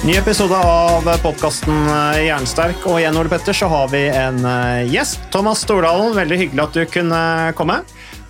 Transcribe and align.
Ny 0.00 0.14
episode 0.16 0.56
av 0.56 1.04
podkasten 1.20 1.88
Jernsterk. 2.24 2.86
Og 2.88 3.02
igjen, 3.02 3.16
Ole 3.20 3.28
Petter, 3.28 3.52
så 3.52 3.68
har 3.68 3.90
vi 3.92 4.06
en 4.08 4.38
eh, 4.48 4.86
gjest. 4.88 5.20
Thomas 5.28 5.60
Stordalen, 5.66 6.14
veldig 6.16 6.38
hyggelig 6.40 6.62
at 6.64 6.78
du 6.78 6.86
kunne 6.88 7.18
komme. 7.58 7.76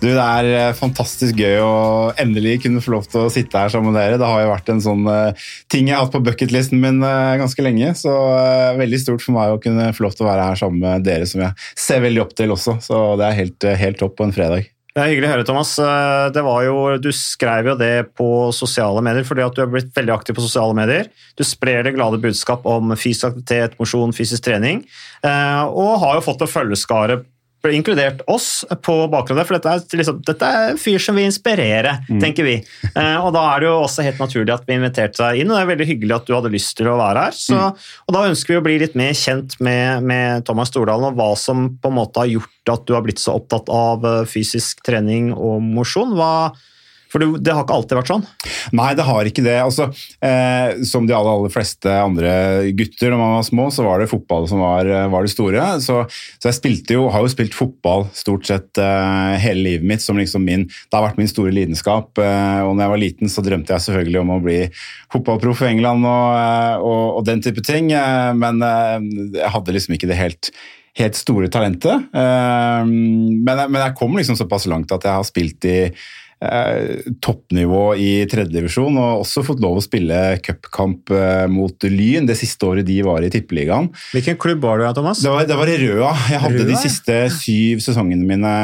Du, 0.01 0.09
Det 0.09 0.25
er 0.25 0.49
eh, 0.49 0.73
fantastisk 0.75 1.39
gøy 1.39 1.61
å 1.63 1.71
endelig 2.19 2.57
kunne 2.65 2.83
få 2.83 2.91
lov 2.97 3.07
til 3.07 3.23
å 3.23 3.31
sitte 3.31 3.55
her 3.55 3.71
sammen 3.71 3.93
med 3.93 4.01
dere. 4.01 4.19
Det 4.19 4.27
har 4.27 4.43
jo 4.43 4.51
vært 4.51 4.73
en 4.73 4.83
sånn 4.83 5.07
eh, 5.13 5.47
ting 5.71 5.87
jeg 5.87 5.95
har 5.95 6.03
hatt 6.03 6.11
på 6.17 6.23
bucketlisten 6.27 6.83
min 6.83 6.99
eh, 7.07 7.39
ganske 7.39 7.63
lenge. 7.63 7.93
Så 8.01 8.17
eh, 8.35 8.75
veldig 8.81 9.01
stort 9.05 9.23
for 9.23 9.37
meg 9.39 9.55
å 9.55 9.63
kunne 9.63 9.93
få 9.95 10.09
lov 10.09 10.19
til 10.19 10.27
å 10.27 10.31
være 10.33 10.51
her 10.51 10.59
sammen 10.59 10.83
med 10.83 11.07
dere, 11.07 11.29
som 11.29 11.45
jeg 11.45 11.55
ser 11.79 12.03
veldig 12.03 12.25
opp 12.25 12.35
til 12.35 12.51
også. 12.51 12.81
Så 12.83 13.01
det 13.21 13.29
er 13.29 13.39
helt, 13.45 13.63
eh, 13.63 13.79
helt 13.79 14.03
topp 14.03 14.19
på 14.19 14.27
en 14.27 14.35
fredag. 14.35 14.67
Det 14.91 14.99
er 14.99 15.07
hyggelig 15.07 15.27
å 15.29 15.31
høre, 15.31 15.43
Thomas. 15.47 15.69
Eh, 15.79 16.39
jo, 16.65 16.79
du 16.99 17.11
skrev 17.15 17.69
jo 17.71 17.75
det 17.79 18.11
på 18.19 18.27
sosiale 18.51 18.99
medier 19.05 19.23
fordi 19.27 19.45
at 19.45 19.55
du 19.55 19.61
har 19.63 19.69
blitt 19.71 19.93
veldig 19.95 20.11
aktiv 20.17 20.35
på 20.35 20.43
sosiale 20.43 20.75
medier. 20.75 21.07
Du 21.39 21.45
sprer 21.47 21.85
det 21.87 21.93
glade 21.95 22.19
budskap 22.19 22.67
om 22.67 22.91
fysisk 22.99 23.29
aktivitet, 23.29 23.77
mosjon, 23.79 24.11
fysisk 24.11 24.43
trening, 24.43 24.83
eh, 25.23 25.63
og 25.63 26.01
har 26.03 26.19
jo 26.19 26.25
fått 26.25 26.43
en 26.43 26.51
følgeskare 26.51 27.21
inkludert 27.69 28.23
oss 28.27 28.65
på 28.81 28.95
bakgrunn 29.13 29.37
av 29.37 29.43
det, 29.43 29.47
for 29.47 29.57
dette 29.59 29.69
er, 29.75 29.97
liksom, 29.99 30.21
dette 30.25 30.47
er 30.49 30.71
en 30.71 30.79
fyr 30.81 30.97
som 30.99 31.13
vil 31.15 31.27
inspirere, 31.29 31.91
tenker 32.23 32.43
vi. 32.47 32.55
Eh, 32.95 33.17
og 33.21 33.29
da 33.35 33.43
er 33.53 33.59
det 33.61 33.67
jo 33.69 33.75
også 33.83 34.01
helt 34.07 34.17
naturlig 34.23 34.53
at 34.55 34.65
vi 34.65 34.73
inviterte 34.79 35.21
deg 35.21 35.43
inn, 35.43 35.51
og 35.51 35.59
det 35.59 35.61
er 35.61 35.69
veldig 35.75 35.87
hyggelig 35.91 36.15
at 36.17 36.25
du 36.25 36.33
hadde 36.33 36.51
lyst 36.55 36.73
til 36.79 36.89
å 36.89 36.97
være 36.97 37.27
her. 37.27 37.31
Så, 37.37 37.59
Og 38.07 38.15
da 38.17 38.25
ønsker 38.31 38.55
vi 38.55 38.57
å 38.57 38.65
bli 38.65 38.79
litt 38.81 38.95
mer 38.97 39.13
kjent 39.13 39.59
med, 39.61 40.01
med 40.09 40.43
Thomas 40.49 40.73
Stordalen, 40.73 41.11
og 41.11 41.21
hva 41.21 41.29
som 41.37 41.69
på 41.77 41.91
en 41.93 41.99
måte 42.01 42.23
har 42.25 42.31
gjort 42.33 42.73
at 42.73 42.87
du 42.89 42.93
har 42.97 43.05
blitt 43.05 43.21
så 43.21 43.37
opptatt 43.37 43.69
av 43.69 44.03
eh, 44.09 44.25
fysisk 44.25 44.81
trening 44.83 45.29
og 45.35 45.61
mosjon. 45.61 46.17
Hva- 46.17 46.51
For 47.11 47.21
det, 47.21 47.27
det 47.43 47.53
har 47.55 47.65
ikke 47.65 47.75
alltid 47.75 47.97
vært 47.99 48.11
sånn. 48.13 48.25
Nei, 48.77 48.89
det 48.97 49.05
har 49.07 49.27
ikke 49.27 49.43
det. 49.45 49.57
Altså, 49.59 49.89
eh, 50.23 50.79
som 50.87 51.05
de 51.09 51.15
aller, 51.17 51.33
aller 51.35 51.51
fleste 51.53 51.91
andre 51.91 52.31
gutter 52.77 53.11
når 53.11 53.19
man 53.21 53.35
var 53.37 53.45
små, 53.47 53.67
så 53.75 53.85
var 53.85 53.99
det 54.01 54.09
fotball 54.11 54.47
som 54.49 54.63
var, 54.63 54.87
var 55.11 55.27
det 55.27 55.33
store. 55.33 55.65
Så, 55.83 56.01
så 56.39 56.51
jeg 56.51 56.85
jo, 56.95 57.05
har 57.11 57.25
jo 57.25 57.31
spilt 57.33 57.55
fotball 57.57 58.07
stort 58.15 58.47
sett 58.47 58.79
eh, 58.81 59.35
hele 59.43 59.65
livet 59.67 59.87
mitt. 59.93 60.01
som 60.05 60.19
liksom 60.19 60.45
min, 60.47 60.67
Det 60.67 60.95
har 60.97 61.07
vært 61.09 61.19
min 61.21 61.29
store 61.31 61.53
lidenskap. 61.55 62.17
Eh, 62.21 62.61
og 62.65 62.73
når 62.75 62.85
jeg 62.85 62.93
var 62.95 63.03
liten, 63.05 63.31
så 63.31 63.43
drømte 63.45 63.75
jeg 63.75 63.87
selvfølgelig 63.87 64.21
om 64.23 64.35
å 64.37 64.41
bli 64.43 64.59
fotballproff 65.11 65.65
i 65.65 65.71
England 65.75 66.07
og, 66.07 66.27
eh, 66.39 66.75
og, 66.81 67.03
og 67.19 67.25
den 67.27 67.43
type 67.43 67.63
ting. 67.67 67.91
Eh, 67.95 68.31
men 68.37 68.61
eh, 68.65 69.09
jeg 69.41 69.51
hadde 69.57 69.75
liksom 69.77 69.97
ikke 69.99 70.09
det 70.11 70.19
helt 70.21 70.53
helt 70.99 71.15
store 71.15 71.47
talentet. 71.47 72.09
Eh, 72.11 72.81
men, 72.83 73.75
jeg- 73.79 73.95
kom 73.95 74.17
liksom 74.17 74.35
såpass 74.35 74.65
langt 74.67 74.91
at 74.91 75.03
jeg 75.07 75.13
har 75.15 75.23
spilt 75.23 75.63
i 75.63 75.77
eh, 75.87 75.91
toppnivå 77.21 77.83
i 78.01 78.25
tredjedivisjon, 78.29 78.95
og 78.97 79.21
også 79.21 79.43
fått 79.45 79.61
lov 79.61 79.77
å 79.77 79.83
spille 79.83 80.17
cupkamp 80.41 81.11
eh, 81.13 81.45
mot 81.51 81.85
Lyn 81.85 82.25
det 82.25 82.37
siste 82.39 82.65
året 82.65 82.87
de 82.87 82.97
var 83.05 83.21
i 83.21 83.29
Tippeligaen. 83.33 83.91
Hvilken 84.15 84.39
klubb 84.41 84.65
var 84.65 84.81
du 84.81 84.87
i, 84.87 84.93
Thomas? 84.97 85.21
Det 85.21 85.29
var, 85.29 85.45
det 85.45 85.59
var 85.59 85.69
i 85.69 85.77
Røa. 85.83 86.15
Jeg 86.33 86.41
hadde 86.41 86.63
Røa, 86.63 86.69
de 86.71 86.79
siste 86.81 87.19
syv 87.35 87.83
sesongene 87.85 88.25
mine 88.25 88.55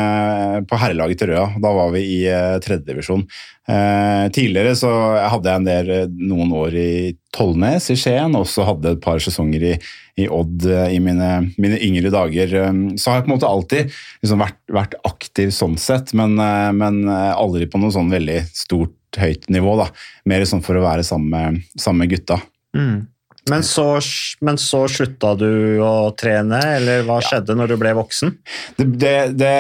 på 0.66 0.80
herrelaget 0.82 1.22
til 1.22 1.34
Røa. 1.34 1.52
Da 1.62 1.76
var 1.78 1.94
vi 1.94 2.04
i 2.18 2.20
uh, 2.32 2.58
tredjedivisjon. 2.66 3.28
Uh, 3.68 4.26
tidligere 4.34 4.74
så 4.80 4.90
hadde 5.28 5.52
jeg 5.52 5.62
en 5.62 5.68
del, 5.68 5.94
eh, 5.94 6.12
noen 6.32 6.54
år 6.56 6.78
i 6.80 6.92
Tollnes 7.38 7.92
i 7.94 7.98
Skien, 8.00 8.36
og 8.38 8.48
så 8.50 8.66
hadde 8.68 8.96
et 8.96 9.04
par 9.04 9.22
sesonger 9.22 9.66
i, 9.74 9.74
i 10.18 10.28
Odd 10.34 10.66
eh, 10.70 10.96
i 10.96 11.02
mine, 11.04 11.32
mine 11.62 11.80
yngre 11.86 12.12
dager. 12.14 12.54
Um, 12.68 12.86
så 12.98 13.12
har 13.12 13.20
jeg 13.20 13.28
på 13.28 13.32
en 13.32 13.36
måte 13.36 13.52
alltid 13.52 13.92
liksom 14.24 14.42
vært, 14.42 14.62
vært 14.74 14.96
aktiv 15.08 15.52
sånn 15.56 15.78
sett, 15.82 16.16
men, 16.18 16.38
eh, 16.42 16.72
men 16.78 17.04
eh, 17.06 17.34
aldri 17.38 17.70
på 17.70 17.82
noe 17.82 17.94
sånn 17.94 18.14
veldig 18.14 18.42
stort, 18.56 18.96
høyt 19.18 19.48
nivå. 19.54 19.78
da. 19.80 19.92
Mer 20.30 20.44
sånn 20.46 20.66
for 20.66 20.78
å 20.78 20.84
være 20.84 21.06
sammen 21.08 21.62
med, 21.72 22.10
gutta. 22.12 22.42
Mm. 22.76 23.08
Men, 23.48 23.64
så, 23.64 23.86
men 24.44 24.60
så 24.60 24.82
slutta 24.92 25.32
du 25.40 25.80
å 25.80 26.12
trene, 26.20 26.60
eller 26.76 27.06
hva 27.08 27.22
skjedde 27.24 27.56
når 27.56 27.72
du 27.72 27.76
ble 27.80 27.94
voksen? 27.96 28.34
Det, 28.76 28.88
det, 29.00 29.14
det 29.40 29.54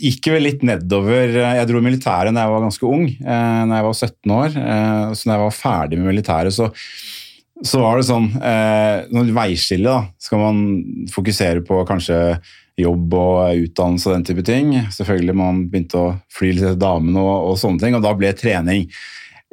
gikk 0.00 0.30
vel 0.32 0.46
litt 0.48 0.64
nedover. 0.64 1.36
Jeg 1.36 1.68
dro 1.68 1.82
i 1.82 1.84
militæret 1.84 2.32
da 2.32 2.46
jeg 2.46 2.54
var 2.54 2.64
ganske 2.64 2.88
ung, 2.88 3.04
da 3.20 3.82
jeg 3.82 3.86
var 3.90 3.98
17 4.00 4.34
år. 4.38 4.56
Så 5.12 5.28
da 5.28 5.36
jeg 5.36 5.44
var 5.44 5.58
ferdig 5.58 6.00
med 6.00 6.08
militæret, 6.14 6.56
så, 6.56 6.70
så 7.62 7.80
var 7.84 8.00
det 8.00 8.08
sånn 8.08 8.32
eh, 8.42 9.30
veiskille. 9.34 9.86
da. 9.86 10.10
Skal 10.18 10.42
man 10.42 10.62
fokusere 11.14 11.62
på 11.66 11.84
kanskje 11.86 12.18
jobb 12.80 13.14
og 13.14 13.66
utdannelse 13.68 14.10
og 14.10 14.16
den 14.16 14.26
type 14.26 14.44
ting. 14.46 14.72
Selvfølgelig 14.94 15.36
man 15.38 15.66
begynte 15.70 16.00
å 16.00 16.14
fly 16.34 16.54
litt 16.54 16.66
etter 16.66 16.80
damene 16.80 17.22
og, 17.22 17.52
og 17.52 17.60
sånne 17.60 17.82
ting, 17.82 17.94
og 17.94 18.02
da 18.04 18.14
ble 18.18 18.32
trening 18.36 18.88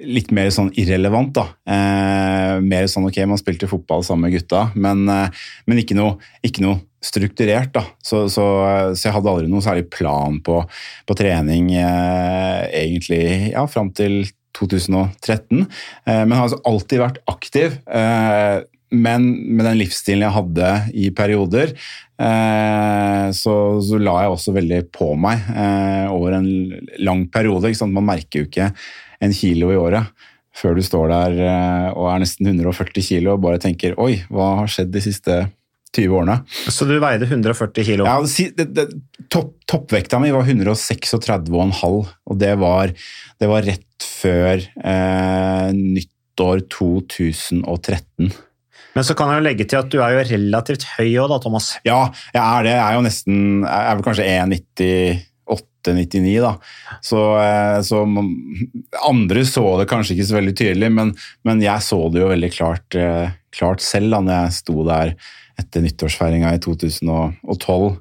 litt 0.02 0.32
mer 0.34 0.50
sånn 0.54 0.72
irrelevant, 0.80 1.36
da. 1.36 1.44
Eh, 1.70 2.56
mer 2.66 2.88
sånn 2.90 3.06
ok, 3.06 3.20
man 3.30 3.38
spilte 3.38 3.70
fotball 3.70 4.02
sammen 4.06 4.30
med 4.30 4.40
gutta, 4.40 4.70
men, 4.74 5.04
eh, 5.12 5.44
men 5.70 5.82
ikke, 5.82 5.98
noe, 5.98 6.16
ikke 6.46 6.64
noe 6.66 6.82
strukturert, 7.06 7.70
da. 7.76 7.84
Så, 8.02 8.24
så, 8.34 8.46
så 8.96 9.08
jeg 9.08 9.16
hadde 9.16 9.30
aldri 9.30 9.52
noe 9.52 9.62
særlig 9.66 9.88
plan 9.94 10.40
på, 10.42 10.58
på 11.06 11.18
trening 11.18 11.72
eh, 11.78 12.66
egentlig 12.82 13.24
ja, 13.54 13.68
fram 13.70 13.94
til 13.98 14.24
2013. 14.58 15.66
Eh, 16.06 16.24
men 16.26 16.36
har 16.36 16.48
altså 16.48 16.62
alltid 16.68 17.04
vært 17.04 17.22
aktiv. 17.32 17.78
Eh, 17.88 18.64
men 18.92 19.28
med 19.56 19.66
den 19.70 19.80
livsstilen 19.80 20.26
jeg 20.26 20.36
hadde 20.36 20.72
i 21.00 21.06
perioder, 21.16 21.72
eh, 22.20 23.28
så, 23.36 23.56
så 23.80 24.02
la 24.02 24.18
jeg 24.26 24.34
også 24.34 24.56
veldig 24.58 24.82
på 24.92 25.14
meg 25.16 25.48
over 26.12 26.36
en 26.42 26.50
lang 27.00 27.24
periode. 27.32 27.72
Man 27.88 28.10
merker 28.10 28.42
jo 28.44 28.50
ikke 28.50 28.74
en 29.24 29.38
kilo 29.38 29.72
i 29.72 29.80
året 29.80 30.28
før 30.52 30.76
du 30.76 30.82
står 30.84 31.08
der 31.08 31.38
og 31.96 32.10
er 32.12 32.20
nesten 32.20 32.50
140 32.50 33.06
kilo 33.06 33.38
og 33.38 33.44
bare 33.46 33.62
tenker 33.64 33.96
oi, 34.04 34.18
hva 34.28 34.58
har 34.60 34.68
skjedd 34.70 34.90
de 34.92 35.04
siste 35.06 35.38
20 35.97 36.19
årene? 36.22 36.38
Så 36.72 36.88
du 36.88 36.96
veide 37.03 37.28
140 37.28 37.88
kilo? 37.88 38.07
Ja, 38.07 38.19
det, 38.57 38.68
det, 38.76 38.88
topp, 39.32 39.58
toppvekta 39.70 40.22
mi 40.23 40.32
var 40.34 40.47
136,5, 40.47 41.76
og 41.84 42.40
det 42.40 42.53
var, 42.61 42.93
det 43.41 43.52
var 43.52 43.67
rett 43.67 44.08
før 44.22 44.61
eh, 44.61 45.67
nyttår 45.76 46.64
2013. 46.72 48.32
Men 48.91 49.05
så 49.08 49.16
kan 49.16 49.29
jeg 49.32 49.40
jo 49.40 49.47
legge 49.47 49.66
til 49.72 49.79
at 49.79 49.91
du 49.91 49.99
er 50.03 50.16
jo 50.16 50.23
relativt 50.34 50.84
høy 50.97 51.11
òg, 51.23 51.28
da, 51.32 51.38
Thomas. 51.43 51.66
Ja, 51.88 52.02
jeg 52.35 52.44
er 52.44 52.61
det. 52.67 52.73
Jeg 52.76 52.85
er 52.85 52.94
jo 52.97 53.03
nesten 53.05 53.35
Jeg 53.64 53.82
er 53.82 53.97
vel 53.97 54.08
kanskje 54.08 54.29
1,98-99, 54.32 56.34
da. 56.44 56.53
Så, 57.03 57.20
eh, 57.40 57.78
så 57.87 57.97
andre 59.08 59.41
så 59.47 59.66
det 59.79 59.91
kanskje 59.91 60.14
ikke 60.17 60.29
så 60.32 60.40
veldig 60.40 60.55
tydelig, 60.59 60.90
men, 60.97 61.08
men 61.47 61.58
jeg 61.64 61.79
så 61.87 61.99
det 62.11 62.20
jo 62.23 62.34
veldig 62.34 62.52
klart, 62.55 62.87
eh, 62.99 63.28
klart 63.55 63.79
selv 63.84 64.08
da 64.16 64.20
når 64.26 64.35
jeg 64.37 64.58
sto 64.59 64.78
der 64.87 65.08
etter 65.61 65.85
nyttårsfeiringa 65.85 66.52
i 66.58 66.61
2012. 66.63 67.96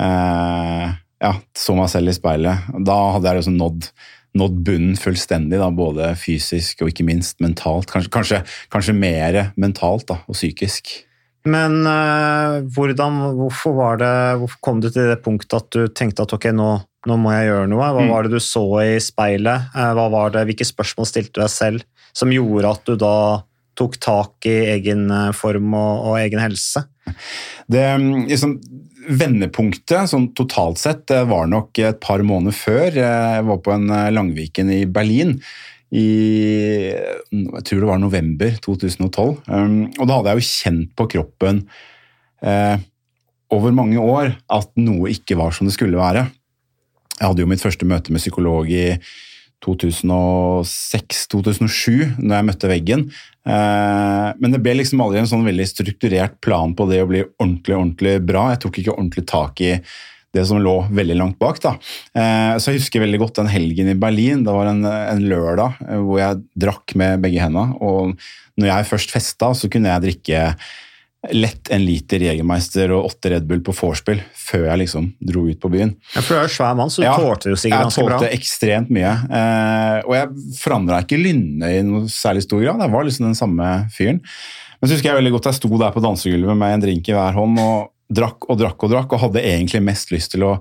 Eh, 0.00 0.86
ja, 1.20 1.34
så 1.56 1.76
meg 1.76 1.90
selv 1.92 2.12
i 2.12 2.16
speilet. 2.16 2.70
Da 2.86 2.96
hadde 3.16 3.28
jeg 3.32 3.40
liksom 3.42 3.58
nådd, 3.60 3.90
nådd 4.40 4.58
bunnen 4.66 4.96
fullstendig, 5.00 5.58
da, 5.60 5.68
både 5.74 6.12
fysisk 6.20 6.84
og 6.84 6.92
ikke 6.92 7.06
minst 7.08 7.40
mentalt. 7.44 7.90
Kanskje, 7.92 8.12
kanskje, 8.14 8.42
kanskje 8.72 8.96
mer 8.96 9.40
mentalt 9.60 10.06
da, 10.12 10.20
og 10.30 10.36
psykisk. 10.38 10.92
Men 11.48 11.78
eh, 11.88 12.58
hvordan, 12.76 13.14
hvorfor, 13.38 13.72
var 13.78 14.00
det, 14.00 14.14
hvorfor 14.42 14.58
kom 14.64 14.80
du 14.84 14.90
til 14.92 15.08
det 15.08 15.22
punktet 15.24 15.56
at 15.56 15.70
du 15.72 15.86
tenkte 15.96 16.26
at 16.26 16.34
ok, 16.36 16.50
nå, 16.52 16.66
nå 17.08 17.16
må 17.16 17.32
jeg 17.32 17.48
gjøre 17.48 17.68
noe? 17.72 17.86
Hva 17.96 18.02
Mm. 18.04 18.10
var 18.12 18.26
det 18.28 18.34
du 18.34 18.40
så 18.44 18.64
i 18.84 18.98
speilet? 19.00 19.70
Eh, 19.74 19.92
Hva 19.96 20.08
var 20.12 20.34
det, 20.34 20.42
hvilke 20.50 20.68
spørsmål 20.68 21.08
stilte 21.08 21.32
du 21.38 21.40
deg 21.40 21.52
selv 21.52 21.86
som 22.12 22.32
gjorde 22.34 22.74
at 22.74 22.84
du 22.84 22.96
da 23.00 23.14
tok 23.80 23.96
tak 24.02 24.48
i 24.50 24.56
egen 24.76 25.08
eh, 25.14 25.32
form 25.36 25.74
og, 25.74 26.12
og 26.12 26.20
egen 26.20 26.42
helse? 26.42 26.84
Det 27.70 27.86
mm, 27.98 28.28
liksom, 28.30 28.60
Vendepunktet 29.10 30.10
sånn 30.12 30.28
totalt 30.36 30.78
sett 30.78 31.10
var 31.26 31.48
nok 31.50 31.78
et 31.82 31.98
par 32.04 32.22
måneder 32.22 32.54
før. 32.54 33.00
Jeg 33.00 33.44
var 33.48 33.60
på 33.64 33.74
en 33.74 33.88
eh, 33.88 34.12
Langviken 34.14 34.72
i 34.76 34.84
Berlin 34.86 35.38
i 35.90 36.06
jeg 36.90 37.64
tror 37.66 37.80
det 37.82 37.88
var 37.88 37.98
november 37.98 38.54
2012. 38.62 39.40
Um, 39.50 39.88
og 39.98 40.04
da 40.06 40.18
hadde 40.18 40.34
jeg 40.34 40.38
jo 40.38 40.50
kjent 40.50 40.92
på 40.98 41.06
kroppen 41.16 41.64
eh, 42.46 42.76
over 43.50 43.74
mange 43.74 43.98
år 43.98 44.36
at 44.52 44.70
noe 44.78 45.10
ikke 45.10 45.38
var 45.40 45.54
som 45.56 45.66
det 45.66 45.74
skulle 45.74 45.98
være. 45.98 46.28
Jeg 47.16 47.26
hadde 47.26 47.42
jo 47.42 47.50
mitt 47.50 47.62
første 47.62 47.88
møte 47.88 48.14
med 48.14 48.22
psykolog 48.22 48.70
i 48.70 48.94
2006-2007, 49.66 52.16
når 52.20 52.34
jeg 52.36 52.46
møtte 52.48 52.68
veggen. 52.70 53.02
Eh, 53.46 54.28
Men 54.40 54.50
det 54.54 54.62
ble 54.64 54.72
liksom 54.80 55.00
aldri 55.04 55.18
en 55.22 55.30
sånn 55.30 55.46
veldig 55.46 55.66
strukturert 55.68 56.34
plan 56.44 56.70
på 56.76 56.82
det 56.90 57.00
å 57.02 57.10
bli 57.10 57.20
ordentlig, 57.38 57.76
ordentlig 57.76 58.14
bra. 58.24 58.42
Jeg 58.52 58.60
tok 58.64 58.74
ikke 58.80 58.96
ordentlig 58.96 59.24
tak 59.30 59.54
i 59.60 59.62
det 60.30 60.44
som 60.46 60.62
lå 60.62 60.76
veldig 60.94 61.16
langt 61.18 61.38
bak. 61.42 61.58
da. 61.60 61.72
Eh, 62.14 62.58
Så 62.58 62.70
jeg 62.70 62.78
husker 62.80 63.00
veldig 63.02 63.18
godt 63.18 63.34
den 63.40 63.50
helgen 63.50 63.88
i 63.90 63.98
Berlin. 63.98 64.44
Det 64.44 64.52
var 64.54 64.66
en, 64.70 64.84
en 64.84 65.24
lørdag 65.26 65.72
eh, 65.88 65.98
hvor 65.98 66.18
jeg 66.22 66.42
drakk 66.54 66.94
med 66.94 67.20
begge 67.24 67.40
hendene. 67.42 67.74
Og 67.80 68.14
når 68.60 68.66
jeg 68.70 68.90
først 68.92 69.10
festa, 69.10 69.50
så 69.54 69.68
kunne 69.72 69.90
jeg 69.90 70.02
drikke 70.06 70.54
lett 71.28 71.68
en 71.68 71.82
liter 71.84 72.22
Jegermeister 72.24 72.94
og 72.96 73.10
åtte 73.10 73.28
Red 73.34 73.44
Bull 73.48 73.60
på 73.64 73.74
vorspiel 73.76 74.22
før 74.40 74.62
jeg 74.70 74.80
liksom 74.86 75.10
dro 75.20 75.42
ut 75.50 75.58
på 75.60 75.68
byen. 75.72 75.92
Ja, 76.14 76.22
for 76.22 76.32
du 76.32 76.38
er 76.40 76.48
jo 76.48 76.54
svær 76.54 76.78
mann, 76.78 76.92
så 76.92 77.02
du 77.02 77.06
Ja, 77.06 77.16
tålte 77.20 77.52
jo 77.52 77.58
sikkert 77.60 77.84
ganske 77.84 78.00
Jeg 78.00 78.08
tålte 78.08 78.30
ekstremt 78.38 78.92
mye. 78.94 79.12
Eh, 79.28 79.98
og 80.06 80.16
jeg 80.16 80.56
forandra 80.62 81.02
ikke 81.04 81.20
Lynne 81.20 81.68
i 81.76 81.82
noe 81.84 82.08
særlig 82.08 82.46
stor 82.46 82.64
grad. 82.64 82.80
Jeg 82.80 82.94
var 82.94 83.04
liksom 83.04 83.28
den 83.28 83.36
samme 83.36 83.68
fyren. 83.92 84.22
Men 84.80 84.88
så 84.88 84.96
husker 84.96 85.10
jeg 85.10 85.20
veldig 85.20 85.34
godt 85.36 85.50
jeg 85.50 85.60
sto 85.60 85.70
der 85.76 85.92
på 85.92 86.04
dansegulvet 86.04 86.56
med 86.56 86.78
en 86.78 86.86
drink 86.86 87.12
i 87.12 87.16
hver 87.16 87.36
hånd 87.36 87.60
og 87.60 87.92
drakk 88.10 88.48
og 88.48 88.56
drakk 88.62 88.88
og 88.88 88.94
drakk, 88.94 89.12
og 89.12 89.22
hadde 89.26 89.44
egentlig 89.44 89.84
mest 89.84 90.08
lyst 90.14 90.32
til 90.32 90.48
å 90.48 90.54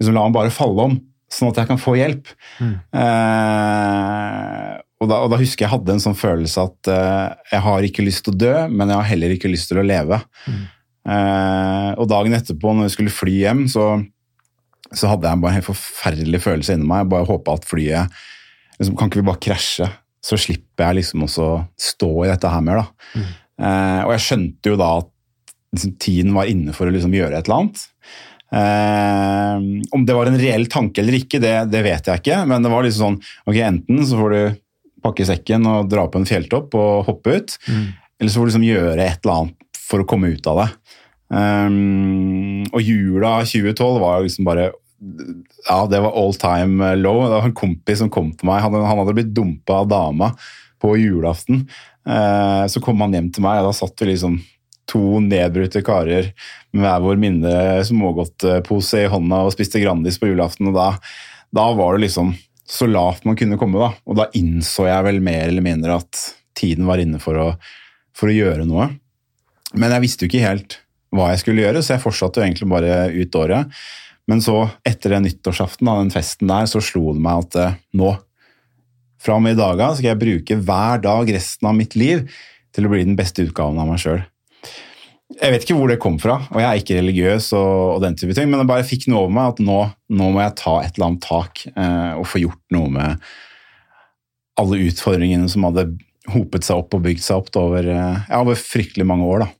liksom, 0.00 0.16
la 0.16 0.24
han 0.24 0.34
bare 0.34 0.54
falle 0.54 0.88
om, 0.90 0.96
sånn 1.30 1.52
at 1.52 1.60
jeg 1.60 1.68
kan 1.68 1.82
få 1.82 1.92
hjelp. 2.00 2.32
Eh, 2.64 4.72
og, 5.06 5.12
da, 5.12 5.22
og 5.22 5.30
da 5.30 5.38
husker 5.38 5.64
jeg 5.64 5.72
hadde 5.72 5.94
en 5.94 6.02
sånn 6.02 6.18
følelse 6.18 6.66
at 6.66 6.90
uh, 6.90 7.36
jeg 7.52 7.62
har 7.62 7.86
ikke 7.86 8.04
lyst 8.04 8.26
til 8.26 8.34
å 8.34 8.40
dø, 8.42 8.54
men 8.72 8.90
jeg 8.90 8.98
har 8.98 9.08
heller 9.14 9.36
ikke 9.36 9.52
lyst 9.52 9.70
til 9.70 9.78
å 9.78 9.86
leve. 9.86 10.18
Eh, 11.06 11.90
og 11.94 12.08
dagen 12.10 12.34
etterpå, 12.34 12.72
når 12.74 12.88
jeg 12.88 12.96
skulle 12.96 13.14
fly 13.14 13.34
hjem, 13.44 13.66
så 13.70 13.86
så 14.94 15.08
hadde 15.10 15.26
jeg 15.26 15.42
bare 15.42 15.50
en 15.50 15.58
helt 15.58 15.66
forferdelig 15.66 16.40
følelse 16.44 16.76
inni 16.76 16.86
meg. 16.86 17.00
Jeg 17.02 17.10
bare 17.10 17.26
håpa 17.26 17.56
at 17.58 17.64
flyet 17.66 18.18
liksom, 18.78 18.94
Kan 18.94 19.10
ikke 19.10 19.18
vi 19.18 19.26
bare 19.26 19.42
krasje? 19.42 19.88
Så 20.22 20.38
slipper 20.38 20.88
jeg 20.88 21.00
liksom 21.00 21.24
også 21.26 21.48
stå 21.88 22.10
i 22.22 22.30
dette 22.30 22.50
her 22.50 22.62
mer, 22.62 22.84
da. 22.84 23.24
Eh, 23.56 24.00
og 24.04 24.12
jeg 24.14 24.24
skjønte 24.24 24.72
jo 24.72 24.78
da 24.78 24.92
at 25.00 25.10
liksom, 25.74 25.96
tiden 26.02 26.34
var 26.36 26.50
inne 26.50 26.74
for 26.76 26.86
å 26.86 26.94
liksom 26.94 27.14
gjøre 27.18 27.34
et 27.34 27.50
eller 27.50 27.64
annet. 27.64 27.82
Om 29.90 30.04
det 30.06 30.14
var 30.14 30.30
en 30.30 30.38
reell 30.38 30.68
tanke 30.70 31.02
eller 31.02 31.18
ikke, 31.18 31.42
det, 31.42 31.54
det 31.72 31.82
vet 31.86 32.10
jeg 32.10 32.22
ikke. 32.22 32.38
Men 32.46 32.62
det 32.62 32.70
var 32.72 32.86
liksom 32.86 33.16
sånn 33.16 33.50
Ok, 33.50 33.58
enten 33.58 34.06
så 34.06 34.20
får 34.22 34.34
du 34.36 34.40
pakke 35.06 35.26
sekken 35.28 35.66
og 35.70 35.90
dra 35.92 36.06
på 36.10 36.20
en 36.20 36.28
fjelltopp 36.28 36.74
og 36.76 37.06
hoppe 37.08 37.38
ut, 37.38 37.56
eller 38.20 38.32
så 38.32 38.40
får 38.40 38.46
du 38.46 38.52
liksom 38.52 38.68
gjøre 38.68 39.06
et 39.06 39.22
eller 39.22 39.36
annet 39.36 39.80
for 39.86 40.02
å 40.02 40.08
komme 40.08 40.32
ut 40.34 40.50
av 40.50 40.64
det. 40.64 40.70
Um, 41.26 42.66
og 42.70 42.82
jula 42.82 43.40
2012 43.42 43.96
var 43.98 44.20
liksom 44.22 44.46
bare 44.46 44.68
Ja, 45.66 45.80
det 45.90 45.98
var 46.00 46.14
all 46.14 46.34
time 46.38 46.92
low. 47.00 47.24
Det 47.26 47.34
var 47.34 47.48
en 47.48 47.58
kompis 47.58 47.98
som 48.00 48.10
kom 48.12 48.30
til 48.32 48.48
meg. 48.48 48.62
Han, 48.64 48.76
han 48.86 49.00
hadde 49.02 49.14
blitt 49.18 49.34
dumpa 49.34 49.82
av 49.82 49.90
dama 49.90 50.30
på 50.82 50.94
julaften. 51.00 51.66
Uh, 52.06 52.64
så 52.70 52.80
kom 52.82 53.02
han 53.02 53.14
hjem 53.16 53.32
til 53.34 53.44
meg, 53.44 53.60
og 53.60 53.70
da 53.70 53.76
satt 53.76 54.02
vi 54.02 54.12
liksom 54.12 54.38
to 54.86 55.18
nedbrutte 55.20 55.82
karer 55.82 56.30
med 56.70 56.84
hver 56.84 57.02
vår 57.02 57.18
minne 57.18 57.54
smågodtpose 57.88 59.02
i 59.02 59.08
hånda 59.10 59.42
og 59.42 59.54
spiste 59.54 59.82
Grandis 59.82 60.20
på 60.22 60.30
julaften. 60.30 60.70
Og 60.70 60.78
da, 60.78 60.92
da 61.54 61.66
var 61.76 61.96
det 61.96 62.06
liksom 62.06 62.32
så 62.66 62.88
lavt 62.90 63.26
man 63.26 63.38
kunne 63.38 63.58
komme, 63.60 63.78
da. 63.78 63.92
Og 64.06 64.18
da 64.18 64.26
innså 64.38 64.88
jeg 64.88 65.06
vel 65.06 65.20
mer 65.24 65.46
eller 65.46 65.64
mindre 65.64 66.00
at 66.00 66.22
tiden 66.56 66.88
var 66.88 67.00
inne 67.02 67.20
for 67.22 67.38
å, 67.38 67.46
for 68.16 68.32
å 68.32 68.34
gjøre 68.34 68.66
noe. 68.66 68.90
Men 69.76 69.94
jeg 69.94 70.04
visste 70.06 70.26
jo 70.26 70.32
ikke 70.32 70.46
helt 70.46 70.80
hva 71.14 71.30
jeg 71.32 71.44
skulle 71.44 71.62
gjøre, 71.62 71.82
så 71.84 71.94
jeg 71.94 72.02
fortsatte 72.02 72.40
jo 72.40 72.46
egentlig 72.46 72.68
bare 72.70 73.06
ut 73.14 73.38
året. 73.38 73.76
Men 74.26 74.42
så, 74.42 74.64
etter 74.86 75.14
den 75.14 75.26
nyttårsaften, 75.28 75.86
den 75.86 76.14
festen 76.14 76.50
der, 76.50 76.66
så 76.70 76.82
slo 76.82 77.12
det 77.14 77.22
meg 77.22 77.44
at 77.44 77.58
eh, 77.62 77.76
nå, 77.98 78.12
fra 79.22 79.38
og 79.38 79.44
med 79.44 79.54
i 79.54 79.60
dag 79.60 79.80
av, 79.80 79.94
skal 79.96 80.12
jeg 80.12 80.22
bruke 80.22 80.58
hver 80.66 81.02
dag 81.04 81.30
resten 81.34 81.70
av 81.70 81.76
mitt 81.78 81.94
liv 81.98 82.26
til 82.74 82.86
å 82.86 82.92
bli 82.92 83.04
den 83.06 83.16
beste 83.18 83.46
utgaven 83.46 83.78
av 83.80 83.88
meg 83.88 84.02
sjøl. 84.02 84.24
Jeg 85.36 85.52
vet 85.52 85.66
ikke 85.66 85.76
hvor 85.76 85.90
det 85.90 85.98
kom 86.00 86.16
fra, 86.20 86.38
og 86.48 86.62
jeg 86.62 86.66
er 86.66 86.80
ikke 86.80 86.96
religiøs, 86.96 87.50
og, 87.58 87.72
og 87.96 87.98
den 88.04 88.16
type 88.16 88.32
ting, 88.36 88.48
men 88.48 88.62
jeg 88.62 88.70
bare 88.70 88.86
fikk 88.88 89.04
noe 89.10 89.26
over 89.26 89.34
meg 89.36 89.52
at 89.52 89.62
nå, 89.66 89.78
nå 90.16 90.30
må 90.32 90.40
jeg 90.40 90.56
ta 90.62 90.78
et 90.80 90.96
eller 90.96 91.10
annet 91.10 91.26
tak 91.26 91.66
eh, 91.74 92.12
og 92.16 92.24
få 92.30 92.40
gjort 92.40 92.62
noe 92.76 92.92
med 92.94 93.26
alle 94.56 94.80
utfordringene 94.86 95.50
som 95.52 95.66
hadde 95.68 95.90
hopet 96.32 96.64
seg 96.66 96.80
opp 96.80 96.96
og 96.96 97.04
bygd 97.04 97.22
seg 97.22 97.42
opp 97.42 97.60
over, 97.60 97.90
eh, 97.92 98.22
ja, 98.30 98.40
over 98.40 98.56
fryktelig 98.56 99.06
mange 99.08 99.28
år. 99.28 99.44
da. 99.44 99.50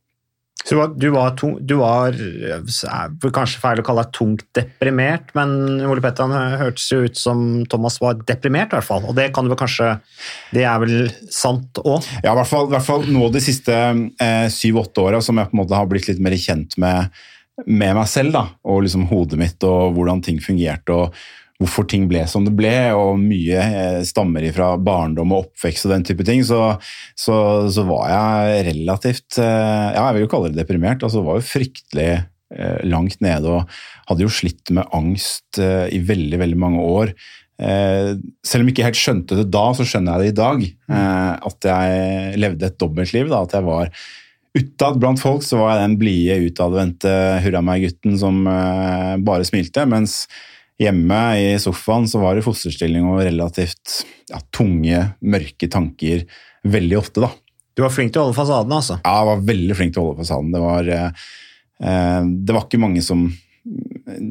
Så 0.67 0.87
du 0.99 1.11
var, 1.15 1.31
tung, 1.39 1.55
du 1.63 1.77
var 1.79 2.17
eh, 2.17 3.29
kanskje 3.35 3.61
feil 3.63 3.81
å 3.81 3.85
kalle 3.87 4.03
deg 4.03 4.17
tungt 4.17 4.47
deprimert, 4.57 5.31
men 5.39 5.85
Ole 5.87 6.03
Petter 6.03 6.33
hørtes 6.59 6.89
jo 6.91 7.05
ut 7.07 7.21
som 7.21 7.45
Thomas 7.71 8.01
var 8.03 8.19
deprimert, 8.27 8.75
i 8.75 8.81
hvert 8.81 8.89
fall. 8.89 9.07
Og 9.07 9.15
det 9.15 9.29
kan 9.35 9.47
du 9.47 9.53
vel 9.53 9.61
kanskje 9.61 9.93
Det 10.51 10.65
er 10.67 10.83
vel 10.83 10.97
sant 11.31 11.79
òg? 11.85 12.03
Ja, 12.25 12.33
i 12.33 12.39
hvert 12.41 12.51
fall, 12.51 12.67
hvert 12.73 12.87
fall 12.87 13.07
nå 13.07 13.31
de 13.31 13.43
siste 13.45 13.77
eh, 13.77 14.47
syv-åtte 14.53 15.07
åra 15.07 15.23
som 15.23 15.39
jeg 15.39 15.53
på 15.53 15.57
en 15.57 15.63
måte 15.63 15.79
har 15.79 15.87
blitt 15.91 16.11
litt 16.11 16.23
mer 16.23 16.35
kjent 16.41 16.75
med, 16.83 17.15
med 17.67 17.95
meg 18.01 18.11
selv. 18.11 18.35
da, 18.35 18.47
Og 18.67 18.83
liksom 18.87 19.07
hodet 19.13 19.39
mitt 19.39 19.67
og 19.67 19.95
hvordan 19.95 20.25
ting 20.27 20.43
fungerte 20.43 20.99
og 20.99 21.27
hvorfor 21.61 21.87
ting 21.89 22.07
ble 22.11 22.23
som 22.29 22.45
det 22.47 22.55
ble. 22.57 22.75
Og 22.97 23.17
mye 23.21 23.61
eh, 23.63 24.01
stammer 24.09 24.45
ifra 24.47 24.75
barndom 24.81 25.35
og 25.35 25.47
oppvekst 25.47 25.89
og 25.89 25.95
den 25.95 26.07
type 26.09 26.27
ting. 26.29 26.45
Så, 26.47 26.61
så, 27.19 27.37
så 27.73 27.87
var 27.89 28.11
jeg 28.13 28.67
relativt 28.73 29.41
eh, 29.43 29.89
Ja, 29.97 30.09
jeg 30.09 30.19
vil 30.19 30.27
jo 30.27 30.33
kalle 30.35 30.53
det 30.53 30.63
deprimert. 30.63 31.05
altså 31.07 31.25
Var 31.27 31.41
jo 31.41 31.49
fryktelig 31.49 32.11
eh, 32.13 32.79
langt 32.89 33.19
nede 33.25 33.57
og 33.57 33.79
hadde 34.11 34.27
jo 34.27 34.33
slitt 34.33 34.71
med 34.75 34.87
angst 34.95 35.59
i 35.59 35.99
veldig, 36.05 36.39
veldig 36.39 36.59
mange 36.61 36.83
år. 36.85 37.11
Selv 37.57 38.63
om 38.63 38.69
jeg 38.69 38.75
ikke 38.77 38.85
helt 38.85 38.99
skjønte 39.01 39.39
det 39.39 39.47
da, 39.51 39.63
så 39.75 39.83
skjønner 39.89 40.21
jeg 40.21 40.23
det 40.23 40.29
i 40.31 40.37
dag. 40.37 40.61
At 41.49 41.67
jeg 41.67 42.37
levde 42.39 42.69
et 42.69 42.77
dobbeltliv. 42.79 43.33
da, 43.33 43.41
At 43.43 43.57
jeg 43.57 43.67
var 43.67 43.91
utad 44.61 45.01
blant 45.03 45.19
folk 45.19 45.43
så 45.43 45.59
var 45.59 45.73
jeg 45.73 45.83
den 45.83 45.97
blide, 45.99 46.37
utadvendte 46.53 47.17
hurra 47.43 47.65
meg-gutten 47.67 48.15
som 48.21 48.45
bare 48.47 49.49
smilte. 49.49 49.89
Mens 49.91 50.21
hjemme 50.81 51.21
i 51.41 51.49
sofaen 51.61 52.07
så 52.09 52.21
var 52.21 52.37
det 52.37 52.45
fosterstilling 52.45 53.07
og 53.09 53.23
relativt 53.25 54.03
ja, 54.31 54.41
tunge, 54.55 55.03
mørke 55.25 55.69
tanker 55.73 56.27
veldig 56.67 56.99
ofte. 56.99 57.25
da. 57.25 57.31
Du 57.77 57.85
var 57.85 57.93
flink 57.93 58.13
til 58.13 58.23
å 58.23 58.27
holde 58.27 58.39
fasaden, 58.39 58.73
altså. 58.73 58.99
Ja, 59.05 59.17
jeg 59.21 59.31
var 59.31 59.49
veldig 59.51 59.79
flink 59.79 59.95
til 59.95 60.03
å 60.03 60.07
holde 60.07 60.23
fasaden. 60.25 60.53
Det 60.55 60.63
var, 60.63 60.93
eh, 60.93 61.27
eh, 61.85 62.23
det 62.49 62.57
var 62.57 62.65
ikke 62.65 62.81
mange 62.83 63.03
som, 63.05 63.27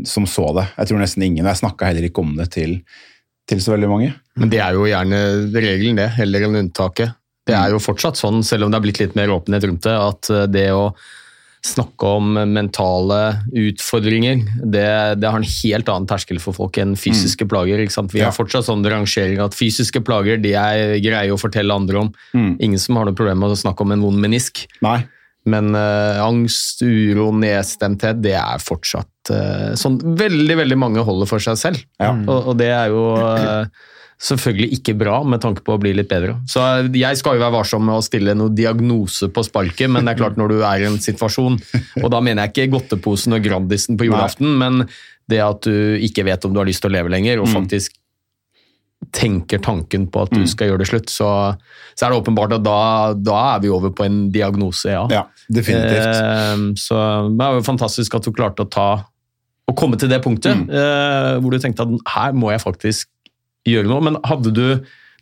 som 0.10 0.26
så 0.30 0.48
det. 0.58 0.66
Jeg 0.80 0.92
tror 0.92 1.04
nesten 1.04 1.28
ingen. 1.28 1.46
Jeg 1.46 1.62
snakka 1.62 1.92
heller 1.92 2.10
ikke 2.10 2.26
om 2.26 2.34
det 2.40 2.50
til, 2.56 2.80
til 3.50 3.62
så 3.62 3.76
veldig 3.76 3.92
mange. 3.92 4.16
Men 4.42 4.50
det 4.54 4.64
er 4.66 4.78
jo 4.78 4.88
gjerne 4.90 5.22
regelen, 5.54 6.02
det, 6.02 6.10
heller 6.18 6.48
enn 6.48 6.64
unntaket. 6.64 7.14
Det 7.46 7.54
er 7.54 7.76
jo 7.76 7.84
fortsatt 7.84 8.18
sånn, 8.18 8.42
selv 8.42 8.66
om 8.66 8.74
det 8.74 8.80
har 8.80 8.86
blitt 8.88 9.04
litt 9.04 9.14
mer 9.18 9.34
åpenhet 9.34 9.70
rundt 9.70 9.86
det, 9.86 9.94
at 9.94 10.34
eh, 10.34 10.50
det 10.50 10.68
å 10.74 10.90
snakke 11.66 12.10
om 12.20 12.36
mentale 12.54 13.20
utfordringer, 13.58 14.44
det, 14.70 14.86
det 15.22 15.32
har 15.32 15.40
en 15.42 15.48
helt 15.48 15.90
annen 15.90 16.06
terskel 16.10 16.38
for 16.44 16.54
folk 16.58 16.78
enn 16.82 16.94
fysiske 17.00 17.48
plager. 17.50 17.82
ikke 17.82 17.96
sant? 17.96 18.14
Vi 18.14 18.22
Ja. 18.22 18.30
har 18.30 18.36
fortsatt 18.38 18.68
sånn 18.68 18.86
rangering 18.86 19.42
at 19.42 19.58
fysiske 19.58 20.04
plager 20.06 20.38
de 20.42 20.54
er 20.54 21.00
greie 21.02 21.34
å 21.34 21.40
fortelle 21.42 21.74
andre 21.74 22.04
om. 22.06 22.14
Mm. 22.38 22.52
Ingen 22.70 22.80
som 22.82 23.00
har 23.00 23.10
noe 23.10 23.18
problem 23.18 23.42
med 23.42 23.56
å 23.56 23.58
snakke 23.60 23.82
om 23.82 23.96
en 23.96 24.06
vond 24.06 24.22
menisk. 24.22 24.68
Nei. 24.86 25.00
Men 25.46 25.76
uh, 25.78 26.22
angst, 26.26 26.82
uro, 26.82 27.28
nedstemthet, 27.38 28.18
det 28.22 28.34
er 28.38 28.62
fortsatt 28.64 29.30
uh, 29.34 29.74
sånn 29.78 30.00
veldig, 30.18 30.56
veldig 30.58 30.78
mange 30.82 31.04
holder 31.06 31.30
for 31.30 31.44
seg 31.44 31.60
selv. 31.62 31.84
Ja. 32.02 32.14
Og, 32.26 32.52
og 32.54 32.58
det 32.62 32.72
er 32.74 32.90
jo 32.94 33.04
eh, 33.22 33.68
selvfølgelig 34.22 34.78
ikke 34.80 34.94
bra 34.98 35.18
med 35.28 35.42
tanke 35.44 35.62
på 35.66 35.74
å 35.76 35.80
bli 35.82 35.92
litt 35.98 36.08
bedre. 36.10 36.38
Så 36.48 36.62
jeg 36.96 37.18
skal 37.20 37.36
jo 37.36 37.44
være 37.44 37.56
varsom 37.58 37.84
med 37.86 37.98
å 38.00 38.04
stille 38.06 38.34
noen 38.38 38.56
diagnose 38.56 39.28
på 39.34 39.44
sparket, 39.44 39.90
men 39.92 40.06
det 40.08 40.14
er 40.16 40.22
klart 40.24 40.38
når 40.40 40.54
du 40.54 40.62
er 40.64 40.86
i 40.86 40.88
en 40.88 40.96
situasjon, 41.04 41.58
og 42.04 42.08
da 42.14 42.22
mener 42.24 42.46
jeg 42.48 42.54
ikke 42.56 42.72
godteposen 42.78 43.36
og 43.36 43.44
Grandisen 43.44 43.98
på 44.00 44.08
julaften, 44.08 44.56
men 44.62 44.86
det 45.28 45.42
at 45.44 45.68
du 45.68 45.98
ikke 46.06 46.24
vet 46.28 46.46
om 46.48 46.54
du 46.56 46.60
har 46.62 46.68
lyst 46.70 46.82
til 46.86 46.92
å 46.94 46.96
leve 46.96 47.12
lenger, 47.12 47.42
og 47.44 47.50
faktisk 47.52 47.98
tenker 49.14 49.60
tanken 49.62 50.08
på 50.10 50.24
at 50.26 50.32
du 50.34 50.46
skal 50.50 50.72
gjøre 50.72 50.82
det 50.82 50.88
slutt, 50.90 51.12
så, 51.14 51.28
så 51.94 52.06
er 52.08 52.14
det 52.14 52.18
åpenbart 52.22 52.56
at 52.58 52.64
da, 52.66 52.78
da 53.14 53.36
er 53.56 53.60
vi 53.62 53.70
over 53.70 53.92
på 53.94 54.06
en 54.08 54.30
diagnose, 54.34 54.90
ja. 54.90 55.04
Ja, 55.12 55.26
definitivt. 55.54 56.16
Eh, 56.16 56.64
så 56.80 57.02
det 57.36 57.46
er 57.46 57.60
jo 57.60 57.66
fantastisk 57.68 58.16
at 58.18 58.26
du 58.26 58.32
klarte 58.34 58.66
å 58.66 58.70
ta 58.72 58.88
å 59.66 59.74
komme 59.78 59.98
til 59.98 60.10
det 60.10 60.22
punktet 60.24 60.56
Mm. 60.56 60.70
eh, 60.70 61.36
hvor 61.42 61.52
du 61.52 61.60
tenkte 61.60 61.86
at 61.86 62.10
her 62.16 62.34
må 62.38 62.52
jeg 62.54 62.62
faktisk 62.64 63.10
gjøre 63.66 63.90
noe. 63.92 64.04
Men 64.12 64.22
hadde 64.28 64.54
du 64.56 64.68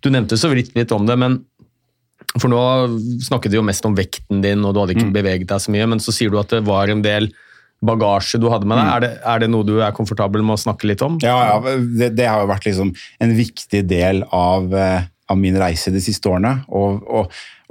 Du 0.03 0.09
nevnte 0.11 0.35
så 0.35 0.49
vidt 0.51 0.73
litt 0.75 0.91
om 0.91 1.05
det, 1.07 1.15
men 1.15 1.37
for 2.35 2.51
nå 2.51 2.59
snakket 3.23 3.53
vi 3.53 3.55
jo 3.55 3.63
mest 3.63 3.85
om 3.87 3.93
vekten 3.95 4.41
din, 4.43 4.59
og 4.67 4.73
du 4.75 4.81
hadde 4.81 4.95
ikke 4.97 5.05
Mm. 5.07 5.13
beveget 5.15 5.47
deg 5.47 5.61
så 5.63 5.71
mye, 5.71 5.85
men 5.87 5.99
så 6.03 6.11
sier 6.11 6.29
du 6.33 6.35
at 6.41 6.49
det 6.51 6.59
var 6.67 6.89
en 6.91 7.01
del 7.01 7.29
bagasje 7.83 8.39
du 8.39 8.49
hadde 8.51 8.67
med 8.67 8.77
deg. 8.79 8.85
Mm. 8.85 8.91
Er, 8.95 8.99
det, 8.99 9.11
er 9.31 9.39
det 9.39 9.49
noe 9.53 9.63
du 9.63 9.77
er 9.79 9.95
komfortabel 9.95 10.43
med 10.43 10.57
å 10.57 10.59
snakke 10.59 10.87
litt 10.91 11.01
om? 11.01 11.15
Ja, 11.23 11.37
ja 11.53 11.77
det, 11.79 12.09
det 12.17 12.27
har 12.27 12.41
jo 12.43 12.51
vært 12.51 12.67
liksom 12.67 12.91
en 13.23 13.33
viktig 13.37 13.81
del 13.87 14.23
av, 14.35 14.67
eh, 14.75 15.03
av 15.31 15.39
min 15.39 15.55
reise 15.55 15.91
de 15.95 16.03
siste 16.03 16.27
årene. 16.27 16.65
Å, 16.67 17.23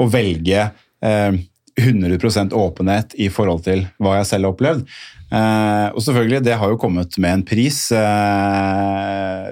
velge 0.08 0.70
eh, 1.04 1.32
100% 1.80 2.52
åpenhet 2.52 3.14
i 3.20 3.28
forhold 3.32 3.64
til 3.66 3.86
hva 4.02 4.18
jeg 4.18 4.28
selv 4.28 4.48
har 4.48 4.54
opplevd. 4.54 4.82
Eh, 5.32 5.86
og 5.96 6.02
selvfølgelig, 6.04 6.42
det 6.44 6.58
har 6.60 6.72
jo 6.72 6.80
kommet 6.80 7.16
med 7.22 7.38
en 7.38 7.44
pris 7.48 7.78
eh, 7.96 9.46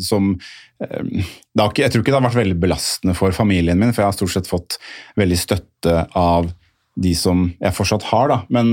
som 0.00 0.30
eh, 0.80 1.26
har 1.60 1.74
Jeg 1.76 1.92
tror 1.92 2.00
ikke 2.00 2.14
det 2.14 2.16
har 2.16 2.24
vært 2.30 2.40
veldig 2.40 2.56
belastende 2.62 3.16
for 3.18 3.36
familien 3.36 3.78
min, 3.80 3.92
for 3.92 4.04
jeg 4.04 4.12
har 4.12 4.16
stort 4.16 4.32
sett 4.32 4.48
fått 4.48 4.78
veldig 5.20 5.38
støtte 5.40 6.06
av 6.16 6.48
de 6.96 7.12
som 7.12 7.50
jeg 7.60 7.76
fortsatt 7.76 8.08
har, 8.08 8.32
da. 8.32 8.38
Men 8.48 8.70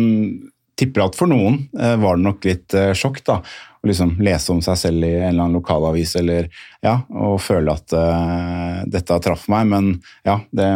tipper 0.80 1.06
at 1.06 1.18
for 1.18 1.30
noen 1.30 1.63
eh, 1.80 1.96
var 2.01 2.18
det 2.18 2.27
nok 2.27 2.48
litt 2.48 2.75
eh, 2.77 2.92
sjokk 2.98 3.22
da, 3.27 3.39
å 3.84 3.89
liksom 3.89 4.13
lese 4.24 4.51
om 4.53 4.62
seg 4.63 4.77
selv 4.80 5.03
i 5.03 5.12
en 5.12 5.34
eller 5.34 5.44
annen 5.44 5.58
lokalavis 5.58 6.15
eller, 6.20 6.48
ja, 6.84 6.96
og 7.12 7.42
føle 7.44 7.74
at 7.75 7.96
eh, 8.00 8.77
dette 8.94 9.18
traff 9.25 9.50
meg. 9.51 9.68
Men 9.74 9.89
ja, 10.24 10.38
det, 10.56 10.70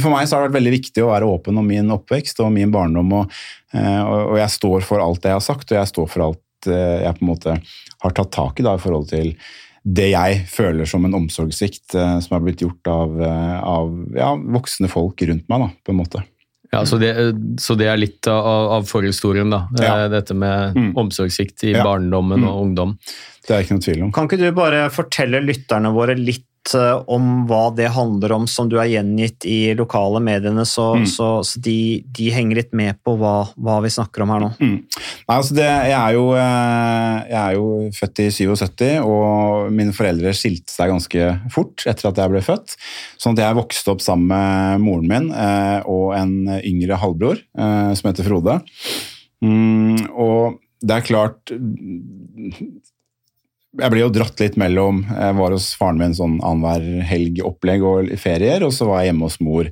for 0.00 0.14
meg 0.14 0.24
så 0.24 0.38
har 0.38 0.44
det 0.44 0.48
vært 0.48 0.58
veldig 0.58 0.72
viktig 0.78 1.04
å 1.04 1.10
være 1.10 1.28
åpen 1.28 1.60
om 1.60 1.68
min 1.68 1.92
oppvekst 1.92 2.40
og 2.40 2.54
min 2.56 2.72
barndom. 2.72 3.12
Og, 3.20 3.36
eh, 3.76 4.00
og, 4.00 4.38
jeg 4.40 4.56
står 4.56 4.88
for 4.88 5.04
alt 5.04 5.20
det 5.20 5.34
jeg 5.34 5.40
har 5.40 5.44
sagt, 5.50 5.68
og 5.68 5.78
jeg 5.78 5.92
står 5.92 6.10
for 6.14 6.26
alt 6.30 6.72
eh, 6.72 7.04
jeg 7.04 7.20
på 7.20 7.26
en 7.26 7.32
måte 7.34 7.58
har 7.60 8.16
tatt 8.16 8.34
tak 8.40 8.60
i 8.60 8.66
da, 8.66 8.74
i 8.78 8.84
forhold 8.86 9.10
til 9.12 9.34
det 9.84 10.14
jeg 10.14 10.44
føler 10.48 10.88
som 10.88 11.04
en 11.04 11.18
omsorgssvikt 11.20 11.92
som 11.92 12.32
er 12.32 12.40
blitt 12.40 12.62
gjort 12.64 12.88
av, 12.88 13.18
av 13.20 13.90
ja, 14.16 14.30
voksne 14.32 14.88
folk 14.88 15.20
rundt 15.28 15.44
meg, 15.52 15.60
da, 15.60 15.68
på 15.84 15.92
en 15.92 15.98
måte. 15.98 16.22
Ja, 16.74 16.82
så 16.88 16.98
det, 17.00 17.10
så 17.62 17.76
det 17.78 17.86
er 17.90 17.96
litt 18.00 18.26
av, 18.30 18.70
av 18.78 18.88
forhistorien, 18.90 19.50
da. 19.52 19.64
Ja. 19.80 19.92
Eh, 20.04 20.08
Dette 20.14 20.34
med 20.34 20.74
Mm. 20.76 20.92
omsorgssvikt 21.04 21.64
i 21.64 21.72
Ja. 21.76 21.84
barndommen 21.86 22.40
Mm. 22.42 22.48
og 22.50 22.62
ungdom. 22.66 22.96
Det 23.46 23.54
er 23.54 23.62
ikke 23.64 23.76
noe 23.76 23.84
tvil 23.84 24.02
om. 24.04 24.12
Kan 24.12 24.26
ikke 24.28 24.38
du 24.40 24.50
bare 24.52 24.88
fortelle 24.90 25.40
lytterne 25.44 25.92
våre 25.92 26.16
litt 26.18 26.44
eh, 26.72 26.94
om 27.12 27.44
hva 27.50 27.66
det 27.76 27.90
handler 27.92 28.32
om, 28.32 28.46
som 28.48 28.70
du 28.72 28.78
er 28.80 28.88
gjengitt 28.88 29.44
i 29.44 29.74
lokale 29.76 30.22
mediene, 30.24 30.64
så, 30.64 30.86
Mm. 30.96 31.04
så, 31.10 31.28
så 31.44 31.60
de, 31.60 32.04
de 32.16 32.30
henger 32.32 32.56
litt 32.62 32.72
med 32.72 32.96
på 33.04 33.16
hva, 33.20 33.34
hva 33.60 33.76
vi 33.84 33.90
snakker 33.92 34.24
om 34.24 34.32
her 34.32 34.40
nå? 34.46 34.48
Mm. 34.62 34.78
Nei, 35.28 35.36
altså 35.36 35.58
det, 35.58 35.66
jeg, 35.68 35.98
er 35.98 36.16
jo, 36.16 36.24
eh, 36.38 37.18
jeg 37.28 37.40
er 37.42 37.58
jo 37.58 37.66
født 37.98 38.22
i 38.24 38.28
77, 38.32 38.88
og 39.04 39.70
mine 39.76 39.92
foreldre 39.96 40.32
skilte 40.38 40.72
seg 40.72 40.92
ganske 40.94 41.28
fort 41.52 41.84
etter 41.90 42.08
at 42.08 42.22
jeg 42.24 42.32
ble 42.32 42.44
født. 42.48 42.76
Sånn 43.20 43.36
at 43.36 43.44
jeg 43.44 43.60
vokste 43.60 43.92
opp 43.92 44.04
sammen 44.04 44.30
med 44.32 44.84
moren 44.88 45.10
min 45.10 45.30
eh, 45.34 45.80
og 45.84 46.14
en 46.16 46.34
yngre 46.64 46.96
halvbror 47.04 47.44
som 47.54 48.08
heter 48.08 48.24
Frode. 48.30 48.58
Mm, 49.44 50.08
og 50.16 50.60
det 50.84 50.96
er 50.98 51.04
klart 51.06 51.52
jeg 53.74 53.90
ble 53.90 54.02
jo 54.04 54.10
dratt 54.12 54.38
litt 54.42 54.56
mellom 54.60 55.02
Jeg 55.08 55.36
var 55.38 55.54
hos 55.54 55.72
faren 55.78 55.98
min 56.00 56.14
sånn 56.16 56.36
annenhver 56.44 57.06
helg-opplegg 57.08 57.86
og 57.86 58.12
ferier, 58.20 58.62
og 58.66 58.74
så 58.74 58.86
var 58.88 59.02
jeg 59.02 59.10
hjemme 59.10 59.26
hos 59.28 59.40
mor 59.42 59.70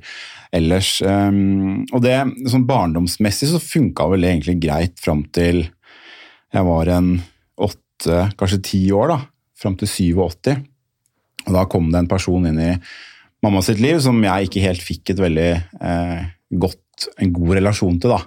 ellers. 0.53 0.89
Um, 1.01 1.83
og 1.91 2.03
det, 2.03 2.17
sånn 2.51 2.67
barndomsmessig 2.69 3.49
så 3.53 3.61
funka 3.63 4.07
vel 4.11 4.27
egentlig 4.27 4.59
greit 4.63 4.99
fram 5.01 5.23
til 5.33 5.63
jeg 6.53 6.67
var 6.67 6.91
en 6.93 7.15
åtte, 7.63 8.19
kanskje 8.37 8.61
ti 8.67 8.81
år, 8.93 9.15
da. 9.15 9.19
Fram 9.57 9.77
til 9.79 9.89
87. 9.89 10.51
Og 11.47 11.55
da 11.55 11.63
kom 11.71 11.89
det 11.91 12.03
en 12.03 12.11
person 12.11 12.45
inn 12.45 12.59
i 12.61 12.73
mamma 13.43 13.63
sitt 13.65 13.81
liv 13.83 13.97
som 14.03 14.19
jeg 14.23 14.47
ikke 14.47 14.63
helt 14.63 14.83
fikk 14.83 15.13
et 15.13 15.23
veldig 15.23 15.49
eh, 15.55 16.27
godt, 16.61 17.07
en 17.17 17.33
god 17.35 17.57
relasjon 17.57 17.97
til, 18.03 18.13
da. 18.13 18.21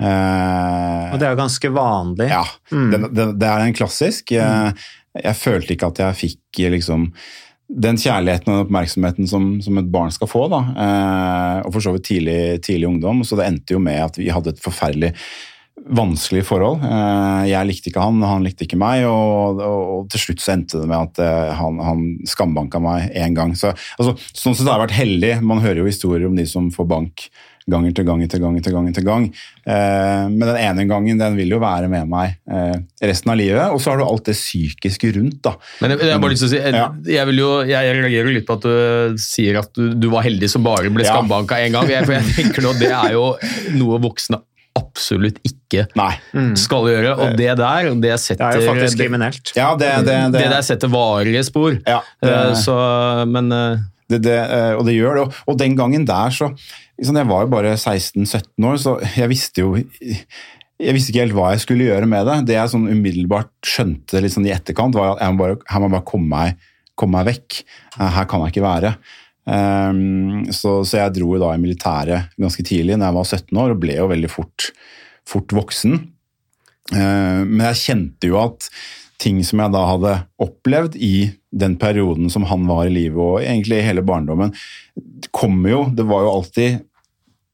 Eh, 0.00 1.12
Og 1.12 1.18
det 1.20 1.26
er 1.28 1.34
jo 1.36 1.40
ganske 1.42 1.70
vanlig. 1.74 2.28
ja, 2.32 2.44
Mm. 2.72 2.90
det, 2.90 3.00
det, 3.14 3.26
det 3.40 3.48
er 3.48 3.60
en 3.66 3.74
klassisk. 3.76 4.32
Jeg, 4.32 4.74
jeg 5.22 5.36
følte 5.36 5.74
ikke 5.76 5.90
at 5.92 5.98
jeg 6.06 6.20
fikk 6.22 6.62
liksom 6.72 7.10
den 7.72 7.96
kjærligheten 7.96 8.52
og 8.52 8.66
oppmerksomheten 8.66 9.28
som, 9.28 9.60
som 9.64 9.78
et 9.80 9.90
barn 9.92 10.10
skal 10.12 10.28
få. 10.28 10.48
da, 10.52 10.60
eh, 10.76 11.62
Og 11.66 11.72
for 11.72 11.80
så 11.80 11.92
vidt 11.94 12.04
tidlig, 12.08 12.60
tidlig 12.64 12.88
ungdom. 12.88 13.22
Så 13.24 13.36
det 13.38 13.46
endte 13.48 13.74
jo 13.76 13.80
med 13.80 14.00
at 14.02 14.16
vi 14.20 14.28
hadde 14.32 14.52
et 14.52 14.60
forferdelig 14.60 15.14
vanskelig 15.88 16.44
forhold. 16.44 16.82
Eh, 16.84 17.46
Jeg 17.48 17.66
likte 17.66 17.88
ikke 17.90 18.02
han, 18.04 18.20
han 18.22 18.44
likte 18.44 18.66
ikke 18.66 18.76
meg, 18.78 19.04
og, 19.08 19.60
og, 19.60 19.80
og 19.96 20.10
til 20.12 20.20
slutt 20.20 20.40
så 20.44 20.52
endte 20.54 20.80
det 20.82 20.88
med 20.90 20.98
at 21.16 21.22
han, 21.56 21.78
han 21.82 22.02
skambanka 22.28 22.78
meg 22.82 23.08
én 23.16 23.34
gang. 23.34 23.54
Så, 23.56 23.72
altså, 23.98 24.16
sånn 24.36 24.54
sett 24.54 24.68
har 24.68 24.78
jeg 24.78 24.86
vært 24.88 24.98
heldig. 25.00 25.32
Man 25.42 25.60
hører 25.64 25.80
jo 25.82 25.88
historier 25.88 26.28
om 26.28 26.36
de 26.36 26.44
som 26.46 26.68
får 26.70 26.86
bank 26.92 27.28
ganger 27.70 27.94
til 27.94 28.04
gang 28.08 28.22
etter 28.24 28.40
gang 28.42 28.56
etter 28.58 28.74
gang. 28.74 28.88
etter 28.90 29.04
gang. 29.06 29.26
Eh, 29.66 30.28
men 30.32 30.42
den 30.48 30.58
ene 30.58 30.86
gangen 30.90 31.18
den 31.20 31.36
vil 31.38 31.54
jo 31.54 31.60
være 31.62 31.88
med 31.92 32.08
meg 32.10 32.36
eh, 32.50 32.76
resten 33.06 33.30
av 33.34 33.38
livet. 33.38 33.64
Og 33.70 33.80
så 33.82 33.92
har 33.92 34.00
du 34.02 34.04
alt 34.06 34.24
det 34.30 34.34
psykiske 34.38 35.12
rundt. 35.18 35.40
da. 35.44 35.54
Men 35.80 35.94
jeg, 35.94 36.02
jeg, 36.06 36.12
har 36.16 36.22
bare 36.24 36.34
lyst 36.34 36.46
til 36.46 36.50
å 36.50 36.54
si, 36.54 36.62
jeg, 36.62 36.74
Ja. 36.74 36.86
jeg, 37.18 37.26
vil 37.30 37.42
jo, 37.44 37.50
jeg 37.70 37.98
reagerer 37.98 38.30
jo 38.32 38.36
litt 38.38 38.48
på 38.48 38.58
at 38.58 38.66
du 38.66 39.20
sier 39.22 39.60
at 39.62 39.70
du, 39.78 39.92
du 39.94 40.08
var 40.12 40.26
heldig 40.26 40.50
som 40.50 40.64
bare 40.66 40.90
ble 40.90 41.04
Ja. 41.06 41.14
skambanka 41.18 41.60
én 41.62 41.72
gang. 41.76 41.88
Jeg, 41.92 42.06
for 42.08 42.18
jeg 42.18 42.34
tenker 42.38 42.62
nå, 42.66 42.72
Det 42.80 42.90
er 42.90 43.12
jo 43.14 43.28
noe 43.78 44.00
voksne 44.02 44.40
absolutt 44.72 45.36
ikke 45.44 45.82
Nei. 46.00 46.14
skal 46.56 46.86
gjøre. 46.88 47.10
Og 47.20 47.34
det 47.36 47.50
der, 47.60 47.88
det 48.00 48.14
setter 48.22 48.54
Det 48.54 48.62
er 48.62 48.64
jo 48.64 48.70
faktisk 48.72 48.96
det, 48.96 49.04
kriminelt. 49.06 49.52
Ja, 49.56 49.70
det, 49.76 49.90
det, 50.06 50.14
det, 50.32 50.40
det 50.40 50.50
der 50.54 50.64
setter 50.64 50.88
varige 50.92 51.42
spor. 51.44 51.76
ja, 51.86 51.98
det, 52.24 52.32
Eh, 52.32 52.54
Så, 52.56 52.76
men 53.28 53.52
eh, 53.52 53.82
det, 54.08 54.22
det, 54.24 54.38
eh, 54.38 54.72
og 54.76 54.86
det 54.88 54.94
gjør 54.96 55.18
det. 55.20 55.26
Og, 55.46 55.58
den 55.60 55.76
gangen 55.76 56.06
der 56.08 56.32
så 56.32 56.50
Jeg 57.02 57.28
var 57.28 57.44
jo 57.44 57.50
bare 57.50 57.74
16-17 57.74 58.66
år, 58.68 58.76
så 58.78 58.96
jeg 59.16 59.30
visste 59.32 59.64
jo 59.64 59.72
jeg 60.82 60.96
visste 60.96 61.12
ikke 61.12 61.24
helt 61.24 61.36
hva 61.36 61.50
jeg 61.52 61.62
skulle 61.62 61.86
gjøre 61.86 62.08
med 62.10 62.26
det. 62.26 62.36
Det 62.48 62.56
jeg 62.56 62.70
sånn 62.72 62.88
umiddelbart 62.90 63.52
skjønte 63.66 64.22
litt 64.22 64.34
sånn 64.34 64.46
i 64.48 64.54
etterkant, 64.54 64.96
var 64.98 65.14
at 65.14 65.22
jeg 65.22 65.34
må 65.34 65.44
bare, 65.44 65.58
her 65.70 65.82
må 65.82 65.90
bare 65.92 66.06
komme 66.08 66.30
meg, 66.30 66.70
komme 66.98 67.20
meg 67.20 67.28
vekk. 67.30 67.58
Eh, 67.98 68.08
Her 68.16 68.26
kan 68.30 68.42
jeg 68.42 68.54
ikke 68.54 68.64
være. 68.66 68.94
Um, 69.42 70.42
så, 70.54 70.80
så 70.86 71.00
jeg 71.00 71.14
dro 71.18 71.34
da 71.42 71.52
i 71.54 71.60
militæret 71.62 72.34
ganske 72.40 72.64
tidlig, 72.66 72.96
når 72.96 73.08
jeg 73.08 73.18
var 73.18 73.30
17 73.38 73.62
år, 73.64 73.74
og 73.74 73.82
ble 73.82 73.98
jo 73.98 74.08
veldig 74.10 74.30
fort, 74.30 74.70
fort 75.28 75.54
voksen. 75.54 75.96
Uh, 76.92 77.42
men 77.46 77.64
jeg 77.70 77.82
kjente 77.84 78.30
jo 78.32 78.40
at 78.42 78.70
ting 79.22 79.38
som 79.46 79.62
jeg 79.62 79.74
da 79.74 79.82
hadde 79.86 80.16
opplevd 80.42 80.96
i 80.98 81.30
den 81.54 81.76
perioden 81.78 82.30
som 82.32 82.46
han 82.50 82.64
var 82.66 82.88
i 82.88 82.94
livet, 82.94 83.20
og 83.22 83.42
egentlig 83.44 83.78
i 83.78 83.86
hele 83.86 84.02
barndommen, 84.06 84.54
kom 85.32 85.62
jo 85.68 85.84
Det 85.94 86.04
var 86.08 86.24
jo 86.24 86.32
alltid 86.32 86.80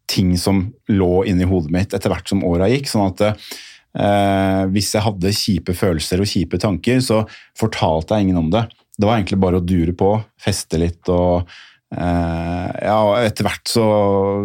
ting 0.09 0.35
som 0.41 0.67
lå 0.91 1.13
inni 1.29 1.47
hodet 1.49 1.73
mitt 1.75 1.95
etter 1.97 2.13
hvert 2.13 2.31
som 2.31 2.45
åra 2.47 2.69
gikk. 2.73 2.89
sånn 2.91 3.11
at 3.13 3.25
eh, 3.29 4.65
hvis 4.73 4.93
jeg 4.97 5.05
hadde 5.05 5.37
kjipe 5.37 5.77
følelser 5.77 6.23
og 6.25 6.31
kjipe 6.31 6.61
tanker, 6.63 7.01
så 7.05 7.23
fortalte 7.59 8.17
jeg 8.17 8.29
ingen 8.29 8.43
om 8.45 8.53
det. 8.55 8.67
Det 8.99 9.07
var 9.07 9.19
egentlig 9.19 9.41
bare 9.43 9.61
å 9.61 9.65
dure 9.65 9.95
på, 9.95 10.15
feste 10.43 10.81
litt 10.81 11.11
og 11.13 11.49
eh, 11.95 12.69
Ja, 12.89 12.99
etter 13.23 13.47
hvert 13.47 13.69
så, 13.71 13.85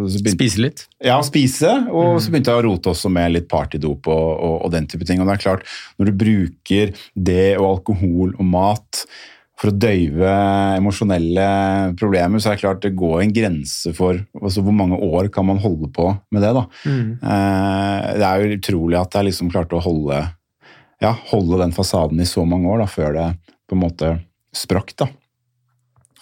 så 0.05 0.21
begynte 0.21 0.37
spise 0.37 0.61
litt. 0.61 0.85
ja, 1.03 1.17
spise, 1.25 1.73
og 1.89 2.19
så 2.21 2.31
begynte 2.33 2.53
jeg 2.53 2.61
å 2.61 2.67
rote 2.67 2.93
også 2.93 3.11
med 3.13 3.33
litt 3.33 3.49
partydop 3.51 4.11
og, 4.11 4.29
og, 4.35 4.57
og 4.67 4.73
den 4.75 4.87
type 4.91 5.07
ting. 5.09 5.23
Og 5.23 5.29
det 5.29 5.37
er 5.37 5.45
klart, 5.47 5.67
når 5.97 6.11
du 6.11 6.17
bruker 6.25 6.93
det 7.15 7.53
og 7.57 7.69
alkohol 7.77 8.35
og 8.37 8.49
mat 8.51 9.05
for 9.63 9.71
å 9.71 9.79
døyve 9.79 10.31
emosjonelle 10.75 11.45
problemer, 11.95 12.41
så 12.43 12.51
er 12.51 12.57
det 12.57 12.63
klart 12.65 12.81
det 12.83 12.97
går 12.99 13.21
en 13.21 13.31
grense 13.31 13.93
for 13.95 14.19
altså 14.41 14.63
hvor 14.65 14.75
mange 14.75 14.99
år 14.99 15.29
kan 15.31 15.47
man 15.47 15.61
holde 15.63 15.87
på 15.95 16.09
med 16.35 16.43
det. 16.43 16.51
da. 16.57 16.65
Mm. 16.83 17.07
det 18.19 18.27
er 18.27 18.43
jo 18.43 18.57
utrolig 18.57 18.99
at 18.99 19.15
jeg 19.15 19.29
liksom 19.29 19.53
klarte 19.53 19.79
å 19.79 19.85
holde, 19.85 20.19
ja, 20.99 21.13
holde 21.31 21.61
den 21.63 21.71
fasaden 21.75 22.19
i 22.19 22.27
så 22.27 22.43
mange 22.43 22.67
år 22.75 22.83
da, 22.83 22.89
før 22.91 23.15
det 23.15 23.29
på 23.71 23.77
en 23.77 23.83
måte 23.85 24.11
sprakk. 24.51 24.91
da. 24.99 25.07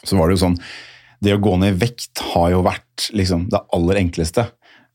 Så 0.06 0.22
var 0.22 0.30
det 0.30 0.38
jo 0.38 0.46
sånn 0.46 0.62
det 1.22 1.36
å 1.36 1.42
gå 1.42 1.54
ned 1.62 1.76
i 1.76 1.82
vekt 1.84 2.22
har 2.32 2.50
jo 2.54 2.64
vært 2.66 3.10
liksom, 3.18 3.46
det 3.52 3.62
aller 3.76 4.00
enkleste. 4.02 4.48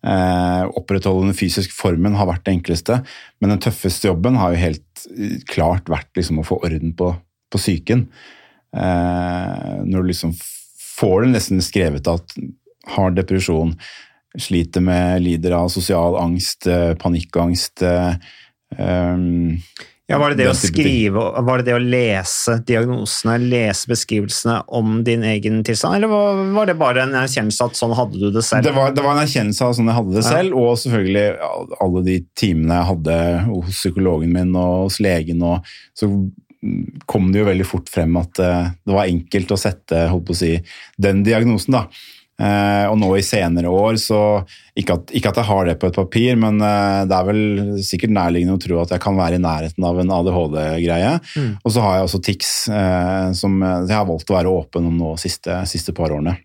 Eh, 0.07 0.62
opprettholde 0.79 1.29
den 1.29 1.38
fysiske 1.38 1.75
formen 1.75 2.15
har 2.19 2.29
vært 2.29 2.45
det 2.47 2.57
enkleste, 2.57 3.00
men 3.41 3.55
den 3.55 3.62
tøffeste 3.62 4.11
jobben 4.11 4.38
har 4.38 4.55
jo 4.55 4.61
helt 4.61 5.07
eh, 5.15 5.37
klart 5.50 5.91
vært 5.91 6.11
liksom, 6.19 6.43
å 6.43 6.47
få 6.47 6.59
orden 6.67 6.93
på, 6.99 7.12
på 7.50 7.61
psyken. 7.62 8.07
Eh, 8.76 9.85
når 9.88 10.02
du 10.02 10.11
liksom 10.12 10.35
får 10.97 11.25
det 11.25 11.33
nesten 11.37 11.62
skrevet 11.64 12.06
at 12.12 12.37
har 12.97 13.11
depresjon, 13.16 13.75
sliter 14.38 14.83
med, 14.85 15.23
lider 15.25 15.54
av 15.56 15.68
sosial 15.73 16.16
angst, 16.21 16.66
eh, 16.68 16.92
panikkangst 17.00 17.80
um, 18.78 19.56
Ja, 20.09 20.18
Var 20.23 20.30
det 20.30 20.45
det 20.45 20.50
å 20.52 20.54
skrive, 20.54 21.23
var 21.42 21.59
det 21.59 21.64
det 21.66 21.75
å 21.75 21.80
lese 21.83 22.61
diagnosene, 22.68 23.40
lese 23.42 23.88
beskrivelsene 23.90 24.61
om 24.78 25.00
din 25.02 25.25
egen 25.26 25.64
tilstand, 25.66 25.97
eller 25.99 26.06
var- 26.12 26.45
var 26.54 26.66
det 26.71 26.76
bare 26.78 27.02
en 27.02 27.16
erkjennelse 27.18 27.64
at 27.64 27.75
sånn 27.75 27.95
hadde 27.99 28.21
du 28.21 28.30
det 28.30 28.45
selv? 28.45 28.62
Det 28.62 28.73
var, 28.76 28.92
det 28.95 29.02
var 29.02 29.16
en 29.16 29.25
erkjennelse 29.26 29.62
av 29.66 29.75
sånn 29.75 29.90
jeg 29.90 29.97
hadde 29.99 30.14
det 30.14 30.23
Ja. 30.23 30.30
selv, 30.30 30.54
og 30.54 30.76
selvfølgelig 30.78 31.26
alle 31.80 32.04
de 32.04 32.21
timene 32.37 32.75
jeg 32.78 32.90
hadde 32.92 33.16
hos 33.49 33.75
psykologen 33.83 34.33
min 34.33 34.54
og 34.54 34.85
hos 34.87 35.00
legen. 35.00 35.42
Og 35.42 35.64
så 35.99 36.06
kom 37.06 37.30
det 37.32 37.42
jo 37.42 37.49
veldig 37.49 37.66
fort 37.68 37.90
frem 37.92 38.16
at 38.20 38.42
eh, 38.42 38.68
det 38.87 38.94
var 38.96 39.11
enkelt 39.11 39.54
å 39.54 39.61
sette 39.61 40.06
å 40.12 40.37
si, 40.37 40.54
den 41.00 41.25
diagnosen. 41.26 41.78
da. 41.78 41.87
Eh, 42.37 42.85
og 42.90 42.99
nå 43.00 43.14
i 43.16 43.25
senere 43.25 43.70
år, 43.73 43.96
så 43.96 44.20
ikke 44.76 44.99
at, 44.99 45.12
ikke 45.16 45.30
at 45.32 45.38
jeg 45.40 45.49
har 45.49 45.68
det 45.70 45.76
på 45.80 45.88
et 45.88 45.96
papir, 45.96 46.35
men 46.37 46.61
eh, 46.61 47.04
det 47.08 47.16
er 47.16 47.28
vel 47.30 47.44
sikkert 47.87 48.12
nærliggende 48.12 48.58
å 48.58 48.61
tro 48.61 48.80
at 48.82 48.92
jeg 48.92 49.02
kan 49.02 49.16
være 49.16 49.38
i 49.38 49.44
nærheten 49.44 49.87
av 49.88 50.02
en 50.02 50.12
ADHD-greie. 50.18 51.14
Mm. 51.32 51.54
Og 51.62 51.73
så 51.73 51.85
har 51.85 51.96
jeg 51.96 52.11
også 52.11 52.20
tics, 52.28 52.52
eh, 52.68 53.30
som 53.38 53.56
jeg 53.64 53.94
har 53.96 54.08
valgt 54.08 54.32
å 54.32 54.37
være 54.37 54.52
åpen 54.52 54.90
om 54.90 55.00
nå 55.00 55.14
siste, 55.20 55.62
siste 55.70 55.96
par 55.96 56.12
årene. 56.12 56.37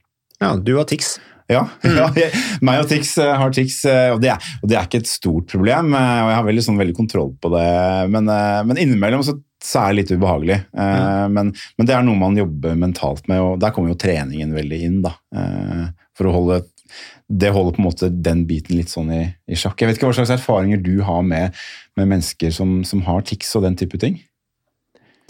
Ja, 0.41 0.55
du 0.55 0.73
har 0.77 0.87
tics. 0.89 1.17
Ja, 1.50 1.63
ja 2.00 2.07
jeg, 2.17 2.41
meg 2.65 2.83
og 2.83 2.89
Tix 2.91 3.13
eh, 3.21 3.33
har 3.41 3.53
Tix, 3.55 3.79
eh, 3.89 4.10
og 4.13 4.21
det, 4.24 4.33
er, 4.33 4.51
og 4.62 4.71
det 4.71 4.77
er 4.77 4.89
ikke 4.89 5.01
et 5.03 5.12
stort 5.12 5.48
problem. 5.51 5.95
eh, 5.98 6.17
Og 6.25 6.31
jeg 6.31 6.39
har 6.39 6.50
veldig, 6.50 6.65
sånn, 6.67 6.81
veldig 6.81 6.98
kontroll 6.98 7.31
på 7.41 7.53
det, 7.55 7.69
men, 8.13 8.29
men 8.69 8.81
innimellom 8.81 9.24
så, 9.25 9.38
så 9.63 9.86
er 9.86 9.91
det 9.91 10.01
litt 10.01 10.13
ubehagelig. 10.17 10.60
Mm. 10.74 11.33
Men, 11.38 11.53
men 11.77 11.88
det 11.89 11.95
er 11.95 12.05
noe 12.05 12.19
man 12.19 12.38
jobber 12.39 12.77
mentalt 12.79 13.27
med, 13.31 13.41
og 13.43 13.60
der 13.62 13.74
kommer 13.75 13.93
jo 13.93 14.00
treningen 14.01 14.55
veldig 14.57 14.79
inn. 14.88 15.01
da, 15.05 15.15
For 16.17 16.29
å 16.29 16.36
holde 16.36 16.63
det 17.31 17.51
holder 17.55 17.75
på 17.75 17.79
en 17.79 17.86
måte 17.88 18.10
den 18.12 18.43
biten 18.50 18.75
litt 18.75 18.91
sånn 18.91 19.12
i, 19.15 19.21
i 19.48 19.55
sjakk. 19.55 19.79
Jeg 19.79 19.88
vet 19.88 20.00
ikke 20.00 20.10
hva 20.10 20.17
slags 20.17 20.33
erfaringer 20.36 20.81
du 20.83 20.98
har 21.07 21.21
med, 21.24 21.55
med 21.95 22.10
mennesker 22.12 22.51
som, 22.55 22.81
som 22.88 23.03
har 23.07 23.24
tics 23.27 23.53
og 23.55 23.63
den 23.63 23.77
type 23.79 24.00
ting? 24.01 24.17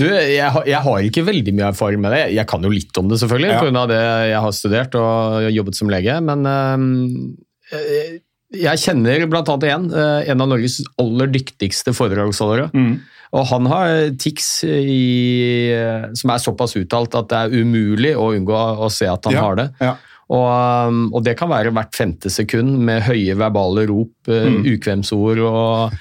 Du, 0.01 0.07
jeg, 0.09 0.49
har- 0.55 0.65
jeg 0.67 0.81
har 0.87 1.05
ikke 1.07 1.23
veldig 1.27 1.53
mye 1.57 1.69
erfaring 1.69 2.01
med 2.01 2.15
det. 2.15 2.23
Jeg 2.33 2.47
kan 2.49 2.65
jo 2.65 2.71
litt 2.73 2.97
om 3.01 3.07
det, 3.11 3.19
selvfølgelig, 3.21 3.51
Ja. 3.53 3.59
på 3.61 3.67
grunn 3.69 3.79
av 3.83 3.87
det 3.91 4.01
jeg 4.31 4.41
har 4.47 4.51
studert 4.57 4.95
og 4.99 5.47
jobbet 5.53 5.77
som 5.77 5.91
lege. 5.93 6.17
Men 6.25 6.45
øh, 6.49 8.19
jeg 8.51 8.81
kjenner 8.83 9.23
annet 9.29 9.63
en, 9.71 9.89
eh, 9.93 10.29
en 10.31 10.41
av 10.43 10.49
Norges 10.51 10.81
aller 10.99 11.27
dyktigste 11.31 11.93
foredragsholdere. 11.95 12.69
Og 13.31 13.45
han 13.47 13.65
har 13.71 14.09
tics 14.19 14.63
i, 14.67 15.71
som 16.19 16.33
er 16.33 16.41
såpass 16.43 16.75
uttalt 16.75 17.13
at 17.15 17.29
det 17.31 17.37
er 17.45 17.61
umulig 17.63 18.11
å 18.19 18.33
unngå 18.35 18.57
å 18.83 18.89
se 18.91 19.07
at 19.07 19.23
han 19.29 19.33
Ja, 19.37 19.41
har 19.45 19.55
det. 19.55 19.69
ja. 19.79 19.93
Og, 20.31 20.47
um, 20.87 20.99
og 21.13 21.23
det 21.25 21.37
kan 21.39 21.49
være 21.51 21.71
hvert 21.75 21.91
femte 21.95 22.29
sekund 22.31 22.77
med 22.87 23.03
høye 23.03 23.35
verbale 23.35 23.85
rop, 23.89 24.11
eh, 24.31 24.45
Mm. 24.47 24.63
ukvemsord 24.75 25.39
og 25.43 25.91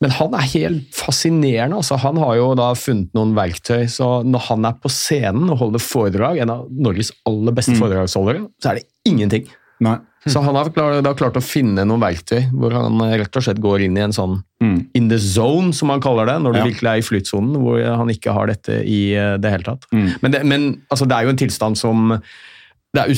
Men 0.00 0.10
han 0.16 0.32
er 0.34 0.46
helt 0.54 0.94
fascinerende. 0.96 1.76
Altså, 1.76 1.98
han 2.00 2.16
har 2.16 2.36
jo 2.38 2.54
da 2.56 2.70
funnet 2.78 3.12
noen 3.16 3.34
verktøy, 3.36 3.82
så 3.92 4.22
når 4.24 4.46
han 4.48 4.64
er 4.64 4.78
på 4.80 4.88
scenen 4.88 5.50
og 5.52 5.58
holder 5.60 5.82
foredrag, 5.84 6.38
en 6.40 6.50
av 6.54 6.68
Norges 6.72 7.12
aller 7.28 7.52
beste 7.52 7.74
Mm. 7.76 7.80
foredragsholdere, 7.82 8.46
så 8.62 8.70
er 8.70 8.74
det 8.80 8.86
ingenting. 9.04 9.44
Nei. 9.80 9.98
Så 10.28 10.42
han 10.44 10.54
har 10.54 10.68
klart, 10.68 11.02
da 11.02 11.14
klart 11.16 11.36
å 11.36 11.42
finne 11.42 11.84
noen 11.88 12.00
verktøy 12.00 12.50
hvor 12.52 12.72
han 12.76 12.98
rett 13.00 13.36
og 13.36 13.42
slett 13.42 13.60
går 13.60 13.80
inn 13.86 13.96
i 13.96 14.00
en 14.04 14.12
sånn 14.12 14.42
Mm. 14.62 14.86
in 14.94 15.08
the 15.08 15.16
zone, 15.18 15.72
som 15.72 15.88
han 15.88 16.00
kaller 16.00 16.26
det, 16.26 16.34
når 16.42 16.52
du 16.52 16.58
Ja. 16.58 16.64
virkelig 16.64 16.88
er 16.90 16.98
i 16.98 17.00
flytsonen, 17.08 17.56
hvor 17.56 17.96
han 17.96 18.08
ikke 18.08 18.32
har 18.32 18.46
dette 18.46 18.82
i 18.84 19.14
eh, 19.14 19.36
det 19.38 19.50
hele 19.50 19.62
tatt. 19.64 19.86
Mm. 19.92 20.16
Men, 20.22 20.30
det, 20.30 20.44
men 20.44 20.82
altså, 20.90 21.08
det 21.08 21.16
er 21.16 21.22
jo 21.24 21.28
en 21.30 21.36
tilstand 21.36 21.76
som 21.78 22.22
Det 22.92 23.00
er 23.02 23.08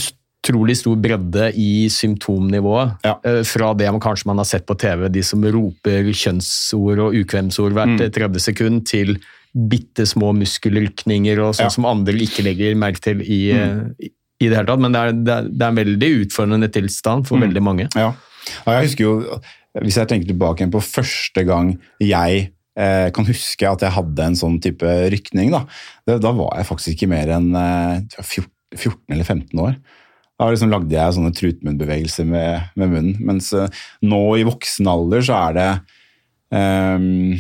utrolig 0.43 0.75
stor 0.77 0.97
bredde 0.99 1.53
i 1.55 1.87
symptomnivået. 1.89 2.97
Ja. 3.07 3.19
eh, 3.25 3.43
Fra 3.47 3.73
det 3.75 3.91
man 3.93 4.01
kanskje 4.01 4.27
man 4.27 4.39
har 4.39 4.45
sett 4.45 4.67
på 4.67 4.75
TV, 4.79 5.09
de 5.09 5.23
som 5.23 5.43
roper 5.45 6.11
kjønnsord 6.13 6.99
og 6.99 7.15
ukvemsord 7.15 7.73
hvert 7.73 7.95
Mm. 8.01 8.11
30 8.11 8.41
sekund, 8.41 8.87
til 8.87 9.19
bitte 9.55 10.07
små 10.07 10.33
muskelrykninger 10.35 11.39
og 11.45 11.55
sånn 11.55 11.67
Ja. 11.67 11.69
som 11.71 11.85
andre 11.87 12.13
ikke 12.15 12.43
legger 12.43 12.75
merke 12.75 13.01
til 13.01 13.21
i, 13.23 13.53
mm. 13.53 13.95
i, 14.01 14.11
i 14.41 14.49
det 14.49 14.57
hele 14.57 14.67
tatt. 14.67 14.81
Men 14.81 14.93
det 14.93 14.99
er, 15.01 15.13
det 15.13 15.33
er, 15.37 15.43
det 15.49 15.63
er 15.63 15.69
en 15.69 15.77
veldig 15.77 16.11
utfordrende 16.27 16.73
tilstand 16.73 17.27
for 17.27 17.37
Mm. 17.37 17.43
veldig 17.49 17.63
mange. 17.63 17.89
Ja. 17.95 18.13
ja, 18.67 18.73
jeg 18.81 18.89
husker 18.89 19.05
jo, 19.05 19.41
hvis 19.81 19.97
jeg 19.97 20.09
tenker 20.09 20.27
tilbake 20.27 20.71
på 20.73 20.81
første 20.83 21.45
gang 21.47 21.79
jeg 22.01 22.51
eh, 22.77 23.11
kan 23.13 23.25
huske 23.29 23.69
at 23.71 23.81
jeg 23.81 23.93
hadde 23.93 24.19
en 24.25 24.35
sånn 24.35 24.59
type 24.61 24.83
rykning, 25.13 25.51
da, 25.53 25.67
det, 26.09 26.21
da 26.21 26.33
var 26.33 26.57
jeg 26.57 26.67
faktisk 26.67 26.97
ikke 26.97 27.09
mer 27.09 27.29
enn 27.29 27.55
eh, 27.55 28.01
14, 28.19 28.49
14 28.75 28.99
eller 29.13 29.25
15 29.25 29.61
år. 29.61 29.77
Da 30.41 30.49
liksom 30.51 30.73
lagde 30.73 30.95
jeg 30.97 31.17
sånne 31.17 31.35
trutmunnbevegelser 31.37 32.29
med, 32.29 32.71
med 32.79 32.95
munnen, 32.95 33.19
mens 33.29 33.53
eh, 33.57 33.83
nå 34.05 34.23
i 34.41 34.47
voksen 34.49 34.89
alder 34.91 35.27
så 35.27 35.41
er 35.49 35.59
det 35.59 35.73
Um, 36.53 37.39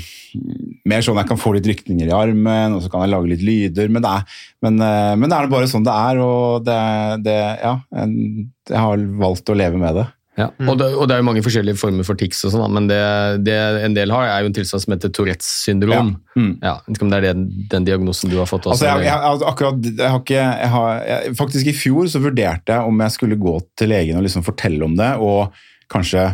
mer 0.89 1.03
sånn 1.05 1.19
jeg 1.21 1.29
kan 1.29 1.37
få 1.37 1.51
litt 1.53 1.67
rykninger 1.69 2.09
i 2.09 2.15
armen, 2.17 2.73
og 2.73 2.81
så 2.81 2.89
kan 2.89 3.03
jeg 3.05 3.13
lage 3.13 3.29
litt 3.29 3.43
lyder, 3.45 3.91
men 3.93 4.01
det 4.01 4.09
er, 4.09 4.39
men, 4.65 4.79
eh, 4.81 5.13
men 5.21 5.29
det 5.29 5.37
er 5.37 5.51
bare 5.53 5.69
sånn 5.69 5.85
det 5.85 5.93
er, 5.93 6.21
og 6.25 6.65
det, 6.65 6.79
det, 7.27 7.37
ja, 7.61 7.75
jeg 7.93 8.81
har 8.81 9.05
valgt 9.21 9.53
å 9.53 9.59
leve 9.59 9.81
med 9.83 10.01
det. 10.01 10.07
Ja, 10.41 10.47
og, 10.65 10.79
det, 10.81 10.87
og 10.97 11.05
det 11.09 11.13
er 11.13 11.21
jo 11.21 11.27
mange 11.29 11.43
forskjellige 11.45 11.77
former 11.77 12.07
for 12.09 12.17
tics, 12.17 12.39
og 12.49 12.55
sånn, 12.55 12.73
men 12.73 12.87
det, 12.89 13.01
det 13.45 13.57
en 13.85 13.97
del 13.97 14.15
har, 14.15 14.31
er 14.33 14.45
jo 14.45 14.49
en 14.49 14.55
tilstand 14.57 14.81
som 14.81 14.95
heter 14.95 15.13
Tourettes 15.13 15.51
syndrom. 15.67 16.15
Ja. 16.15 16.41
Mm. 16.41 16.53
Ja, 16.63 16.73
ikke 16.89 17.05
om 17.05 17.11
det 17.13 17.19
er 17.19 17.27
den, 17.27 17.43
den 17.75 17.89
diagnosen 17.89 18.33
du 18.33 18.39
har 18.41 18.49
fått 18.49 18.65
også? 18.65 18.79
Altså, 18.79 18.89
jeg, 18.89 19.05
jeg, 19.05 19.13
jeg, 19.13 19.27
altså, 19.29 19.51
akkurat, 19.51 19.91
jeg 19.91 20.15
har 20.15 20.23
ikke, 20.23 20.47
har, 20.73 21.27
faktisk 21.37 21.69
I 21.69 21.77
fjor 21.77 22.09
så 22.09 22.23
vurderte 22.25 22.73
jeg 22.73 22.93
om 22.93 23.05
jeg 23.05 23.17
skulle 23.19 23.39
gå 23.43 23.59
til 23.77 23.93
legen 23.93 24.21
og 24.21 24.25
liksom 24.25 24.47
fortelle 24.47 24.89
om 24.89 24.97
det, 24.97 25.11
og 25.21 25.53
kanskje 25.93 26.31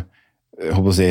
håper 0.69 0.93
å 0.93 0.95
si, 0.95 1.09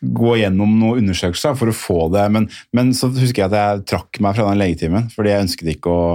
gå 0.00 0.36
gjennom 0.40 0.78
noen 0.80 1.02
undersøkelser 1.02 1.58
for 1.58 1.72
å 1.72 1.76
få 1.76 1.98
det. 2.14 2.28
Men, 2.32 2.46
men 2.76 2.94
så 2.96 3.10
husker 3.10 3.42
jeg 3.42 3.50
at 3.50 3.58
jeg 3.58 3.84
trakk 3.90 4.22
meg 4.22 4.38
fra 4.38 4.46
den 4.48 4.62
legetimen, 4.62 5.10
fordi 5.16 5.34
jeg 5.34 5.48
ønsket 5.48 5.74
ikke 5.74 5.98
å 5.98 6.06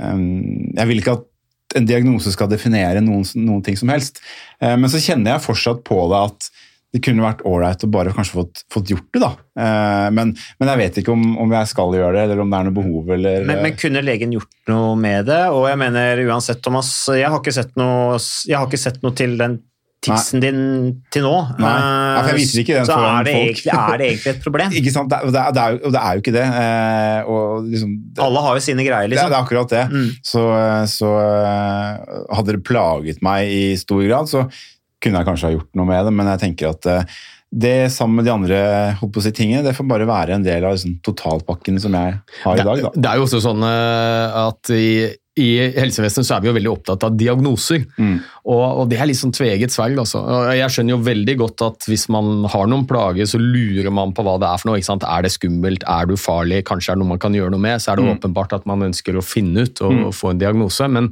um, 0.00 0.24
Jeg 0.72 0.88
ville 0.88 1.04
ikke 1.04 1.18
at 1.20 1.28
en 1.74 1.88
diagnose 1.88 2.32
skal 2.34 2.50
definere 2.50 3.02
noen, 3.04 3.24
noen 3.40 3.64
ting 3.64 3.78
som 3.78 3.90
helst. 3.92 4.20
Eh, 4.60 4.76
men 4.78 4.90
så 4.90 5.02
kjenner 5.02 5.34
jeg 5.34 5.46
fortsatt 5.48 5.82
på 5.86 5.98
det 6.12 6.22
at 6.28 6.50
det 6.94 7.00
kunne 7.02 7.24
vært 7.24 7.42
ålreit 7.48 7.82
å 7.82 7.90
bare 7.90 8.12
kanskje 8.14 8.36
fått, 8.36 8.60
fått 8.70 8.92
gjort 8.92 9.08
det, 9.16 9.22
da. 9.24 9.32
Eh, 9.58 10.08
men, 10.14 10.30
men 10.60 10.70
jeg 10.70 10.78
vet 10.78 11.00
ikke 11.02 11.14
om, 11.16 11.24
om 11.42 11.54
jeg 11.56 11.70
skal 11.72 11.96
gjøre 11.98 12.14
det, 12.14 12.26
eller 12.28 12.42
om 12.44 12.52
det 12.52 12.60
er 12.60 12.68
noe 12.68 12.76
behov, 12.76 13.10
eller 13.16 13.48
Men, 13.48 13.62
men 13.66 13.78
kunne 13.80 14.04
legen 14.06 14.36
gjort 14.36 14.70
noe 14.70 14.94
med 15.00 15.26
det? 15.26 15.42
Og 15.50 15.66
jeg 15.72 15.80
mener 15.82 16.22
uansett, 16.28 16.62
Thomas, 16.62 16.92
jeg 17.10 17.26
har 17.26 17.40
ikke 17.40 17.56
sett 17.56 17.74
noe, 17.80 18.20
ikke 18.46 18.80
sett 18.80 19.02
noe 19.02 19.16
til 19.18 19.34
den 19.40 19.58
ticsen 20.04 20.42
din 20.44 20.58
til 21.14 21.24
nå. 21.26 21.32
Nei. 21.58 21.72
Ja, 21.74 22.20
for 22.20 22.30
jeg 22.32 22.38
viser 22.42 22.60
ikke 22.62 22.76
den 22.78 22.88
så 22.88 22.98
foran 22.98 23.16
er 23.18 23.26
det, 23.28 23.34
folk. 23.34 23.48
egentlig, 23.48 23.74
er 23.74 23.98
det 24.02 24.08
egentlig 24.10 24.32
et 24.34 24.42
problem. 24.44 24.74
Ikke 24.80 24.92
sant? 24.94 25.10
Det, 25.10 25.18
er- 25.18 25.34
det, 25.34 25.40
er, 25.42 25.54
det, 25.56 25.62
er, 25.64 25.76
jo, 25.78 25.92
det 25.94 26.02
er 26.02 26.18
jo 26.18 26.24
ikke 26.24 26.34
det. 26.36 26.46
Eh, 26.60 27.32
og 27.34 27.68
liksom, 27.72 27.94
det, 28.14 28.24
Alle 28.28 28.44
har 28.46 28.58
jo 28.60 28.64
sine 28.68 28.86
greier, 28.86 29.08
er- 29.08 29.12
liksom. 29.14 29.32
det 29.32 29.38
er 29.38 29.46
akkurat 29.48 29.74
det. 29.74 29.84
Mm. 29.94 30.10
Så, 30.32 30.44
så 30.94 31.12
eh, 31.20 32.18
hadde 32.38 32.56
det 32.58 32.64
plaget 32.68 33.22
meg 33.24 33.52
i 33.54 33.64
stor 33.80 34.04
grad, 34.06 34.30
så 34.30 34.44
kunne 35.04 35.20
jeg 35.20 35.28
kanskje 35.28 35.48
ha 35.50 35.56
gjort 35.58 35.72
noe 35.76 35.88
med 35.88 36.06
det, 36.06 36.12
men 36.16 36.30
jeg 36.32 36.42
tenker 36.46 36.70
at 36.72 36.86
eh, 36.88 37.16
det 37.54 37.74
sammen 37.94 38.16
med 38.18 38.26
de 38.26 38.32
andre 38.34 38.60
si, 39.22 39.30
tingene, 39.36 39.62
det 39.62 39.76
får 39.76 39.86
bare 39.86 40.06
være 40.08 40.34
en 40.38 40.42
del 40.46 40.64
av 40.66 40.74
liksom, 40.74 40.96
totalpakken 41.06 41.76
som 41.82 41.94
jeg 41.94 42.16
har 42.42 42.58
i 42.58 42.64
dag. 42.66 42.80
Da. 42.88 42.90
Det 42.96 43.10
er 43.12 43.20
jo 43.20 43.26
også 43.28 43.42
sånn 43.44 43.62
eh, 43.68 44.38
at 44.48 44.72
i, 44.74 44.86
i 45.36 45.46
helsevesenet 45.74 46.28
så 46.28 46.36
er 46.36 46.42
vi 46.44 46.46
jo 46.46 46.54
veldig 46.54 46.70
opptatt 46.70 47.04
av 47.08 47.16
diagnoser. 47.18 47.82
Mm. 47.98 48.20
Og, 48.46 48.60
og 48.62 48.84
det 48.90 49.00
er 49.02 49.08
litt 49.10 49.18
sånn 49.18 49.32
tveget 49.34 49.74
sverd. 49.74 49.98
Altså. 49.98 50.22
Jeg 50.54 50.70
skjønner 50.70 50.94
jo 50.94 50.98
veldig 51.08 51.34
godt 51.40 51.64
at 51.66 51.88
hvis 51.90 52.06
man 52.14 52.44
har 52.52 52.68
noen 52.70 52.84
plager, 52.86 53.26
så 53.26 53.40
lurer 53.42 53.90
man 53.90 54.14
på 54.14 54.22
hva 54.22 54.36
det 54.38 54.46
er 54.46 54.62
for 54.62 54.70
noe. 54.70 54.78
Ikke 54.78 54.92
sant? 54.92 55.06
Er 55.10 55.26
det 55.26 55.32
skummelt? 55.34 55.82
Er 55.90 56.06
du 56.06 56.14
farlig? 56.14 56.62
Kanskje 56.68 56.92
er 56.92 56.94
det 56.94 57.02
noe 57.02 57.12
man 57.16 57.22
kan 57.24 57.34
gjøre 57.34 57.50
noe 57.50 57.64
med? 57.66 57.82
Så 57.82 57.90
er 57.92 57.98
det 57.98 58.06
Mm. 58.06 58.12
åpenbart 58.14 58.54
at 58.54 58.66
man 58.70 58.86
ønsker 58.86 59.18
å 59.18 59.26
finne 59.26 59.66
ut 59.66 59.82
og, 59.82 59.90
Mm. 59.92 60.12
få 60.14 60.30
en 60.30 60.38
diagnose. 60.38 60.86
Men 60.88 61.10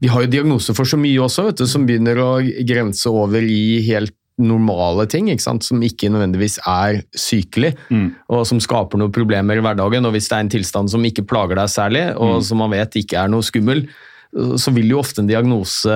vi 0.00 0.08
har 0.12 0.26
jo 0.26 0.30
diagnoser 0.30 0.76
for 0.76 0.84
så 0.84 1.00
mye 1.00 1.16
også, 1.24 1.46
vet 1.48 1.56
du, 1.56 1.66
som 1.66 1.86
begynner 1.88 2.20
å 2.20 2.30
grense 2.68 3.06
over 3.08 3.40
i 3.40 3.80
helt 3.88 4.12
normale 4.38 5.06
ting, 5.10 5.28
ikke 5.32 5.42
sant? 5.44 5.64
som 5.66 5.80
ikke 5.82 6.10
nødvendigvis 6.14 6.58
er 6.66 7.02
sykelig, 7.18 7.74
Mm. 7.90 8.14
og 8.30 8.46
som 8.46 8.60
skaper 8.60 8.98
noen 8.98 9.12
problemer 9.12 9.58
i 9.58 9.64
hverdagen. 9.64 10.06
Og 10.06 10.12
hvis 10.14 10.28
det 10.28 10.36
er 10.36 10.40
en 10.46 10.48
tilstand 10.56 10.90
som 10.90 11.02
ikke 11.02 11.26
plager 11.26 11.56
deg 11.56 11.68
særlig, 11.68 12.04
og 12.16 12.38
Mm. 12.38 12.42
som 12.44 12.58
man 12.58 12.70
vet 12.70 12.90
ikke 12.96 13.18
er 13.24 13.28
noe 13.28 13.42
skummel, 13.42 13.88
så 14.60 14.70
vil 14.74 14.90
jo 14.90 14.98
ofte 15.00 15.20
en 15.22 15.26
diagnose 15.26 15.88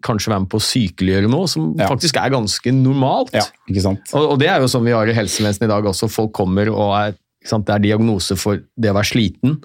kanskje 0.00 0.30
være 0.30 0.40
med 0.44 0.48
på 0.52 0.60
å 0.60 0.62
sykeliggjøre 0.62 1.28
noe 1.28 1.48
som 1.48 1.74
Ja. 1.76 1.88
faktisk 1.88 2.16
er 2.16 2.30
ganske 2.30 2.70
normalt. 2.72 3.32
Ja, 3.34 3.42
ikke 3.68 3.82
sant? 3.82 4.00
Og, 4.14 4.30
og 4.32 4.38
det 4.38 4.48
er 4.48 4.60
jo 4.60 4.66
sånn 4.70 4.84
vi 4.84 4.92
har 4.92 5.06
i 5.08 5.12
helsevesenet 5.12 5.64
i 5.68 5.72
dag 5.72 5.84
også. 5.84 6.08
Folk 6.08 6.32
kommer 6.32 6.68
og 6.70 6.94
er? 6.94 7.14
Det 7.44 7.68
er 7.68 7.78
diagnose 7.78 8.38
for 8.40 8.56
det 8.80 8.88
å 8.88 8.94
være 8.96 9.04
sliten. 9.10 9.58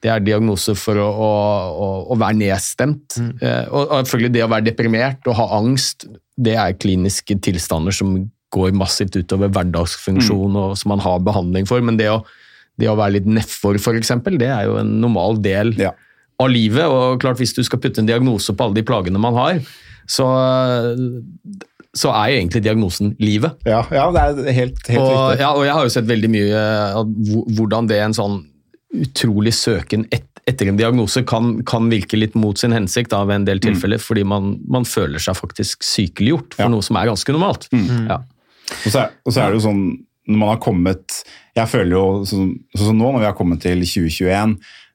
Det 0.00 0.08
er 0.08 0.20
diagnose 0.20 0.76
for 0.78 0.94
å, 0.94 1.08
å, 1.10 2.06
å, 2.12 2.16
være 2.16 2.36
nedstemt. 2.38 3.16
Mm. 3.18 3.32
og, 3.72 3.90
og 3.90 4.04
selvfølgelig 4.06 4.32
det 4.36 4.44
å 4.44 4.50
være 4.52 4.64
deprimert 4.68 5.26
og 5.26 5.34
ha 5.34 5.48
angst, 5.58 6.06
det 6.36 6.54
er 6.58 6.72
kliniske 6.78 7.36
tilstander 7.44 7.94
som 7.94 8.16
går 8.54 8.72
massivt 8.78 9.16
utover 9.18 9.50
hverdagsfunksjon 9.50 10.56
og 10.56 10.76
som 10.78 10.88
man 10.94 11.02
har 11.02 11.20
behandling 11.26 11.66
for. 11.66 11.80
Men 11.82 11.96
det 11.98 12.08
å, 12.10 12.20
det 12.78 12.88
å 12.90 12.96
være 12.98 13.16
litt 13.20 13.26
nedfor, 13.26 13.78
f.eks., 13.78 14.12
det 14.38 14.48
er 14.50 14.68
jo 14.68 14.76
en 14.80 15.00
normal 15.02 15.40
del 15.42 15.74
Ja. 15.78 15.92
av 16.42 16.50
livet. 16.50 16.84
Og 16.86 17.20
klart, 17.22 17.38
hvis 17.42 17.54
du 17.54 17.62
skal 17.66 17.78
putte 17.82 18.02
en 18.02 18.06
diagnose 18.10 18.54
på 18.54 18.64
alle 18.66 18.74
de 18.80 18.86
plagene 18.86 19.18
man 19.22 19.34
har, 19.38 19.60
så 20.06 20.26
så 21.94 22.10
er 22.10 22.32
jo 22.32 22.38
egentlig 22.40 22.62
diagnosen 22.64 23.12
livet. 23.22 23.54
Ja, 23.70 23.84
ja 23.94 24.08
det 24.10 24.22
er 24.24 24.52
helt, 24.56 24.80
helt 24.90 24.98
Og, 24.98 25.12
riktig. 25.14 25.40
ja, 25.44 25.50
og 25.54 25.62
jeg 25.62 25.74
har 25.76 25.84
jo 25.86 25.92
sett 25.94 26.08
veldig 26.08 26.30
mye 26.32 26.62
hvordan 27.54 27.86
det 27.86 28.00
er 28.00 28.08
en 28.08 28.16
sånn 28.16 28.40
utrolig 28.94 29.52
søken 29.54 30.02
et, 30.14 30.26
etter 30.46 30.68
en 30.68 30.76
diagnose 30.76 31.22
kan, 31.24 31.62
kan 31.64 31.86
virke 31.88 32.18
litt 32.20 32.34
mot 32.36 32.58
sin 32.60 32.74
hensikt 32.76 33.10
da, 33.14 33.22
ved 33.24 33.40
en 33.42 33.46
del 33.48 33.62
tilfeller, 33.64 33.98
fordi 34.02 34.24
man, 34.28 34.58
man 34.68 34.84
føler 34.84 35.18
seg 35.22 35.38
faktisk 35.38 35.82
sykeliggjort 35.86 36.54
for 36.58 36.66
Ja. 36.66 36.68
noe 36.72 36.84
som 36.84 36.96
er 37.00 37.08
ganske 37.08 37.32
normalt. 37.32 37.68
Ja. 37.72 38.18
Og 38.84 38.88
så, 38.92 38.98
er, 39.06 39.10
og 39.24 39.32
så 39.32 39.40
er 39.40 39.50
det 39.52 39.60
jo 39.62 39.66
sånn, 39.70 39.82
når 40.28 40.38
man 40.40 40.48
har 40.54 40.60
kommet 40.64 41.18
Jeg 41.54 41.68
føler 41.68 41.92
jo 41.98 42.04
sånn 42.24 42.54
sånn 42.72 42.86
så 42.88 42.94
nå, 42.96 43.10
når 43.12 43.20
vi 43.20 43.26
har 43.28 43.34
kommet 43.36 43.60
til 43.60 43.82
2021 43.84 44.54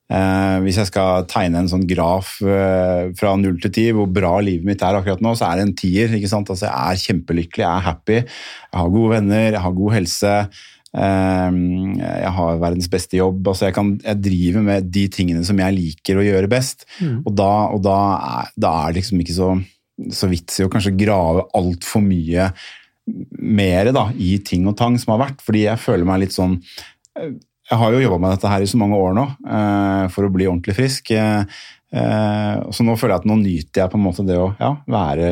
eh, 0.09 0.55
Hvis 0.65 0.79
jeg 0.81 0.89
skal 0.89 1.27
tegne 1.29 1.62
en 1.62 1.69
sånn 1.69 1.85
graf 1.88 2.31
eh, 2.41 3.12
fra 3.19 3.35
null 3.38 3.59
til 3.62 3.71
ti, 3.75 3.85
hvor 3.93 4.09
bra 4.09 4.31
livet 4.41 4.65
mitt 4.65 4.81
er 4.81 4.97
akkurat 4.97 5.21
nå, 5.21 5.35
så 5.38 5.51
er 5.51 5.59
det 5.62 5.67
en 5.67 5.75
tier. 5.77 6.09
ikke 6.17 6.31
sant? 6.31 6.49
Altså, 6.49 6.65
jeg 6.65 6.73
er 6.97 7.03
kjempelykkelig, 7.05 7.62
jeg 7.65 7.69
er 7.69 7.85
happy, 7.85 8.17
jeg 8.25 8.81
har 8.81 8.89
gode 8.97 9.13
venner, 9.19 9.45
jeg 9.53 9.62
har 9.67 9.77
god 9.77 9.93
helse. 9.99 10.33
Eh, 10.95 11.60
jeg 11.99 12.32
har 12.38 12.60
verdens 12.62 12.89
beste 12.91 13.17
jobb. 13.19 13.47
altså 13.47 13.67
jeg, 13.69 13.75
kan, 13.75 13.93
jeg 14.04 14.21
driver 14.25 14.62
med 14.65 14.89
de 14.93 15.08
tingene 15.13 15.43
som 15.45 15.58
jeg 15.60 15.75
liker 15.78 16.17
å 16.21 16.25
gjøre 16.25 16.49
best. 16.52 16.86
Og, 17.25 17.32
da, 17.36 17.52
og 17.73 17.82
da, 17.86 17.97
er, 18.43 18.54
da 18.58 18.73
er 18.86 18.93
det 18.93 19.02
liksom 19.04 19.21
ikke 19.25 19.36
så, 19.38 19.49
så 20.15 20.30
vits 20.32 20.60
i 20.60 20.65
å 20.67 20.71
kanskje 20.71 20.95
grave 20.99 21.47
altfor 21.58 22.02
mye 22.06 22.52
mer 23.41 23.89
da, 23.95 24.08
i 24.21 24.36
ting 24.45 24.67
og 24.69 24.75
tang 24.78 24.97
som 25.02 25.15
har 25.15 25.23
vært, 25.28 25.39
fordi 25.41 25.63
jeg 25.65 25.82
føler 25.82 26.06
meg 26.06 26.21
litt 26.28 26.36
sånn 26.36 26.60
eh, 27.17 27.32
Jeg 27.71 27.78
har 27.82 27.93
jo 27.95 28.02
jobba 28.04 28.19
med 28.21 28.36
dette 28.36 28.49
her 28.52 28.62
i 28.62 28.69
så 28.69 28.78
mange 28.82 28.97
år 29.02 29.13
nå 29.17 29.23
eh, 29.49 30.06
for 30.13 30.25
å 30.28 30.32
bli 30.34 30.45
ordentlig 30.49 30.75
frisk. 30.78 31.10
Eh, 31.17 31.62
så 32.69 32.86
nå 32.86 32.93
føler 33.02 33.15
jeg 33.15 33.23
at 33.23 33.30
nå 33.30 33.38
nyter 33.41 33.82
jeg 33.84 33.91
på 33.93 33.97
en 33.97 34.04
måte 34.06 34.25
det 34.28 34.38
å 34.38 34.52
ja, 34.60 34.75
være 34.89 35.32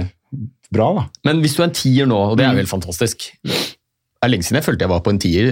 bra, 0.73 0.87
da. 0.97 1.03
Men 1.29 1.39
hvis 1.43 1.53
du 1.55 1.61
er 1.61 1.67
en 1.69 1.75
tier 1.77 2.09
nå, 2.09 2.17
og 2.31 2.37
det 2.37 2.47
Mm. 2.47 2.51
er 2.51 2.57
vel 2.63 2.67
fantastisk 2.67 3.29
Det 4.17 4.25
er 4.25 4.31
lenge 4.33 4.45
siden 4.47 4.57
jeg 4.57 4.65
følte 4.65 4.81
jeg 4.81 4.89
var 4.89 5.01
på 5.05 5.11
en 5.13 5.19
tier, 5.21 5.47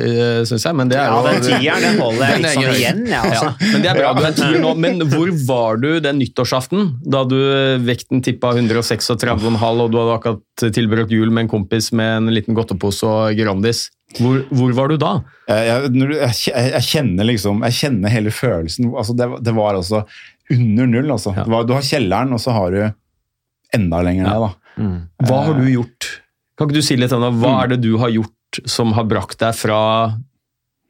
syns 0.49 0.63
jeg. 0.65 0.73
Men 0.79 0.89
det 0.89 0.97
er 0.97 1.11
Ja, 1.13 1.17
den 1.27 1.43
tieren, 1.45 1.83
den 1.85 1.99
holder 2.01 2.31
jeg 2.31 2.39
litt 2.41 2.47
er 2.49 2.55
sånn 2.55 2.79
igjen, 2.79 3.01
jeg, 3.11 3.19
altså. 3.29 3.49
Ja, 3.61 3.67
men 3.75 3.83
det 3.83 3.89
er 3.91 3.99
bra 3.99 4.13
du 4.17 4.21
er 4.23 4.27
en 4.31 4.37
tier 4.39 4.57
nå. 4.63 4.71
Men 4.81 5.03
hvor 5.11 5.31
var 5.45 5.77
du 5.83 5.87
den 6.01 6.17
nyttårsaften, 6.23 6.87
da 7.05 7.21
du 7.29 7.35
vekten 7.85 8.23
tippa 8.25 8.55
136,5 8.57 9.83
og 9.85 9.91
du 9.93 9.99
hadde 10.01 10.15
akkurat 10.17 10.65
tilbrakt 10.73 11.13
jul 11.13 11.29
med 11.29 11.45
en 11.45 11.51
kompis 11.51 11.91
med 11.93 12.17
en 12.23 12.33
liten 12.33 12.57
godtepose 12.57 13.05
og 13.05 13.37
Grandis? 13.37 13.85
Hvor, 14.17 14.41
hvor 14.49 14.73
var 14.77 14.89
du 14.89 14.97
da? 15.01 15.13
Jeg, 15.49 15.93
jeg, 15.93 16.33
jeg, 16.55 16.83
kjenner 16.89 17.27
liksom, 17.29 17.61
jeg 17.67 17.77
kjenner 17.83 18.13
hele 18.13 18.31
følelsen. 18.33 18.89
Altså 18.95 19.13
det, 19.17 19.29
det 19.45 19.53
var 19.57 19.77
altså 19.77 20.03
under 20.53 20.87
null. 20.89 21.09
Altså. 21.11 21.33
Det 21.37 21.49
var, 21.51 21.65
du 21.69 21.73
har 21.77 21.85
kjelleren, 21.85 22.33
og 22.33 22.41
så 22.41 22.53
har 22.55 22.73
du 22.73 22.81
enda 23.75 24.01
lenger 24.05 24.29
ned. 24.29 24.45
da. 24.45 24.89
Hva 25.29 25.41
har 25.49 25.57
du 25.61 25.67
gjort? 25.69 26.11
Kan 26.55 26.69
ikke 26.69 26.79
du 26.79 26.85
si 26.87 26.95
litt 26.95 27.11
om 27.11 27.25
det? 27.25 27.33
Hva 27.41 27.49
Mm. 27.51 27.61
er 27.65 27.67
det 27.73 27.81
du 27.83 27.91
har 27.99 28.13
gjort 28.13 28.31
som 28.65 28.93
har 28.97 29.03
brakt 29.09 29.37
deg 29.41 29.53
fra 29.57 29.81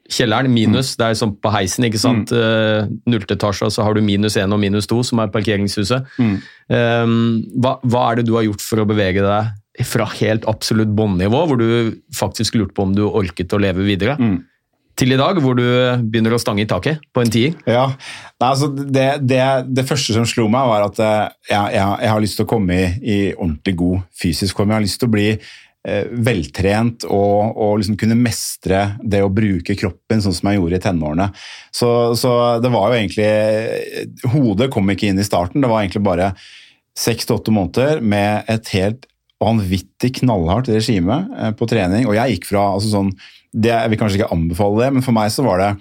kjelleren, 0.10 0.52
minus, 0.54 0.94
Mm. 0.94 0.98
det 1.00 1.06
er 1.10 1.14
som 1.18 1.32
på 1.36 1.52
heisen, 1.52 1.84
ikke 1.88 1.98
sant? 2.00 2.30
Mm. 2.30 3.00
Nullte 3.10 3.34
etasje, 3.36 3.66
og 3.66 3.72
så 3.74 3.84
har 3.84 3.94
du 3.98 4.02
minus 4.06 4.36
én 4.38 4.54
og 4.54 4.60
minus 4.62 4.86
to, 4.88 5.02
som 5.04 5.20
er 5.20 5.28
parkeringshuset. 5.34 6.06
Mm. 6.20 6.36
Um, 6.70 7.44
hva, 7.58 7.80
hva 7.82 8.12
er 8.12 8.16
det 8.22 8.28
du 8.28 8.36
har 8.36 8.44
gjort 8.46 8.62
for 8.62 8.78
å 8.84 8.86
bevege 8.90 9.24
deg 9.26 9.86
fra 9.86 10.06
helt 10.22 10.46
absolutt 10.48 10.94
bånnivå, 10.96 11.48
hvor 11.50 11.58
du 11.58 11.98
faktisk 12.14 12.54
lurte 12.56 12.74
på 12.78 12.84
om 12.86 12.94
du 12.96 13.02
orket 13.10 13.50
å 13.52 13.60
leve 13.60 13.84
videre, 13.84 14.16
Mm. 14.20 14.44
til 14.96 15.12
i 15.12 15.18
dag, 15.18 15.36
hvor 15.42 15.56
du 15.58 15.64
begynner 16.08 16.32
å 16.32 16.40
stange 16.40 16.62
i 16.62 16.66
taket 16.70 17.00
på 17.12 17.22
en 17.22 17.30
tier? 17.30 17.56
Ja, 17.68 17.88
Nei, 18.40 18.48
altså 18.50 18.70
det, 18.76 19.26
det, 19.28 19.42
det 19.74 19.86
første 19.90 20.14
som 20.14 20.24
slo 20.26 20.48
meg, 20.48 20.68
var 20.70 20.86
at 20.86 21.00
eh, 21.00 21.30
jeg, 21.50 21.74
jeg, 21.74 21.98
jeg 22.02 22.10
har 22.14 22.22
lyst 22.22 22.38
til 22.38 22.46
å 22.46 22.50
komme 22.54 22.74
i, 22.78 22.86
i 23.04 23.34
ordentlig 23.34 23.76
god 23.76 24.02
fysisk 24.22 24.56
form. 24.56 24.70
Jeg 24.70 24.76
har 24.78 24.86
lyst 24.86 25.00
til 25.02 25.08
å 25.10 25.12
bli 25.12 25.28
eh, 25.32 25.40
veltrent 25.86 27.04
og, 27.06 27.52
og 27.62 27.76
liksom 27.78 27.98
kunne 28.02 28.18
mestre 28.18 28.80
det 29.06 29.20
å 29.22 29.30
bruke 29.30 29.76
kroppen 29.78 30.24
sånn 30.24 30.34
som 30.34 30.50
jeg 30.50 30.58
gjorde 30.58 30.80
i 30.80 30.82
tenårene. 30.82 31.28
Så, 31.70 31.90
så 32.18 32.32
det 32.64 32.72
var 32.74 32.90
jo 32.90 32.98
egentlig 32.98 34.32
Hodet 34.34 34.72
kom 34.74 34.90
ikke 34.90 35.12
inn 35.12 35.22
i 35.22 35.28
starten, 35.28 35.62
det 35.62 35.70
var 35.70 35.84
egentlig 35.84 36.02
bare 36.08 36.32
seks 36.98 37.28
til 37.28 37.38
åtte 37.38 37.54
måneder 37.54 38.02
med 38.02 38.50
et 38.52 38.72
helt 38.74 39.06
vanvittig 39.44 40.14
knallhardt 40.22 40.70
regime 40.72 41.18
eh, 41.38 41.52
på 41.58 41.68
trening. 41.70 42.08
Og 42.08 42.16
jeg 42.18 42.36
gikk 42.36 42.50
fra 42.52 42.70
altså 42.76 42.94
sånn, 42.94 43.12
det, 43.56 43.72
Jeg 43.72 43.92
vil 43.92 44.00
kanskje 44.00 44.20
ikke 44.20 44.36
anbefale 44.36 44.82
det, 44.84 44.94
men 44.96 45.06
for 45.06 45.16
meg 45.16 45.32
så 45.32 45.46
var 45.46 45.62
det 45.62 45.72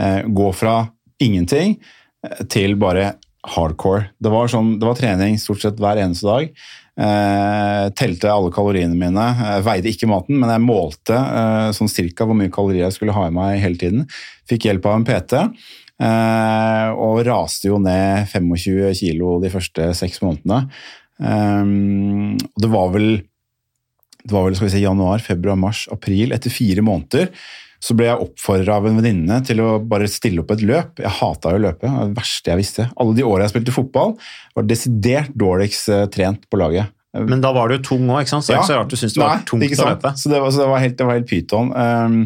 eh, 0.00 0.20
gå 0.24 0.50
fra 0.56 0.76
ingenting 1.22 1.76
eh, 2.24 2.44
til 2.52 2.76
bare 2.80 3.14
hardcore. 3.48 4.10
Det 4.20 4.32
var, 4.32 4.50
sånn, 4.52 4.76
det 4.80 4.88
var 4.88 4.98
trening 4.98 5.38
stort 5.40 5.62
sett 5.64 5.80
hver 5.80 6.00
eneste 6.02 6.28
dag. 6.28 6.52
Eh, 6.98 7.84
telte 7.94 8.30
alle 8.32 8.50
kaloriene 8.50 8.96
mine. 8.98 9.26
Jeg 9.38 9.64
veide 9.68 9.90
ikke 9.92 10.08
maten, 10.10 10.38
men 10.40 10.50
jeg 10.50 10.64
målte 10.64 11.14
eh, 11.14 11.68
sånn 11.76 11.90
cirka 11.90 12.26
hvor 12.26 12.34
mye 12.38 12.50
kalorier 12.50 12.88
jeg 12.88 12.96
skulle 12.96 13.14
ha 13.14 13.28
i 13.28 13.34
meg 13.34 13.60
hele 13.62 13.78
tiden. 13.78 14.08
Fikk 14.50 14.66
hjelp 14.66 14.88
av 14.88 14.98
en 14.98 15.06
PT. 15.06 15.44
Eh, 15.98 16.88
og 16.98 17.22
raste 17.26 17.70
jo 17.70 17.78
ned 17.82 18.26
25 18.32 18.98
kilo 19.02 19.36
de 19.42 19.52
første 19.52 19.92
seks 19.98 20.22
månedene. 20.24 20.66
Det 21.18 22.68
var 22.70 22.92
vel 22.94 23.08
det 24.28 24.34
var 24.34 24.44
vel 24.44 24.54
skal 24.54 24.68
vi 24.68 24.74
si, 24.76 24.82
januar, 24.84 25.22
februar, 25.24 25.56
mars, 25.58 25.86
april. 25.90 26.34
Etter 26.34 26.52
fire 26.52 26.82
måneder 26.84 27.30
så 27.78 27.94
ble 27.94 28.08
jeg 28.08 28.22
oppfordra 28.24 28.78
av 28.80 28.88
en 28.88 28.98
venninne 28.98 29.38
til 29.46 29.62
å 29.62 29.70
bare 29.78 30.10
stille 30.10 30.42
opp 30.42 30.50
et 30.54 30.64
løp. 30.66 31.02
Jeg 31.02 31.14
hata 31.20 31.54
jo 31.54 31.60
å 31.60 31.64
løpe. 31.68 31.86
Det 31.86 31.94
var 31.94 32.10
det 32.10 32.18
verste 32.18 32.52
jeg 32.52 32.60
visste. 32.60 32.86
Alle 32.98 33.14
de 33.14 33.26
åra 33.26 33.46
jeg 33.46 33.54
spilte 33.54 33.74
fotball, 33.74 34.16
var 34.58 34.66
desidert 34.66 35.34
dårligst 35.38 35.92
eh, 35.94 36.06
trent 36.14 36.48
på 36.50 36.60
laget. 36.60 36.94
Men 37.16 37.40
da 37.40 37.54
var 37.56 37.70
du 37.72 37.78
tung 37.80 38.04
òg, 38.12 38.20
ikke 38.22 38.34
sant? 38.34 38.44
Så 38.44 38.52
det 38.52 38.56
er 38.56 38.60
ikke 38.60 38.68
så 38.68 38.78
rart 38.78 38.90
du 38.92 38.98
syns 39.00 39.14
det 39.16 39.22
var 39.22 39.38
Nei, 39.38 39.44
tungt 39.48 39.64
å 39.64 39.86
løpe. 39.88 40.10
Så 40.20 40.30
det 40.30 40.40
var, 40.42 40.50
så 40.52 40.60
det 40.60 40.66
var 40.68 40.82
helt, 40.82 40.96
det 40.98 41.06
var 41.08 41.16
helt 41.16 41.30
pyton. 41.30 41.70
Um, 41.72 42.18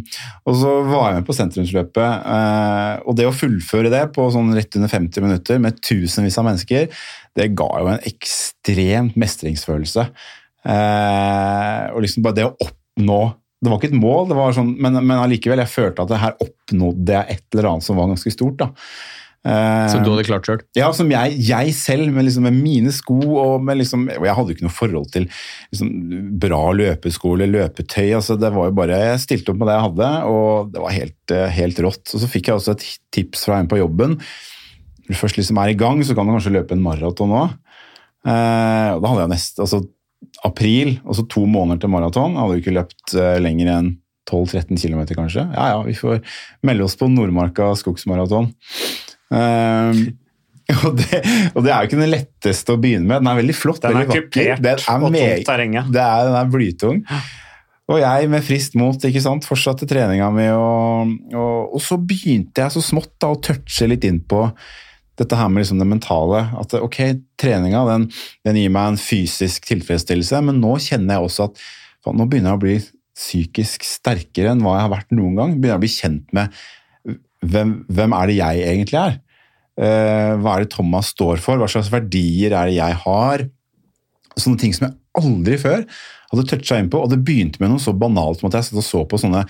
og 0.42 0.56
så 0.58 0.72
var 0.88 1.04
jeg 1.06 1.20
med 1.20 1.28
på 1.28 1.36
sentrumsløpet, 1.38 2.24
uh, 2.26 2.94
og 3.06 3.18
det 3.18 3.28
å 3.28 3.34
fullføre 3.36 3.92
det 3.92 4.02
på 4.16 4.26
sånn 4.34 4.50
rett 4.56 4.78
under 4.80 4.90
50 4.90 5.26
minutter 5.26 5.62
med 5.62 5.78
tusenvis 5.86 6.38
av 6.42 6.48
mennesker, 6.48 7.04
det 7.38 7.48
ga 7.56 7.68
jo 7.78 7.92
en 7.92 8.02
ekstremt 8.10 9.14
mestringsfølelse. 9.22 10.08
Uh, 10.66 11.94
og 11.94 12.02
liksom 12.02 12.26
bare 12.26 12.40
det 12.40 12.48
å 12.50 12.56
oppnå 12.66 13.22
Det 13.62 13.70
var 13.70 13.78
ikke 13.78 13.92
et 13.92 13.98
mål, 14.02 14.28
det 14.32 14.36
var 14.36 14.54
sånn, 14.56 14.72
men, 14.82 14.98
men 15.06 15.20
allikevel, 15.22 15.60
jeg 15.62 15.70
følte 15.70 16.02
at 16.02 16.10
det 16.10 16.18
her 16.18 16.38
oppnådde 16.42 17.14
jeg 17.14 17.36
et 17.36 17.44
eller 17.54 17.68
annet 17.70 17.86
som 17.86 18.00
var 18.00 18.08
ganske 18.10 18.32
stort. 18.34 18.56
da. 18.58 18.72
Uh, 19.42 19.88
Som 19.90 20.04
du 20.06 20.12
hadde 20.12 20.22
klart 20.28 20.46
sjøl? 20.46 20.60
ja, 20.78 20.86
som 20.94 21.08
jeg, 21.10 21.34
jeg 21.42 21.72
selv, 21.74 22.12
med, 22.14 22.28
liksom, 22.28 22.44
med 22.46 22.54
mine 22.62 22.92
sko 22.94 23.16
og 23.42 23.64
med 23.66 23.80
liksom, 23.80 24.04
Jeg 24.06 24.36
hadde 24.38 24.52
jo 24.52 24.54
ikke 24.54 24.66
noe 24.68 24.74
forhold 24.76 25.08
til 25.10 25.24
liksom, 25.26 25.88
bra 26.44 26.60
løpesko 26.78 27.32
eller 27.34 27.50
løpetøy. 27.50 28.12
altså 28.20 28.36
det 28.38 28.52
var 28.54 28.68
jo 28.70 28.76
bare, 28.78 29.00
Jeg 29.08 29.24
stilte 29.24 29.50
opp 29.50 29.58
med 29.58 29.66
det 29.70 29.74
jeg 29.74 29.86
hadde, 29.88 30.10
og 30.30 30.70
det 30.70 30.84
var 30.84 30.94
helt, 30.94 31.34
eh, 31.34 31.48
helt 31.58 31.82
rått. 31.82 32.04
Og 32.14 32.22
Så 32.22 32.30
fikk 32.30 32.52
jeg 32.52 32.60
også 32.60 32.76
et 32.76 32.86
tips 33.18 33.42
fra 33.48 33.58
en 33.58 33.70
på 33.70 33.80
jobben. 33.82 34.14
Når 35.02 35.10
du 35.10 35.18
først 35.18 35.40
liksom 35.40 35.58
er 35.58 35.72
i 35.72 35.78
gang, 35.78 36.04
så 36.06 36.14
kan 36.14 36.30
du 36.30 36.36
kanskje 36.36 36.54
løpe 36.54 36.78
en 36.78 36.86
maraton 36.86 37.34
òg. 37.34 37.58
Eh, 38.22 38.94
da 38.94 39.10
hadde 39.10 39.24
jeg 39.26 39.34
nest, 39.34 39.58
altså 39.58 39.82
april, 40.46 40.96
og 41.04 41.18
så 41.18 41.26
to 41.30 41.44
måneder 41.48 41.82
til 41.82 41.92
maraton. 41.92 42.38
Hadde 42.38 42.56
jo 42.56 42.64
ikke 42.64 42.76
løpt 42.78 43.14
eh, 43.18 43.36
lenger 43.42 43.72
enn 43.74 43.92
12-13 44.30 44.78
km, 44.78 45.04
kanskje. 45.18 45.46
Ja 45.50 45.68
ja, 45.74 45.78
vi 45.86 45.94
får 45.98 46.20
melde 46.66 46.86
oss 46.86 46.96
på 46.98 47.08
Nordmarka 47.10 47.72
skogsmaraton. 47.78 48.50
Um, 49.32 50.02
og, 50.86 50.98
det, 50.98 51.20
og 51.52 51.64
det 51.64 51.72
er 51.72 51.82
jo 51.82 51.90
ikke 51.90 52.00
den 52.00 52.12
letteste 52.12 52.74
å 52.74 52.80
begynne 52.80 53.08
med. 53.08 53.22
Den 53.24 53.32
er 53.32 53.40
veldig 53.40 53.56
flott. 53.58 53.82
Den 53.82 53.96
er 53.96 54.04
veldig 54.06 54.20
kupert 54.28 54.62
Den 54.62 54.68
er 54.70 55.06
og 55.08 55.16
tungt 55.16 55.48
terreng, 55.48 55.78
er, 55.80 55.88
den 55.90 56.38
er 56.38 56.52
blytung. 56.52 57.02
Og 57.92 57.98
jeg 57.98 58.30
med 58.30 58.46
friskt 58.46 58.76
mot 58.78 59.04
ikke 59.04 59.20
sant, 59.24 59.46
fortsatte 59.48 59.88
treninga 59.90 60.30
mi, 60.32 60.46
og, 60.54 61.10
og, 61.34 61.74
og 61.76 61.82
så 61.82 61.98
begynte 61.98 62.62
jeg 62.62 62.74
så 62.76 62.82
smått 62.84 63.12
da, 63.20 63.32
å 63.34 63.40
touche 63.42 63.90
litt 63.90 64.06
inn 64.08 64.22
på 64.22 64.46
dette 65.20 65.36
her 65.36 65.50
med 65.52 65.62
liksom 65.62 65.80
det 65.82 65.88
mentale. 65.88 66.44
At 66.58 66.74
ok, 66.78 66.98
treninga 67.40 67.84
den, 67.88 68.08
den 68.46 68.58
gir 68.60 68.72
meg 68.74 68.92
en 68.92 69.00
fysisk 69.00 69.66
tilfredsstillelse, 69.68 70.40
men 70.46 70.60
nå 70.62 70.76
kjenner 70.82 71.18
jeg 71.18 71.28
også 71.28 71.48
at 71.50 71.64
faen, 72.04 72.18
nå 72.18 72.28
begynner 72.28 72.54
jeg 72.54 72.60
å 72.60 72.64
bli 72.64 72.76
psykisk 73.22 73.84
sterkere 73.86 74.54
enn 74.54 74.62
hva 74.64 74.78
jeg 74.78 74.86
har 74.86 74.94
vært 74.94 75.12
noen 75.14 75.36
gang. 75.38 75.58
Begynner 75.58 75.76
jeg 75.76 75.80
å 75.80 75.84
bli 75.84 75.92
kjent 75.96 76.32
med 76.36 76.62
hvem, 77.42 77.76
hvem 77.90 78.16
er 78.16 78.30
det 78.30 78.38
jeg 78.38 78.64
egentlig 78.70 79.00
er? 79.02 79.20
Eh, 79.82 80.32
hva 80.38 80.56
er 80.56 80.64
det 80.64 80.72
Thomas 80.74 81.12
står 81.14 81.42
for? 81.42 81.60
Hva 81.60 81.68
slags 81.70 81.90
verdier 81.92 82.54
er 82.54 82.70
det 82.70 82.78
jeg 82.78 82.98
har? 83.04 83.46
Sånne 84.36 84.60
ting 84.60 84.74
som 84.76 84.88
jeg 84.88 84.98
aldri 85.18 85.58
før 85.60 85.84
hadde 86.32 86.46
toucha 86.48 86.78
inn 86.80 86.90
på. 86.92 87.02
Og 87.02 87.12
det 87.12 87.20
begynte 87.24 87.60
med 87.62 87.72
noe 87.72 87.82
så 87.82 87.94
banalt 87.96 88.40
som 88.40 88.48
at 88.48 88.58
jeg 88.58 88.70
satt 88.70 88.80
og 88.80 88.86
så 88.86 89.04
på 89.08 89.20
sånne 89.20 89.44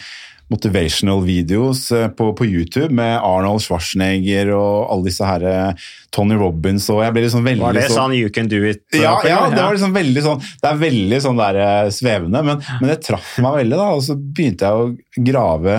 motivational 0.50 1.22
videos 1.24 1.86
eh, 1.92 2.08
på, 2.08 2.32
på 2.36 2.46
YouTube 2.46 2.90
med 2.94 3.14
Arnold 3.18 3.62
Schwarzenegger 3.64 4.52
og 4.56 4.90
alle 4.92 5.08
disse 5.08 5.26
her 5.26 5.46
eh, 5.48 5.88
Tony 6.14 6.36
Robbins 6.38 6.88
og 6.92 7.02
jeg 7.04 7.14
ble 7.14 7.24
liksom 7.26 7.46
veldig 7.46 7.64
Var 7.64 7.78
det 7.78 7.86
sånn 7.88 7.98
sånn 8.00 8.16
you 8.18 8.32
can 8.34 8.50
do 8.50 8.62
it? 8.68 8.84
ja, 8.96 9.14
ja, 9.28 9.40
det 9.52 9.60
var 9.60 9.76
liksom 9.76 9.96
veldig 9.96 10.24
sånn 10.26 10.42
Det 10.42 10.70
er 10.70 10.80
veldig 10.82 11.20
sånn 11.26 11.40
der 11.40 11.60
eh, 11.64 11.90
svevende, 11.94 12.44
men, 12.46 12.62
men 12.80 12.92
det 12.92 13.00
traff 13.06 13.36
meg 13.42 13.62
veldig, 13.62 13.78
da. 13.80 13.90
Og 13.96 14.04
så 14.08 14.18
begynte 14.18 14.68
jeg 14.68 14.82
å 14.82 15.26
grave 15.32 15.78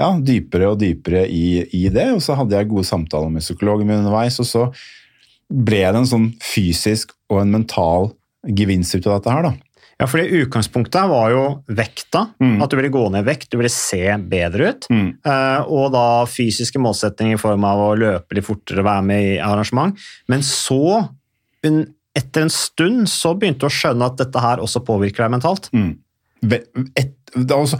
ja, 0.00 0.08
dypere 0.18 0.72
og 0.72 0.80
dypere 0.80 1.26
i, 1.30 1.62
i 1.76 1.86
det, 1.92 2.08
og 2.16 2.22
så 2.24 2.36
hadde 2.38 2.56
jeg 2.56 2.70
gode 2.70 2.88
samtaler 2.88 3.30
med 3.32 3.44
psykologen 3.44 3.88
min 3.88 4.00
underveis, 4.00 4.40
og 4.42 4.48
så 4.48 4.64
ble 5.52 5.82
det 5.84 6.00
en 6.00 6.08
sånn 6.08 6.30
fysisk 6.42 7.12
og 7.30 7.42
en 7.42 7.52
mental 7.58 8.10
gevinst 8.42 8.96
ut 8.96 9.06
av 9.06 9.20
dette 9.20 9.36
her, 9.36 9.50
da. 9.50 9.71
Ja, 10.02 10.08
fordi 10.10 10.40
Utgangspunktet 10.42 11.06
var 11.06 11.30
jo 11.30 11.42
vekta. 11.70 12.24
At 12.42 12.72
du 12.72 12.74
ville 12.74 12.90
gå 12.90 13.04
ned 13.12 13.22
i 13.22 13.28
vekt, 13.28 13.52
du 13.52 13.60
ville 13.60 13.70
se 13.70 14.02
bedre 14.18 14.72
ut. 14.72 14.88
Mm. 14.90 15.08
Eh, 15.22 15.70
og 15.70 15.92
da 15.94 16.06
fysiske 16.26 16.80
målsettinger 16.82 17.38
i 17.38 17.40
form 17.40 17.62
av 17.68 17.82
å 17.84 17.90
løpe 18.00 18.34
litt 18.34 18.48
fortere, 18.48 18.82
være 18.82 19.04
med 19.06 19.26
i 19.28 19.36
arrangement. 19.38 19.94
Men 20.32 20.42
så, 20.42 21.04
etter 21.62 22.48
en 22.48 22.50
stund, 22.50 23.04
så 23.12 23.36
begynte 23.38 23.62
du 23.62 23.70
å 23.70 23.76
skjønne 23.78 24.08
at 24.10 24.18
dette 24.18 24.42
her 24.42 24.64
også 24.64 24.82
påvirker 24.88 25.22
deg 25.22 25.36
mentalt. 25.36 25.70
Mm. 25.70 25.92
Et, 26.98 27.14
også, 27.54 27.78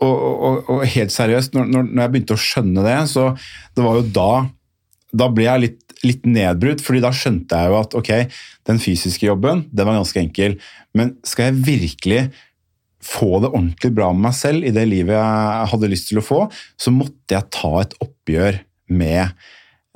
og, 0.00 0.16
og, 0.24 0.72
og 0.72 0.86
helt 0.88 1.12
seriøst, 1.12 1.52
når 1.52 1.84
når 1.84 2.00
jeg 2.06 2.14
begynte 2.14 2.38
å 2.38 2.44
skjønne 2.48 2.86
det, 2.88 2.96
så 3.12 3.34
det 3.76 3.84
var 3.84 4.00
jo 4.00 4.08
da 4.16 4.30
da 5.10 5.26
ble 5.32 5.46
jeg 5.46 5.62
litt, 5.64 5.80
litt 6.06 6.24
nedbrutt, 6.28 6.82
fordi 6.84 7.02
da 7.04 7.12
skjønte 7.14 7.56
jeg 7.56 7.72
jo 7.72 7.80
at 7.80 7.96
ok, 7.98 8.12
den 8.68 8.80
fysiske 8.82 9.26
jobben 9.26 9.66
den 9.70 9.88
var 9.88 9.98
ganske 9.98 10.22
enkel, 10.22 10.56
men 10.96 11.16
skal 11.26 11.50
jeg 11.50 11.64
virkelig 11.66 12.22
få 13.04 13.40
det 13.40 13.52
ordentlig 13.52 13.92
bra 13.96 14.10
med 14.12 14.28
meg 14.28 14.36
selv 14.36 14.66
i 14.66 14.72
det 14.76 14.84
livet 14.88 15.16
jeg 15.16 15.68
hadde 15.72 15.90
lyst 15.92 16.10
til 16.10 16.20
å 16.20 16.24
få, 16.24 16.40
så 16.80 16.92
måtte 16.92 17.36
jeg 17.36 17.52
ta 17.56 17.72
et 17.80 17.96
oppgjør 18.04 18.60
med 18.92 19.22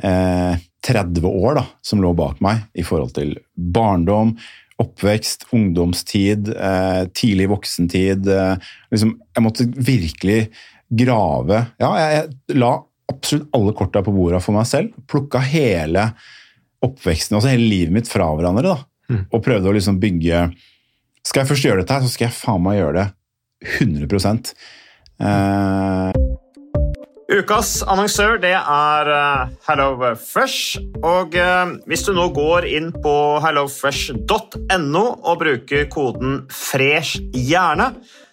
eh, 0.05 0.63
30 0.85 1.25
år 1.29 1.59
da, 1.61 1.65
som 1.85 2.03
lå 2.05 2.13
bak 2.17 2.41
meg 2.45 2.65
i 2.77 2.85
forhold 2.87 3.15
til 3.17 3.35
barndom, 3.55 4.35
oppvekst, 4.83 5.49
ungdomstid, 5.55 6.51
eh, 6.51 7.05
tidlig 7.15 7.49
voksentid. 7.53 8.27
Eh, 8.29 8.73
liksom, 8.93 9.15
jeg 9.37 9.45
måtte 9.45 9.69
virkelig 9.71 10.41
grave 10.95 11.65
Ja, 11.81 11.89
jeg, 11.99 12.11
jeg 12.15 12.59
la 12.61 12.75
absolutt 13.13 13.51
alle 13.57 13.75
korta 13.77 14.03
på 14.05 14.15
bordet 14.15 14.43
for 14.45 14.57
meg 14.57 14.69
selv. 14.69 14.95
Plukka 15.11 15.43
hele 15.45 16.11
oppveksten, 16.85 17.37
altså 17.39 17.53
hele 17.53 17.69
livet 17.69 17.95
mitt 17.97 18.11
fra 18.11 18.29
hverandre. 18.37 18.75
da, 18.75 19.19
Og 19.33 19.43
prøvde 19.45 19.71
å 19.71 19.77
liksom 19.77 20.01
bygge 20.01 20.49
Skal 21.25 21.41
jeg 21.41 21.49
først 21.49 21.65
gjøre 21.65 21.81
dette, 21.81 21.95
her, 21.95 22.05
så 22.05 22.13
skal 22.13 22.27
jeg 22.29 22.37
faen 22.37 22.65
meg 22.65 22.77
gjøre 22.77 22.99
det 22.99 23.07
100 23.81 24.53
eh, 25.25 26.13
Ukas 27.33 27.79
annonsør 27.89 28.37
det 28.43 28.53
er 28.53 29.09
eh, 29.09 29.55
HelloFresh. 29.65 30.83
Og 31.01 31.33
eh, 31.41 31.73
hvis 31.89 32.05
du 32.05 32.13
nå 32.13 32.29
går 32.37 32.69
inn 32.69 32.91
på 32.93 33.15
hellofresh.no 33.41 35.05
og 35.25 35.41
bruker 35.41 35.89
koden 35.89 36.45
'fresh 36.53 37.25
hjerne', 37.33 37.95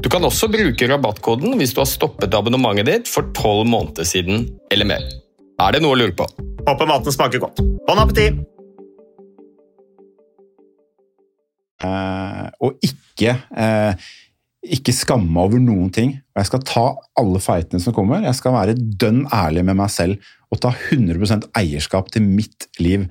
Du 0.00 0.08
kan 0.08 0.24
også 0.24 0.48
bruke 0.48 0.86
rabattkoden 0.88 1.58
hvis 1.60 1.74
du 1.76 1.82
har 1.82 1.88
stoppet 1.88 2.32
abonnementet 2.36 2.88
ditt 2.88 3.10
for 3.10 3.26
12 3.36 3.66
måneder 3.68 4.06
siden 4.08 4.46
eller 4.72 4.88
mer. 4.88 5.04
Er 5.60 5.76
det 5.76 5.82
noe 5.84 5.92
å 5.92 5.98
lure 6.00 6.14
på? 6.16 6.24
Håper 6.64 6.88
maten 6.88 7.12
smaker 7.12 7.42
godt. 7.42 7.60
Bon 7.84 8.00
appétit! 8.00 8.38
Uh, 11.80 12.48
og 12.64 12.80
ikke, 12.84 13.34
uh, 13.56 13.92
ikke 14.64 14.92
skamme 14.96 15.28
meg 15.28 15.50
over 15.50 15.60
noen 15.64 15.92
ting. 15.92 16.14
Og 16.32 16.40
jeg 16.40 16.48
skal 16.48 16.64
ta 16.68 16.86
alle 17.20 17.40
feitene 17.44 17.84
som 17.84 17.96
kommer. 17.96 18.24
Jeg 18.24 18.38
skal 18.40 18.56
være 18.56 18.76
dønn 18.76 19.26
ærlig 19.36 19.66
med 19.68 19.80
meg 19.80 19.92
selv 19.92 20.32
og 20.50 20.62
ta 20.64 20.72
100% 20.72 21.50
eierskap 21.60 22.08
til 22.12 22.24
mitt 22.24 22.70
liv. 22.80 23.04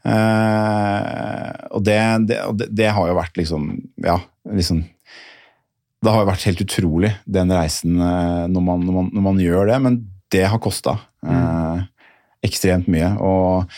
Uh, 0.00 1.52
og 1.76 1.84
det, 1.84 2.00
det, 2.32 2.40
det, 2.56 2.70
det 2.80 2.88
har 2.96 3.10
jo 3.10 3.18
vært 3.18 3.36
liksom 3.36 3.66
Ja, 4.00 4.16
liksom 4.48 4.86
Det 6.00 6.12
har 6.14 6.28
vært 6.28 6.46
helt 6.48 6.62
utrolig, 6.64 7.12
den 7.28 7.52
reisen, 7.52 7.98
eh, 8.00 8.44
når 8.48 8.62
man, 8.64 8.84
når 8.86 8.96
man, 8.96 9.08
når 9.12 9.24
man 9.26 9.40
gjør 9.42 9.68
det. 9.68 9.78
Men 9.84 10.00
det 10.32 10.46
har 10.48 10.62
kosta 10.62 10.96
eh, 11.26 11.82
ekstremt 12.46 12.88
mye. 12.92 13.12
Og 13.20 13.68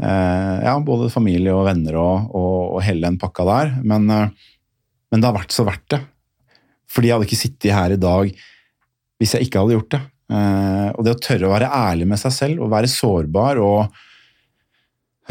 eh, 0.00 0.56
ja, 0.64 0.76
både 0.80 1.12
familie 1.12 1.52
og 1.52 1.66
venner 1.68 1.98
og, 2.00 2.30
og, 2.32 2.58
og 2.78 2.84
hele 2.86 3.04
den 3.04 3.20
pakka 3.20 3.48
der. 3.50 3.72
Men, 3.84 4.08
eh, 4.08 4.52
men 5.12 5.22
det 5.22 5.28
har 5.28 5.36
vært 5.36 5.56
så 5.56 5.66
verdt 5.68 5.88
det. 5.92 6.02
Fordi 6.92 7.10
jeg 7.10 7.18
hadde 7.18 7.28
ikke 7.28 7.42
sittet 7.44 7.74
her 7.76 7.92
i 7.92 8.00
dag 8.00 8.36
hvis 9.16 9.32
jeg 9.32 9.46
ikke 9.46 9.62
hadde 9.62 9.76
gjort 9.76 9.92
det. 9.94 10.02
Eh, 10.32 10.88
og 10.96 11.04
det 11.06 11.14
å 11.14 11.22
tørre 11.22 11.48
å 11.48 11.54
være 11.54 11.72
ærlig 11.72 12.08
med 12.10 12.20
seg 12.20 12.34
selv 12.34 12.64
og 12.64 12.72
være 12.72 12.90
sårbar 12.90 13.60
og 13.62 13.98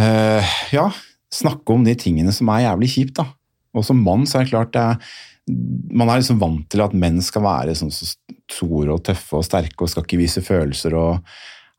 eh, 0.02 0.56
ja, 0.76 0.88
snakke 1.34 1.76
om 1.76 1.86
de 1.86 1.96
tingene 2.00 2.34
som 2.36 2.50
er 2.54 2.68
jævlig 2.68 2.92
kjipt. 2.94 3.18
da. 3.22 3.28
Og 3.76 3.86
som 3.88 4.02
mann 4.02 4.26
så 4.30 4.40
er 4.40 4.46
det 4.46 4.54
klart 4.54 4.74
det 4.76 4.84
er, 4.84 5.16
Man 5.46 6.10
er 6.10 6.22
liksom 6.22 6.40
vant 6.42 6.66
til 6.74 6.82
at 6.82 6.96
menn 6.98 7.20
skal 7.22 7.44
være 7.46 7.76
sånn 7.78 7.94
så 7.94 8.08
store 8.52 8.96
og 8.96 9.04
tøffe 9.06 9.38
og 9.38 9.46
sterke 9.46 9.86
og 9.86 9.92
skal 9.92 10.06
ikke 10.06 10.22
vise 10.22 10.42
følelser. 10.46 10.96
og 10.98 11.20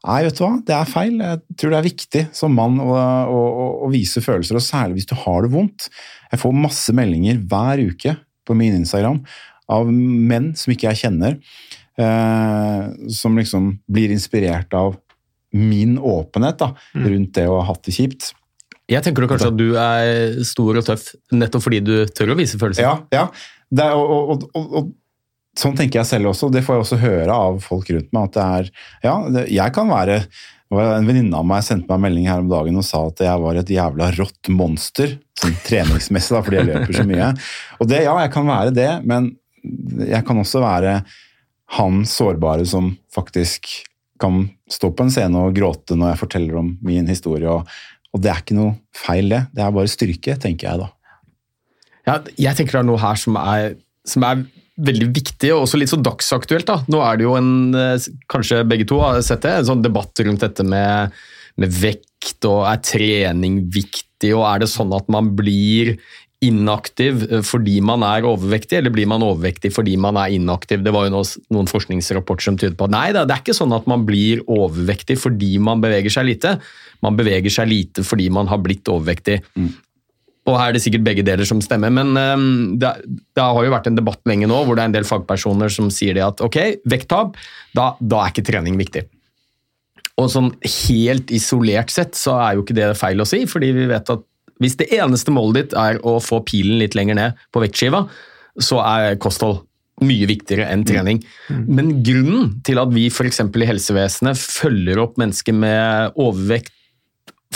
Nei, 0.06 0.20
vet 0.22 0.38
du 0.38 0.44
hva, 0.44 0.52
det 0.62 0.74
er 0.76 0.90
feil. 0.90 1.16
Jeg 1.18 1.58
tror 1.58 1.72
det 1.72 1.78
er 1.80 1.88
viktig 1.88 2.22
som 2.36 2.54
mann 2.54 2.78
å, 2.82 2.92
å, 2.94 3.40
å 3.86 3.90
vise 3.90 4.22
følelser, 4.22 4.58
og 4.58 4.62
særlig 4.62 5.00
hvis 5.00 5.10
du 5.10 5.16
har 5.18 5.42
det 5.42 5.50
vondt. 5.54 5.88
Jeg 6.30 6.42
får 6.42 6.54
masse 6.54 6.94
meldinger 6.94 7.40
hver 7.50 7.82
uke 7.88 8.14
på 8.46 8.54
min 8.54 8.76
Instagram 8.78 9.18
av 9.72 9.90
menn 9.90 10.52
som 10.58 10.70
ikke 10.70 10.92
jeg 10.92 11.00
kjenner, 11.00 11.40
eh, 11.98 12.82
som 13.10 13.38
liksom 13.38 13.72
blir 13.90 14.14
inspirert 14.14 14.74
av 14.78 14.94
min 15.56 15.96
åpenhet 15.98 16.60
da, 16.60 16.72
rundt 16.94 17.34
det 17.38 17.46
å 17.48 17.58
ha 17.58 17.70
hatt 17.72 17.86
det 17.88 17.96
kjipt. 17.96 18.30
Jeg 18.86 19.02
tenker 19.02 19.26
kanskje 19.26 19.50
at 19.50 19.58
du 19.58 19.68
er 19.80 20.38
stor 20.46 20.78
og 20.78 20.86
tøff 20.86 21.08
nettopp 21.34 21.64
fordi 21.64 21.80
du 21.82 21.94
tør 22.14 22.36
å 22.36 22.38
vise 22.38 22.58
følelser. 22.60 22.86
Ja, 22.86 22.94
ja. 23.10 23.24
Det 23.70 23.84
er, 23.84 23.96
og, 23.98 24.46
og, 24.54 24.66
og, 24.78 24.90
sånn 25.58 25.76
tenker 25.78 26.02
jeg 26.02 26.10
selv 26.10 26.30
også. 26.32 26.50
Det 26.52 26.62
får 26.64 26.76
jeg 26.76 26.84
også 26.84 27.00
høre 27.02 27.38
av 27.46 27.58
folk 27.64 27.90
rundt 27.94 28.12
meg. 28.14 28.28
at 28.28 28.36
det 28.36 28.44
er, 28.44 28.70
ja, 29.08 29.16
det, 29.32 29.48
Jeg 29.54 29.74
kan 29.76 29.90
være 29.92 30.20
En 30.66 31.06
venninne 31.06 31.38
av 31.38 31.44
meg 31.46 31.62
sendte 31.62 31.86
meg 31.86 31.94
en 31.94 32.04
melding 32.08 32.24
her 32.26 32.40
om 32.42 32.48
dagen 32.50 32.78
og 32.80 32.82
sa 32.82 33.04
at 33.06 33.20
jeg 33.22 33.38
var 33.38 33.58
et 33.60 33.68
jævla 33.70 34.08
rått 34.16 34.48
monster. 34.50 35.12
Sånn 35.38 35.54
treningsmessig, 35.62 36.34
da, 36.34 36.40
fordi 36.42 36.58
jeg 36.58 36.66
løper 36.72 36.96
så 36.96 37.04
mye. 37.06 37.28
Og 37.78 37.90
det, 37.92 38.00
ja, 38.02 38.16
jeg 38.24 38.32
kan 38.34 38.50
være 38.50 38.72
det, 38.74 38.88
men 39.06 39.28
jeg 40.02 40.26
kan 40.26 40.40
også 40.42 40.64
være 40.64 40.96
han 41.78 42.02
sårbare 42.06 42.66
som 42.66 42.96
faktisk 43.14 43.70
kan 44.18 44.48
stå 44.70 44.90
på 44.90 45.06
en 45.06 45.12
scene 45.12 45.44
og 45.46 45.54
gråte 45.56 45.96
når 45.96 46.12
jeg 46.12 46.22
forteller 46.24 46.58
om 46.60 46.72
min 46.84 47.08
historie. 47.10 47.46
Og, 47.46 47.70
og 48.10 48.22
det 48.22 48.32
er 48.32 48.42
ikke 48.42 48.58
noe 48.58 48.76
feil, 48.96 49.30
det. 49.32 49.42
Det 49.54 49.64
er 49.64 49.74
bare 49.78 49.92
styrke, 49.92 50.36
tenker 50.42 50.70
jeg 50.70 50.82
da. 50.82 50.90
Ja, 52.06 52.20
jeg 52.38 52.54
tenker 52.56 52.78
det 52.78 52.84
er 52.84 52.88
noe 52.90 53.02
her 53.02 53.18
som 53.18 53.38
er, 53.40 53.74
som 54.06 54.24
er 54.26 54.44
veldig 54.76 55.08
viktig, 55.16 55.50
og 55.54 55.64
også 55.64 55.80
litt 55.80 55.90
så 55.90 55.98
dagsaktuelt. 56.00 56.68
da. 56.68 56.82
Nå 56.92 57.00
er 57.02 57.16
det 57.16 57.26
jo 57.26 57.36
en, 57.38 57.74
eh, 57.74 58.10
kanskje 58.28 58.66
begge 58.68 58.86
to 58.86 59.00
har 59.00 59.20
sett 59.22 59.42
det, 59.42 59.54
en 59.56 59.70
sånn 59.72 59.82
debatt 59.82 60.12
rundt 60.20 60.44
dette 60.44 60.62
med, 60.62 61.12
med 61.56 61.72
vekt, 61.72 62.44
og 62.44 62.66
er 62.68 62.84
trening 62.84 63.64
viktig, 63.70 64.34
og 64.36 64.44
er 64.44 64.60
det 64.60 64.68
sånn 64.68 64.92
at 64.94 65.08
man 65.08 65.34
blir 65.36 65.96
inaktiv 66.44 67.22
eh, 67.32 67.40
fordi 67.40 67.80
man 67.80 68.04
er 68.04 68.26
overvektig, 68.28 68.78
eller 68.78 68.92
blir 68.92 69.08
man 69.08 69.24
overvektig 69.24 69.72
fordi 69.72 69.96
man 69.96 70.18
er 70.20 70.34
inaktiv? 70.36 70.84
Det 70.84 70.92
var 70.92 71.08
jo 71.08 71.16
noen, 71.16 71.70
forskningsrapporter 71.70 72.50
som 72.50 72.60
tydet 72.60 72.76
på 72.76 72.88
at 72.88 72.92
nei, 72.92 73.06
det 73.16 73.24
er 73.24 73.40
ikke 73.40 73.56
sånn 73.56 73.72
at 73.76 73.88
man 73.88 74.04
blir 74.08 74.44
overvektig 74.44 75.18
fordi 75.22 75.56
man 75.58 75.80
beveger 75.80 76.12
seg 76.12 76.28
lite. 76.28 76.58
Man 77.04 77.16
beveger 77.16 77.52
seg 77.52 77.70
lite 77.72 78.04
fordi 78.06 78.28
man 78.30 78.52
har 78.52 78.60
blitt 78.62 78.88
overvektig. 78.92 79.40
Mm. 79.56 79.72
Og 80.46 80.54
her 80.54 80.70
er 80.70 80.76
det 80.76 80.82
sikkert 80.84 81.04
begge 81.06 81.24
deler 81.26 81.48
som 81.48 81.58
stemmer, 81.64 81.90
men 81.90 82.14
um, 82.14 82.76
det, 82.78 82.92
det, 83.34 83.42
har 83.42 83.66
jo 83.66 83.72
vært 83.72 83.88
en 83.90 83.98
debatt 83.98 84.22
lenge 84.30 84.46
nå 84.46 84.60
hvor 84.62 84.78
det 84.78 84.84
er 84.84 84.90
en 84.92 84.94
del 84.94 85.08
fagpersoner 85.08 85.72
som 85.72 85.90
sier 85.90 86.14
det 86.14 86.22
at 86.22 86.42
ok, 86.44 86.60
vekttap, 86.86 87.34
da, 87.74 87.90
da 87.98 88.22
er 88.22 88.34
ikke 88.34 88.46
trening 88.46 88.78
viktig. 88.78 89.02
Og 90.16 90.30
sånn 90.32 90.52
helt 90.86 91.32
isolert 91.34 91.90
sett 91.92 92.16
så 92.16 92.38
er 92.40 92.56
jo 92.56 92.64
ikke 92.64 92.78
det 92.78 92.92
feil 92.96 93.20
å 93.20 93.28
si, 93.28 93.42
fordi 93.50 93.72
vi 93.76 93.88
vet 93.90 94.14
at 94.14 94.22
hvis 94.62 94.78
det 94.80 94.88
eneste 94.96 95.34
målet 95.34 95.58
ditt 95.58 95.74
er 95.76 95.98
å 96.06 96.16
få 96.22 96.40
pilen 96.46 96.78
litt 96.80 96.94
lenger 96.96 97.18
ned 97.18 97.42
på 97.52 97.60
vektskiva, 97.60 98.06
så 98.56 98.80
er 98.86 99.18
kosthold 99.20 99.66
mye 100.04 100.28
viktigere 100.28 100.68
enn 100.72 100.84
trening. 100.84 101.22
Men 101.48 101.98
grunnen 102.04 102.56
til 102.66 102.80
at 102.80 102.92
vi 102.92 103.06
f.eks. 103.08 103.40
i 103.40 103.68
helsevesenet 103.68 104.40
følger 104.40 105.00
opp 105.00 105.16
mennesker 105.20 105.56
med 105.56 106.16
overvekt, 106.20 106.72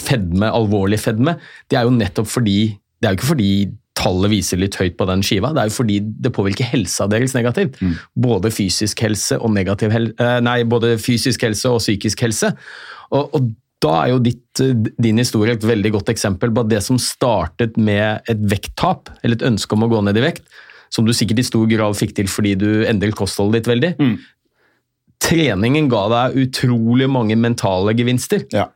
fedme, 0.01 0.49
alvorlig 0.49 1.01
fedme, 1.03 1.37
det 1.71 1.79
er 1.79 1.87
jo 1.89 1.95
nettopp 1.97 2.31
fordi 2.31 2.61
Det 3.01 3.09
er 3.09 3.15
jo 3.15 3.17
ikke 3.17 3.31
fordi 3.31 3.53
tallet 3.97 4.31
viser 4.33 4.59
litt 4.61 4.77
høyt 4.77 4.97
på 4.99 5.07
den 5.09 5.23
skiva, 5.25 5.55
det 5.57 5.63
er 5.63 5.71
jo 5.71 5.77
fordi 5.79 5.97
det 6.25 6.33
påvirker 6.37 6.69
helsa 6.69 7.07
deres 7.09 7.33
negativt. 7.37 7.79
Både 8.13 8.53
fysisk 8.53 9.01
helse 9.05 9.39
og 9.41 9.55
negativ 9.55 9.93
hel 9.93 10.11
nei, 10.45 10.63
både 10.69 10.95
fysisk 11.01 11.47
helse 11.47 11.73
og 11.73 11.81
psykisk 11.81 12.21
helse. 12.27 12.53
Og, 13.11 13.33
og 13.37 13.51
da 13.81 13.95
er 14.03 14.11
jo 14.13 14.19
ditt, 14.21 14.61
din 15.01 15.21
historie 15.21 15.57
et 15.57 15.65
veldig 15.65 15.95
godt 15.97 16.13
eksempel 16.13 16.53
på 16.53 16.65
at 16.65 16.73
det 16.73 16.83
som 16.85 16.99
startet 17.01 17.79
med 17.81 18.21
et 18.29 18.43
vekttap, 18.53 19.09
eller 19.23 19.39
et 19.39 19.47
ønske 19.49 19.77
om 19.77 19.87
å 19.87 19.91
gå 19.93 20.03
ned 20.05 20.21
i 20.21 20.25
vekt, 20.27 20.45
som 20.93 21.07
du 21.07 21.15
sikkert 21.17 21.41
i 21.41 21.47
stor 21.47 21.65
grad 21.71 21.97
fikk 21.97 22.17
til 22.19 22.29
fordi 22.29 22.57
du 22.61 22.69
endret 22.85 23.17
kostholdet 23.17 23.63
ditt 23.63 23.71
veldig. 23.73 23.95
Mm. 24.01 24.17
Treningen 25.21 25.89
ga 25.93 26.03
deg 26.13 26.37
utrolig 26.45 27.09
mange 27.13 27.37
mentale 27.41 27.95
gevinster. 27.97 28.45
Ja, 28.53 28.69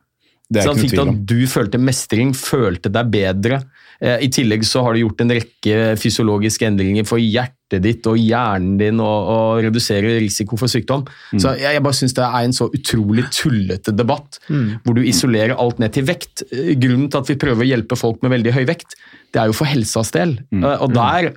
så 0.53 0.69
han 0.75 0.79
fikk 0.79 0.99
om. 1.01 1.09
at 1.15 1.23
du 1.27 1.47
følte 1.49 1.79
mestring, 1.81 2.35
følte 2.37 2.91
deg 2.93 3.09
bedre. 3.11 3.63
Eh, 4.01 4.19
I 4.27 4.29
tillegg 4.29 4.65
så 4.69 4.83
har 4.85 4.93
du 4.95 5.01
gjort 5.01 5.23
en 5.25 5.31
rekke 5.33 5.77
fysiologiske 5.97 6.67
endringer 6.69 7.07
for 7.09 7.19
hjertet 7.23 7.81
ditt 7.83 8.07
og 8.11 8.19
hjernen 8.21 8.77
din 8.79 9.01
og, 9.01 9.31
og 9.33 9.63
redusere 9.65 10.19
risiko 10.21 10.59
for 10.61 10.69
sykdom. 10.69 11.07
Mm. 11.33 11.41
Så 11.41 11.55
jeg, 11.57 11.73
jeg 11.79 11.83
bare 11.87 11.97
syns 11.97 12.15
det 12.19 12.27
er 12.27 12.45
en 12.45 12.53
så 12.53 12.69
utrolig 12.77 13.25
tullete 13.35 13.95
debatt, 13.97 14.39
hvor 14.85 14.95
du 14.95 15.03
isolerer 15.03 15.57
alt 15.57 15.81
ned 15.83 15.95
til 15.97 16.05
vekt. 16.07 16.45
Eh, 16.53 16.75
Grunnen 16.77 17.09
til 17.11 17.23
at 17.25 17.31
vi 17.33 17.39
prøver 17.41 17.65
å 17.65 17.71
hjelpe 17.71 17.97
folk 17.99 18.21
med 18.23 18.35
veldig 18.37 18.53
høy 18.59 18.65
vekt, 18.69 18.99
det 19.33 19.41
er 19.43 19.49
jo 19.51 19.57
for 19.57 19.67
helsas 19.71 20.13
del. 20.15 20.37
Mm. 20.53 20.63
Eh, 20.69 20.83
Og 20.85 20.93
der 20.95 21.33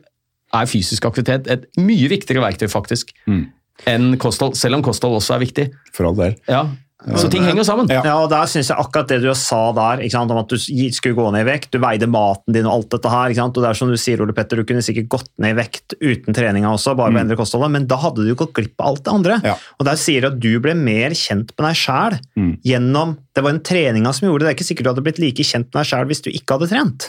er 0.58 0.66
fysisk 0.70 1.06
aktivitet 1.08 1.48
et 1.52 1.66
mye 1.80 2.10
viktigere 2.12 2.44
verktøy, 2.44 2.68
faktisk, 2.72 3.16
Mm. 3.28 3.46
enn 3.88 4.18
kosthold. 4.18 4.56
Selv 4.58 4.76
om 4.80 4.84
kosthold 4.84 5.16
også 5.22 5.36
er 5.36 5.42
viktig. 5.46 5.66
For 5.94 6.08
all 6.10 6.16
del. 6.18 6.36
Ja. 6.50 6.66
Så 6.98 7.30
ting 7.30 7.44
henger 7.46 7.62
sammen. 7.62 7.92
Ja, 7.94 8.02
og 8.18 8.32
der 8.32 8.48
synes 8.50 8.72
jeg 8.72 8.82
akkurat 8.82 9.12
det 9.12 9.20
du 9.22 9.30
sa 9.38 9.60
der, 9.78 10.02
ikke 10.02 10.16
sant, 10.16 10.32
om 10.34 10.40
at 10.42 10.50
du 10.50 10.58
skulle 10.58 11.14
gå 11.14 11.28
ned 11.30 11.44
i 11.46 11.48
vekt, 11.48 11.70
du 11.76 11.78
veide 11.84 12.08
maten 12.10 12.56
din 12.56 12.66
og 12.66 12.74
alt 12.74 12.96
dette 12.96 13.12
her, 13.14 13.30
ikke 13.30 13.38
sant, 13.44 13.60
og 13.60 13.64
det 13.64 13.70
er 13.70 13.78
som 13.78 13.92
du 13.92 14.00
sier, 14.02 14.24
Ole 14.26 14.34
Petter, 14.34 14.58
du 14.58 14.66
kunne 14.66 14.82
sikkert 14.82 15.12
gått 15.14 15.30
ned 15.38 15.54
i 15.54 15.60
vekt 15.60 15.94
uten 16.02 16.34
treninga 16.34 16.72
også, 16.74 16.96
bare 16.98 17.14
ved 17.14 17.22
å 17.22 17.24
endre 17.28 17.38
kostholdet, 17.38 17.70
men 17.76 17.86
da 17.92 18.00
hadde 18.02 18.26
du 18.26 18.34
gått 18.40 18.56
glipp 18.58 18.82
av 18.82 18.90
alt 18.96 19.04
det 19.06 19.14
andre. 19.14 19.38
Ja. 19.46 19.54
Og 19.78 19.86
der 19.86 20.02
sier 20.02 20.26
du 20.26 20.32
at 20.32 20.42
du 20.42 20.50
ble 20.64 20.74
mer 20.74 21.14
kjent 21.14 21.54
med 21.54 21.68
deg 21.70 21.80
sjæl 21.84 22.18
gjennom 22.66 23.16
Det 23.38 23.44
var 23.46 23.54
en 23.54 23.62
treninga 23.62 24.12
som 24.18 24.26
gjorde 24.26 24.42
det. 24.42 24.48
Det 24.48 24.54
er 24.56 24.58
ikke 24.58 24.70
sikkert 24.72 24.88
du 24.88 24.90
hadde 24.96 25.06
blitt 25.06 25.20
like 25.22 25.44
kjent 25.46 25.70
med 25.70 25.78
deg 25.78 25.90
sjæl 25.92 26.08
hvis 26.10 26.24
du 26.26 26.32
ikke 26.34 26.58
hadde 26.58 26.72
trent. 26.74 27.06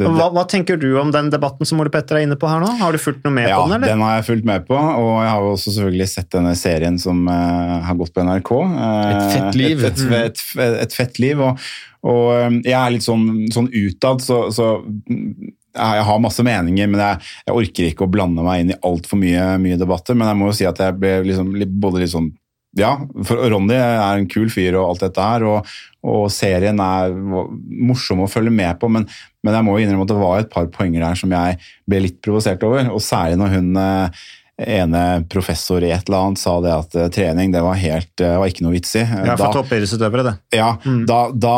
Hva, 0.00 0.30
hva 0.32 0.42
tenker 0.48 0.78
du 0.80 0.86
om 0.96 1.10
den 1.12 1.28
debatten 1.32 1.68
som 1.68 1.80
Ole 1.82 1.90
Petter 1.92 2.16
er 2.16 2.24
inne 2.24 2.38
på 2.40 2.48
her 2.48 2.62
nå? 2.62 2.70
Har 2.80 2.94
du 2.94 3.00
fulgt 3.02 3.26
noe 3.26 3.34
med 3.36 3.50
Ja, 3.50 3.58
på 3.60 3.68
den, 3.68 3.76
eller? 3.76 3.92
den 3.92 4.04
har 4.04 4.14
jeg 4.16 4.26
fulgt 4.30 4.46
med 4.48 4.64
på, 4.64 4.76
og 4.78 5.10
jeg 5.20 5.28
har 5.28 5.44
jo 5.44 5.50
også 5.52 5.74
selvfølgelig 5.76 6.08
sett 6.14 6.30
denne 6.32 6.52
serien 6.56 6.96
som 7.02 7.20
uh, 7.28 7.76
har 7.84 7.98
gått 8.00 8.14
på 8.16 8.24
NRK. 8.24 8.52
Uh, 8.72 9.08
Et 9.12 9.34
fett 9.34 9.58
liv. 9.60 9.84
Et, 9.90 10.04
et, 10.16 10.44
et, 10.56 10.76
et 10.86 10.96
fett 10.96 11.20
liv, 11.20 11.42
og, 11.44 11.60
og 12.08 12.22
eh, 12.34 12.54
jeg 12.64 12.78
er 12.78 12.94
litt 12.96 13.04
sånn, 13.04 13.26
sånn 13.52 13.68
utad, 13.68 14.24
så, 14.24 14.46
så 14.54 14.74
mm, 14.80 15.52
jeg 15.76 16.06
har 16.08 16.24
masse 16.24 16.44
meninger, 16.44 16.88
men 16.88 17.02
jeg, 17.04 17.32
jeg 17.46 17.58
orker 17.60 17.90
ikke 17.90 18.08
å 18.08 18.12
blande 18.16 18.44
meg 18.44 18.64
inn 18.64 18.72
i 18.72 18.80
altfor 18.88 19.20
mye, 19.20 19.44
mye 19.60 19.80
debatter. 19.80 20.16
Men 20.16 20.32
jeg 20.32 20.40
må 20.40 20.48
jo 20.48 20.56
si 20.56 20.68
at 20.68 20.80
jeg 20.82 20.96
ble 21.00 21.18
liksom, 21.28 21.52
både 21.84 22.02
litt 22.02 22.16
sånn 22.16 22.32
ja, 22.80 22.94
for 23.28 23.36
Ronny 23.52 23.76
er 23.76 24.16
en 24.16 24.28
kul 24.32 24.48
fyr 24.48 24.78
og 24.80 24.86
alt 24.94 25.02
dette 25.04 25.24
her, 25.26 25.42
og, 25.44 25.72
og 26.08 26.22
serien 26.32 26.78
er 26.80 27.12
morsom 27.12 28.22
å 28.24 28.28
følge 28.32 28.52
med 28.54 28.78
på, 28.80 28.88
men, 28.88 29.04
men 29.42 29.58
jeg 29.58 29.66
må 29.66 29.74
jo 29.76 29.86
innrømme 29.86 30.06
at 30.06 30.12
det 30.12 30.20
var 30.20 30.42
et 30.42 30.52
par 30.52 30.68
poenger 30.74 31.02
der 31.04 31.18
som 31.18 31.34
jeg 31.34 31.58
ble 31.90 32.04
litt 32.06 32.22
provosert 32.24 32.62
over, 32.66 32.88
og 32.92 33.02
særlig 33.04 33.40
når 33.40 33.56
hun 33.56 33.82
eh, 33.82 34.24
ene 34.62 35.02
professor 35.32 35.82
i 35.82 35.90
et 35.92 36.08
eller 36.08 36.28
annet 36.28 36.42
sa 36.42 36.56
det 36.62 36.72
at 36.74 36.96
eh, 36.98 37.12
trening 37.14 37.54
det 37.54 37.62
var, 37.64 37.78
helt, 37.80 38.10
det 38.20 38.32
var 38.38 38.50
ikke 38.50 38.66
noe 38.66 38.76
vits 38.76 38.96
i. 38.98 39.04
Ja, 39.04 39.36
for 39.38 39.60
toppidrettsutøvere, 39.60 40.26
det. 40.28 40.34
Ja, 40.58 40.74
da, 41.08 41.20
da, 41.34 41.56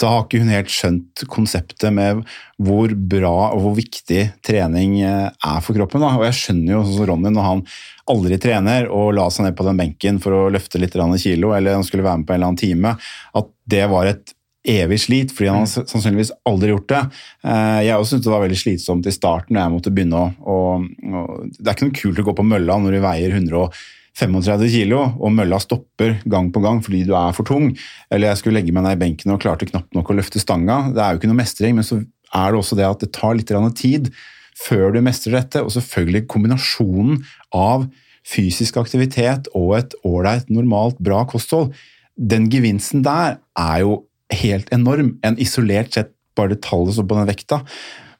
da 0.00 0.12
har 0.14 0.24
ikke 0.24 0.40
hun 0.42 0.52
helt 0.52 0.72
skjønt 0.72 1.24
konseptet 1.30 1.92
med 1.94 2.24
hvor 2.60 2.92
bra 2.94 3.34
og 3.54 3.64
hvor 3.64 3.76
viktig 3.78 4.26
trening 4.46 4.98
eh, 5.04 5.28
er 5.30 5.64
for 5.64 5.76
kroppen. 5.76 6.02
Da. 6.04 6.12
Og 6.18 6.26
jeg 6.28 6.38
skjønner 6.40 6.76
jo 6.76 6.82
sånn 6.88 7.08
Ronny 7.12 7.32
når 7.34 7.48
han 7.48 7.64
aldri 8.10 8.40
trener 8.42 8.90
og 8.90 9.14
la 9.16 9.28
seg 9.30 9.46
ned 9.46 9.56
på 9.58 9.66
den 9.68 9.80
benken 9.80 10.20
for 10.22 10.34
å 10.34 10.44
løfte 10.52 10.80
litt 10.82 10.96
kilo, 11.22 11.54
eller 11.54 11.78
han 11.78 11.86
skulle 11.86 12.06
være 12.06 12.22
med 12.22 12.28
på 12.28 12.34
en 12.34 12.40
eller 12.40 12.52
annen 12.52 12.64
time, 12.64 12.96
at 13.38 13.50
det 13.70 13.86
var 13.92 14.10
et 14.10 14.34
evig 14.68 14.98
slit, 15.00 15.32
fordi 15.32 15.48
han 15.48 15.62
har 15.62 15.70
sannsynligvis 15.88 16.32
aldri 16.48 16.72
gjort 16.74 16.90
det. 16.92 17.00
Eh, 17.44 17.78
Jeg 17.86 17.96
også 17.96 18.16
syntes 18.16 18.26
det 18.26 18.34
var 18.34 18.44
veldig 18.44 18.60
slitsomt 18.60 19.06
i 19.08 19.14
starten 19.14 19.56
når 19.56 19.62
jeg 19.62 19.74
måtte 19.76 19.92
begynne 19.94 20.20
å, 20.20 20.58
å 20.84 21.22
Det 21.56 21.64
er 21.64 21.76
ikke 21.76 21.88
noe 21.88 22.00
kult 22.00 22.20
å 22.20 22.26
gå 22.28 22.36
på 22.40 22.46
mølla 22.50 22.76
når 22.80 22.96
du 22.96 23.00
veier 23.04 23.36
135 23.38 24.68
kilo, 24.68 25.00
og 25.16 25.32
mølla 25.32 25.60
stopper 25.62 26.18
gang 26.28 26.50
på 26.52 26.60
gang 26.60 26.82
fordi 26.84 27.06
du 27.08 27.14
er 27.16 27.32
for 27.36 27.48
tung. 27.48 27.72
Eller 28.10 28.28
jeg 28.30 28.42
skulle 28.42 28.60
legge 28.60 28.74
meg 28.76 28.84
ned 28.84 28.98
i 28.98 29.02
benken 29.04 29.32
og 29.32 29.40
klarte 29.40 29.68
knapt 29.70 29.96
nok 29.96 30.12
å 30.12 30.18
løfte 30.18 30.42
stanga. 30.42 30.90
Det 30.92 31.00
er 31.00 31.14
jo 31.14 31.22
ikke 31.22 31.32
noe 31.32 31.40
mestring, 31.40 31.78
men 31.78 31.86
så 31.86 32.02
er 32.02 32.52
det 32.52 32.60
også 32.60 32.76
det 32.78 32.86
at 32.86 33.00
det 33.00 33.12
tar 33.16 33.34
litt 33.38 33.50
tid 33.80 34.12
før 34.60 34.92
du 34.92 35.00
mestrer 35.00 35.38
dette, 35.38 35.62
og 35.64 35.72
selvfølgelig 35.72 36.26
kombinasjonen 36.28 37.22
av 37.56 37.88
fysisk 38.28 38.76
aktivitet 38.76 39.48
og 39.56 39.78
et 39.78 39.96
ålreit, 40.04 40.50
normalt, 40.52 40.98
bra 41.00 41.24
kosthold. 41.24 41.72
Den 42.20 42.50
gevinsten 42.52 43.00
der 43.06 43.38
er 43.56 43.80
jo 43.80 44.02
helt 44.42 44.70
enorm. 44.74 45.16
En 45.26 45.38
isolert 45.40 45.94
sett 45.94 46.14
bare 46.38 46.54
det 46.54 46.62
tallet 46.64 46.96
som 46.96 47.08
på 47.08 47.18
den 47.18 47.28
vekta. 47.30 47.60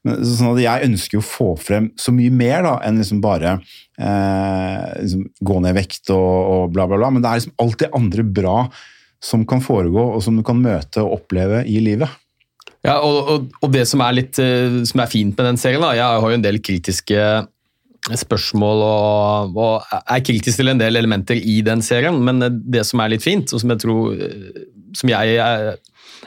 Sånn 0.01 0.55
at 0.55 0.63
jeg 0.63 0.89
ønsker 0.89 1.19
jo 1.19 1.23
å 1.23 1.29
få 1.29 1.49
frem 1.61 1.91
så 2.01 2.13
mye 2.17 2.33
mer 2.33 2.65
da, 2.65 2.79
enn 2.89 3.03
liksom 3.03 3.21
bare 3.21 3.59
eh, 4.01 4.87
liksom 4.97 5.27
gå 5.45 5.59
ned 5.61 5.75
i 5.75 5.79
vekt 5.83 6.13
og, 6.15 6.39
og 6.55 6.73
bla, 6.73 6.87
bla, 6.89 6.97
bla. 7.03 7.13
Men 7.13 7.23
det 7.25 7.31
er 7.31 7.43
liksom 7.43 7.59
alt 7.61 7.79
det 7.83 7.93
andre 7.97 8.25
bra 8.25 8.57
som 9.21 9.45
kan 9.45 9.61
foregå, 9.61 10.01
og 10.17 10.25
som 10.25 10.39
du 10.39 10.45
kan 10.47 10.61
møte 10.63 11.03
og 11.05 11.19
oppleve 11.19 11.61
i 11.69 11.77
livet. 11.85 12.09
Ja, 12.81 12.97
og, 13.05 13.19
og, 13.29 13.49
og 13.61 13.73
det 13.75 13.85
som 13.91 14.01
er 14.01 14.17
litt 14.17 14.41
eh, 14.41 14.81
som 14.89 15.03
er 15.05 15.11
fint 15.13 15.37
med 15.37 15.51
den 15.51 15.61
serien, 15.61 15.85
da, 15.85 15.93
jeg 15.99 16.23
har 16.25 16.33
jo 16.33 16.39
en 16.39 16.47
del 16.47 16.63
kritiske 16.65 17.25
spørsmål 18.17 18.83
og, 18.87 19.59
og 19.61 19.91
er 20.01 20.23
kritisk 20.25 20.63
til 20.63 20.73
en 20.73 20.81
del 20.81 20.97
elementer 20.97 21.37
i 21.37 21.61
den 21.67 21.85
serien, 21.85 22.17
men 22.25 22.41
det 22.73 22.87
som 22.89 23.03
er 23.05 23.13
litt 23.13 23.25
fint, 23.25 23.53
og 23.53 23.61
som 23.61 23.75
jeg 23.75 23.83
tror 23.85 24.15
eh, 24.17 24.63
som 24.97 25.13
jeg 25.13 25.37
er, 25.39 25.75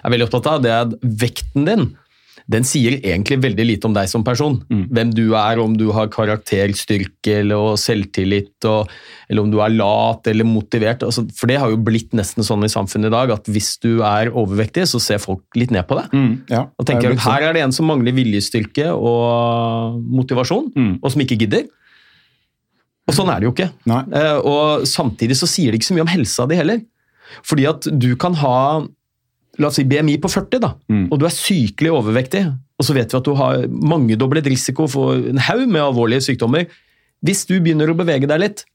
er 0.02 0.14
veldig 0.16 0.30
opptatt 0.30 0.48
av, 0.56 0.64
det 0.64 0.72
er 0.74 0.88
at 0.88 0.96
vekten 1.04 1.70
din 1.70 1.92
den 2.52 2.66
sier 2.68 2.98
egentlig 2.98 3.38
veldig 3.40 3.64
lite 3.64 3.88
om 3.88 3.94
deg 3.96 4.10
som 4.12 4.24
person. 4.28 4.58
Mm. 4.68 4.82
Hvem 4.92 5.12
du 5.16 5.22
er, 5.40 5.60
om 5.64 5.78
du 5.80 5.86
har 5.96 6.10
karakterstyrke 6.12 7.38
eller 7.40 7.78
selvtillit, 7.80 8.58
og, 8.68 8.90
eller 9.32 9.46
om 9.46 9.52
du 9.54 9.62
er 9.64 9.72
lat 9.72 10.28
eller 10.28 10.44
motivert. 10.44 11.06
Altså, 11.08 11.24
for 11.38 11.48
det 11.48 11.62
har 11.62 11.72
jo 11.72 11.80
blitt 11.80 12.12
nesten 12.12 12.44
sånn 12.44 12.66
i 12.68 12.72
samfunnet 12.72 13.08
i 13.08 13.14
dag 13.16 13.32
at 13.38 13.48
hvis 13.48 13.78
du 13.84 14.02
er 14.04 14.32
overvektig, 14.34 14.84
så 14.92 15.00
ser 15.00 15.24
folk 15.24 15.44
litt 15.56 15.72
ned 15.72 15.88
på 15.88 15.96
deg. 16.02 16.12
Mm, 16.12 16.34
ja, 16.52 16.66
og 16.68 16.90
tenker 16.90 17.14
er 17.14 17.16
at 17.16 17.24
her 17.30 17.46
er 17.48 17.56
det 17.56 17.64
en 17.64 17.76
som 17.76 17.88
mangler 17.88 18.16
viljestyrke 18.18 18.90
og 18.92 20.02
motivasjon, 20.12 20.68
Mm. 20.76 20.98
og 21.02 21.14
som 21.16 21.24
ikke 21.24 21.40
gidder. 21.46 21.70
Og 23.08 23.16
sånn 23.16 23.32
er 23.32 23.40
det 23.40 23.48
jo 23.48 23.54
ikke. 23.56 23.70
Nei. 23.88 24.02
Eh, 24.20 24.38
og 24.44 24.84
samtidig 24.88 25.36
så 25.40 25.48
sier 25.48 25.72
det 25.72 25.80
ikke 25.80 25.90
så 25.92 25.96
mye 25.96 26.06
om 26.06 26.12
helsa 26.12 26.46
di 26.48 26.60
heller. 26.60 26.84
Fordi 27.48 27.66
at 27.72 27.88
du 28.00 28.14
kan 28.20 28.36
ha 28.40 28.58
la 29.60 29.68
oss 29.70 29.78
si 29.78 29.84
BMI 29.86 30.18
på 30.22 30.30
40, 30.32 30.60
da, 30.60 30.74
Mm. 30.90 31.08
og 31.12 31.20
du 31.20 31.26
er 31.26 31.34
sykelig 31.36 31.92
overvektig, 31.94 32.46
og 32.80 32.86
så 32.86 32.94
vet 32.96 33.12
vi 33.12 33.18
at 33.18 33.24
du 33.28 33.34
har 33.36 33.68
mangedoblet 33.70 34.46
risiko 34.50 34.88
for 34.90 35.14
en 35.16 35.38
haug 35.38 35.68
med 35.68 35.82
alvorlige 35.82 36.26
sykdommer. 36.26 36.66
Hvis 37.24 37.46
du 37.46 37.60
begynner 37.60 37.88
å 37.88 37.96
bevege 37.96 38.28
deg 38.28 38.40
litt 38.40 38.66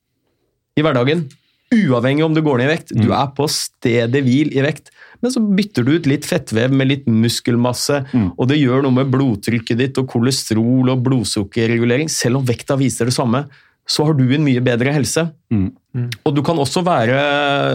i 0.78 0.82
hverdagen, 0.82 1.26
uavhengig 1.74 2.24
om 2.24 2.32
du 2.32 2.40
går 2.40 2.58
ned 2.62 2.68
i 2.70 2.74
vekt, 2.76 2.94
du 2.96 3.10
er 3.12 3.26
på 3.36 3.44
stedet 3.50 4.22
hvil 4.24 4.54
i 4.56 4.62
vekt, 4.64 4.90
men 5.20 5.32
så 5.34 5.42
bytter 5.42 5.84
du 5.84 5.96
ut 5.98 6.06
litt 6.06 6.24
fettvev 6.24 6.70
med 6.72 6.88
litt 6.88 7.06
muskelmasse, 7.10 8.04
og 8.38 8.48
det 8.48 8.60
gjør 8.60 8.86
noe 8.86 8.94
med 9.02 9.10
blodtrykket 9.10 9.76
ditt 9.82 9.98
og 9.98 10.06
kolesterol 10.08 10.88
og 10.94 11.02
blodsukkerregulering, 11.02 12.08
selv 12.08 12.38
om 12.38 12.46
vekta 12.46 12.78
viser 12.78 13.10
det 13.10 13.14
samme, 13.18 13.48
så 13.88 14.04
har 14.04 14.14
du 14.14 14.24
en 14.32 14.44
mye 14.44 14.60
bedre 14.60 14.92
helse. 14.92 15.26
Mm. 15.50 15.72
Og 16.24 16.34
du 16.36 16.42
kan 16.44 16.56
også 16.60 16.84
være, 16.84 17.18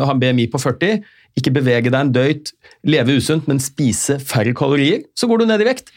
ha 0.06 0.12
en 0.14 0.20
BMI 0.22 0.48
på 0.54 0.62
40, 0.62 1.02
ikke 1.40 1.54
bevege 1.56 1.90
deg 1.90 2.00
en 2.00 2.12
døyt, 2.14 2.52
leve 2.86 3.16
usunt, 3.18 3.48
men 3.50 3.60
spise 3.64 4.20
færre 4.22 4.54
kalorier, 4.58 5.02
så 5.18 5.28
går 5.30 5.42
du 5.44 5.48
ned 5.50 5.64
i 5.64 5.70
vekt. 5.72 5.90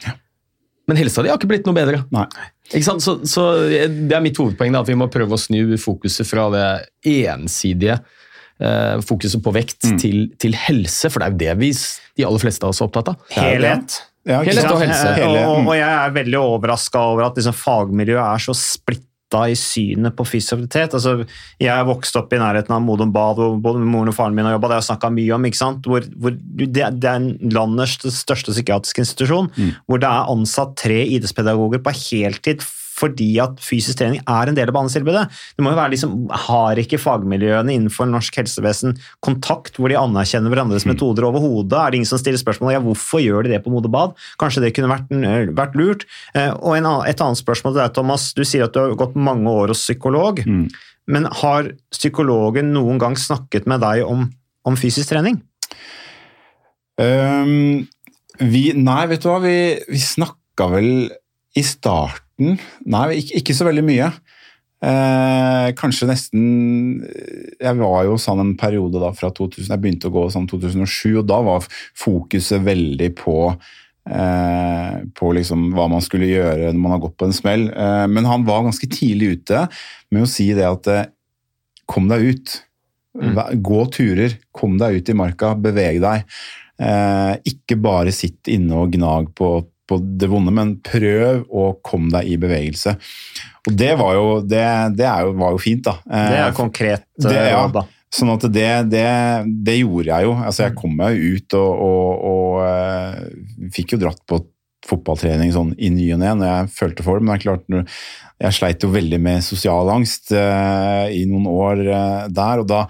Men 0.86 0.96
helsa 1.00 1.22
di 1.24 1.28
har 1.32 1.36
ikke 1.40 1.48
blitt 1.50 1.66
noe 1.66 1.74
bedre. 1.76 2.04
Nei. 2.14 2.24
Ikke 2.70 2.86
sant? 2.86 3.02
Så, 3.02 3.16
så 3.26 3.42
det 3.68 4.14
er 4.14 4.22
mitt 4.22 4.38
hovedpoeng, 4.38 4.72
da, 4.74 4.80
at 4.84 4.90
vi 4.90 4.94
må 4.98 5.08
prøve 5.12 5.34
å 5.34 5.40
snu 5.40 5.74
fokuset 5.82 6.26
fra 6.30 6.46
det 6.54 6.66
ensidige 7.26 7.98
eh, 8.62 9.00
fokuset 9.06 9.42
på 9.44 9.52
vekt 9.56 9.84
Mm. 9.86 9.98
til, 10.02 10.20
til 10.40 10.54
helse, 10.56 11.10
for 11.10 11.20
det 11.20 11.26
er 11.26 11.34
jo 11.34 11.40
det 11.42 11.56
vi, 11.60 11.72
de 12.16 12.24
aller 12.26 12.42
fleste 12.42 12.64
av 12.66 12.72
oss 12.72 12.80
er 12.80 12.86
opptatt 12.88 13.10
av. 13.12 13.26
Helhet. 13.36 13.98
Ja, 14.26 14.40
Helhet 14.42 14.70
og 14.72 14.80
helse. 14.82 15.10
Og, 15.26 15.68
og 15.68 15.74
jeg 15.76 15.86
er 15.90 16.14
veldig 16.16 16.38
overraska 16.40 17.02
over 17.12 17.28
at 17.28 17.36
liksom, 17.38 17.54
fagmiljøet 17.54 18.22
er 18.24 18.42
så 18.48 18.54
splitta 18.58 19.04
i 19.34 19.56
synet 19.58 20.14
på 20.16 20.24
fysisk 20.24 20.54
aktivitet. 20.54 20.94
Altså, 20.94 21.26
jeg 21.60 21.88
vokst 21.88 22.16
opp 22.16 22.32
i 22.32 22.38
nærheten 22.38 22.74
av 22.74 22.84
Modum 22.84 23.12
Bad, 23.12 23.40
hvor 23.40 23.58
både 23.60 23.82
moren 23.82 24.12
og 24.12 24.16
faren 24.16 24.36
min 24.36 24.46
har 24.46 24.54
jobba. 24.54 24.68
Det 24.70 24.76
har 24.76 24.82
jeg 24.84 24.90
snakka 24.92 25.10
mye 25.16 25.34
om. 25.34 25.44
ikke 25.48 25.58
sant? 25.58 25.86
Hvor, 25.90 26.06
hvor 26.16 26.36
det, 26.36 26.70
det 27.02 27.10
er 27.10 27.28
landets 27.52 27.98
største 28.20 28.54
psykiatriske 28.54 29.02
institusjon, 29.02 29.50
hvor 29.86 29.98
det 30.02 30.08
er 30.08 30.32
ansatt 30.32 30.76
tre 30.78 31.02
idrettspedagoger 31.04 31.82
på 31.82 31.96
heltid 31.98 32.62
fordi 32.96 33.28
at 33.42 33.60
fysisk 33.62 34.00
trening 34.00 34.22
er 34.24 34.48
en 34.50 34.56
del 34.56 34.70
av 34.70 34.76
behandlingstilbudet. 34.76 35.24
Det 35.56 35.64
må 35.64 35.72
jo 35.72 35.78
være 35.78 35.92
liksom, 35.94 36.14
Har 36.46 36.80
ikke 36.80 37.00
fagmiljøene 37.00 37.74
innenfor 37.74 38.08
norsk 38.08 38.40
helsevesen 38.40 38.96
kontakt 39.24 39.76
hvor 39.76 39.92
de 39.92 39.98
anerkjenner 40.00 40.52
hverandres 40.52 40.86
metoder 40.88 41.28
overhodet? 41.28 41.76
Er 41.76 41.92
det 41.92 42.00
ingen 42.00 42.10
som 42.10 42.20
stiller 42.22 42.40
spørsmål 42.40 42.76
ja, 42.76 42.82
hvorfor 42.84 43.22
gjør 43.24 43.46
de 43.46 43.54
det 43.54 43.62
på 43.64 43.72
Mode 43.74 43.92
Bad? 43.92 44.16
Kanskje 44.40 44.64
det 44.64 44.72
kunne 44.76 44.90
vært, 44.92 45.12
vært 45.56 45.78
lurt? 45.78 46.06
Eh, 46.34 46.52
Og 46.56 46.78
en, 46.78 46.88
et 47.06 47.20
annet 47.20 47.42
spørsmål 47.42 47.74
til 47.74 47.82
deg, 47.82 47.94
Thomas. 47.96 48.30
Du 48.36 48.44
sier 48.44 48.66
at 48.66 48.74
du 48.74 48.82
har 48.82 48.96
gått 48.98 49.16
mange 49.18 49.50
år 49.50 49.74
hos 49.74 49.84
psykolog. 49.84 50.40
Men 51.06 51.28
har 51.42 51.70
psykologen 51.94 52.72
noen 52.74 52.98
gang 52.98 53.14
snakket 53.14 53.68
med 53.70 53.84
deg 53.84 54.02
om, 54.08 54.26
om 54.66 54.78
fysisk 54.78 55.12
trening? 55.12 55.38
Um, 56.98 57.86
vi, 58.40 58.70
nei, 58.74 59.02
vet 59.10 59.22
du 59.22 59.28
hva, 59.30 59.38
vi, 59.44 59.56
vi 59.86 60.00
snakka 60.02 60.70
vel 60.72 60.90
i 61.56 61.64
starten 61.64 62.25
Nei, 62.38 63.06
ikke, 63.20 63.40
ikke 63.40 63.56
så 63.56 63.66
veldig 63.68 63.84
mye. 63.86 64.10
Eh, 64.84 65.70
kanskje 65.72 66.04
nesten 66.04 66.42
Jeg 67.56 67.78
var 67.78 68.02
jo 68.04 68.18
sånn 68.20 68.42
en 68.42 68.50
periode 68.60 69.00
da 69.00 69.08
fra 69.16 69.30
2000, 69.32 69.70
jeg 69.72 69.80
begynte 69.80 70.10
å 70.10 70.12
gå 70.12 70.26
sånn 70.34 70.44
2007, 70.50 71.22
og 71.22 71.24
da 71.30 71.38
var 71.46 71.64
fokuset 71.96 72.60
veldig 72.66 73.08
på 73.16 73.38
eh, 74.10 74.98
på 75.16 75.32
liksom 75.38 75.70
hva 75.74 75.88
man 75.90 76.04
skulle 76.04 76.28
gjøre 76.28 76.68
når 76.68 76.82
man 76.82 76.96
har 76.96 77.02
gått 77.06 77.16
på 77.18 77.28
en 77.28 77.36
smell. 77.36 77.68
Eh, 77.72 78.04
men 78.12 78.28
han 78.28 78.44
var 78.48 78.66
ganske 78.66 78.90
tidlig 78.92 79.38
ute 79.40 79.66
med 80.12 80.26
å 80.26 80.30
si 80.30 80.50
det 80.56 80.68
at 80.68 80.92
eh, 80.92 81.08
kom 81.88 82.10
deg 82.12 82.28
ut. 82.34 82.58
Mm. 83.16 83.40
Gå 83.64 83.80
turer, 83.96 84.36
kom 84.52 84.76
deg 84.80 85.00
ut 85.00 85.08
i 85.08 85.16
marka, 85.16 85.54
beveg 85.56 86.02
deg. 86.04 86.26
Eh, 86.76 87.32
ikke 87.48 87.78
bare 87.80 88.12
sitt 88.12 88.50
inne 88.52 88.82
og 88.82 88.92
gnag 88.92 89.32
på, 89.38 89.54
på 89.86 89.98
det 90.20 90.28
vonde, 90.30 90.54
men 90.54 90.76
prøv 90.84 91.44
å 91.46 91.68
komme 91.86 92.10
deg 92.14 92.32
i 92.32 92.38
bevegelse. 92.42 92.96
Og 93.66 93.76
det 93.78 93.92
var 94.00 94.16
jo, 94.18 94.26
det, 94.42 94.64
det 94.98 95.06
er 95.06 95.26
jo, 95.26 95.36
var 95.38 95.54
jo 95.54 95.60
fint, 95.62 95.84
da. 95.86 95.98
Eh, 96.10 96.32
Det 96.32 96.40
er 96.42 96.56
konkret 96.56 97.06
det, 97.22 97.36
eh, 97.36 97.52
ja. 97.52 97.62
råd, 97.62 97.76
da. 97.80 97.84
Sånn 98.16 98.30
at 98.32 98.44
det, 98.54 98.68
det, 98.92 99.06
det 99.66 99.78
gjorde 99.80 100.10
jeg 100.12 100.28
jo. 100.28 100.34
Altså, 100.38 100.66
jeg 100.66 100.76
kom 100.78 100.94
meg 100.98 101.16
jo 101.16 101.36
ut 101.36 101.56
og, 101.58 101.80
og, 101.86 102.28
og 102.30 102.60
eh, 102.66 103.24
fikk 103.74 103.96
jo 103.96 104.02
dratt 104.06 104.22
på 104.30 104.40
fotballtrening 104.86 105.50
sånn 105.50 105.72
i 105.82 105.90
ny 105.90 106.04
og 106.14 106.20
ne 106.22 106.32
når 106.38 106.46
jeg 106.46 106.72
følte 106.76 107.02
for 107.06 107.18
det. 107.18 107.26
Men 107.26 107.34
det 107.34 107.38
er 107.40 107.44
klart, 107.44 107.94
jeg 108.46 108.56
sleit 108.58 108.86
jo 108.86 108.92
veldig 108.94 109.20
med 109.22 109.44
sosial 109.44 109.90
angst 109.92 110.30
eh, 110.36 111.06
i 111.16 111.24
noen 111.28 111.48
år 111.50 111.82
eh, 111.86 112.24
der, 112.30 112.62
og 112.62 112.70
da, 112.70 112.84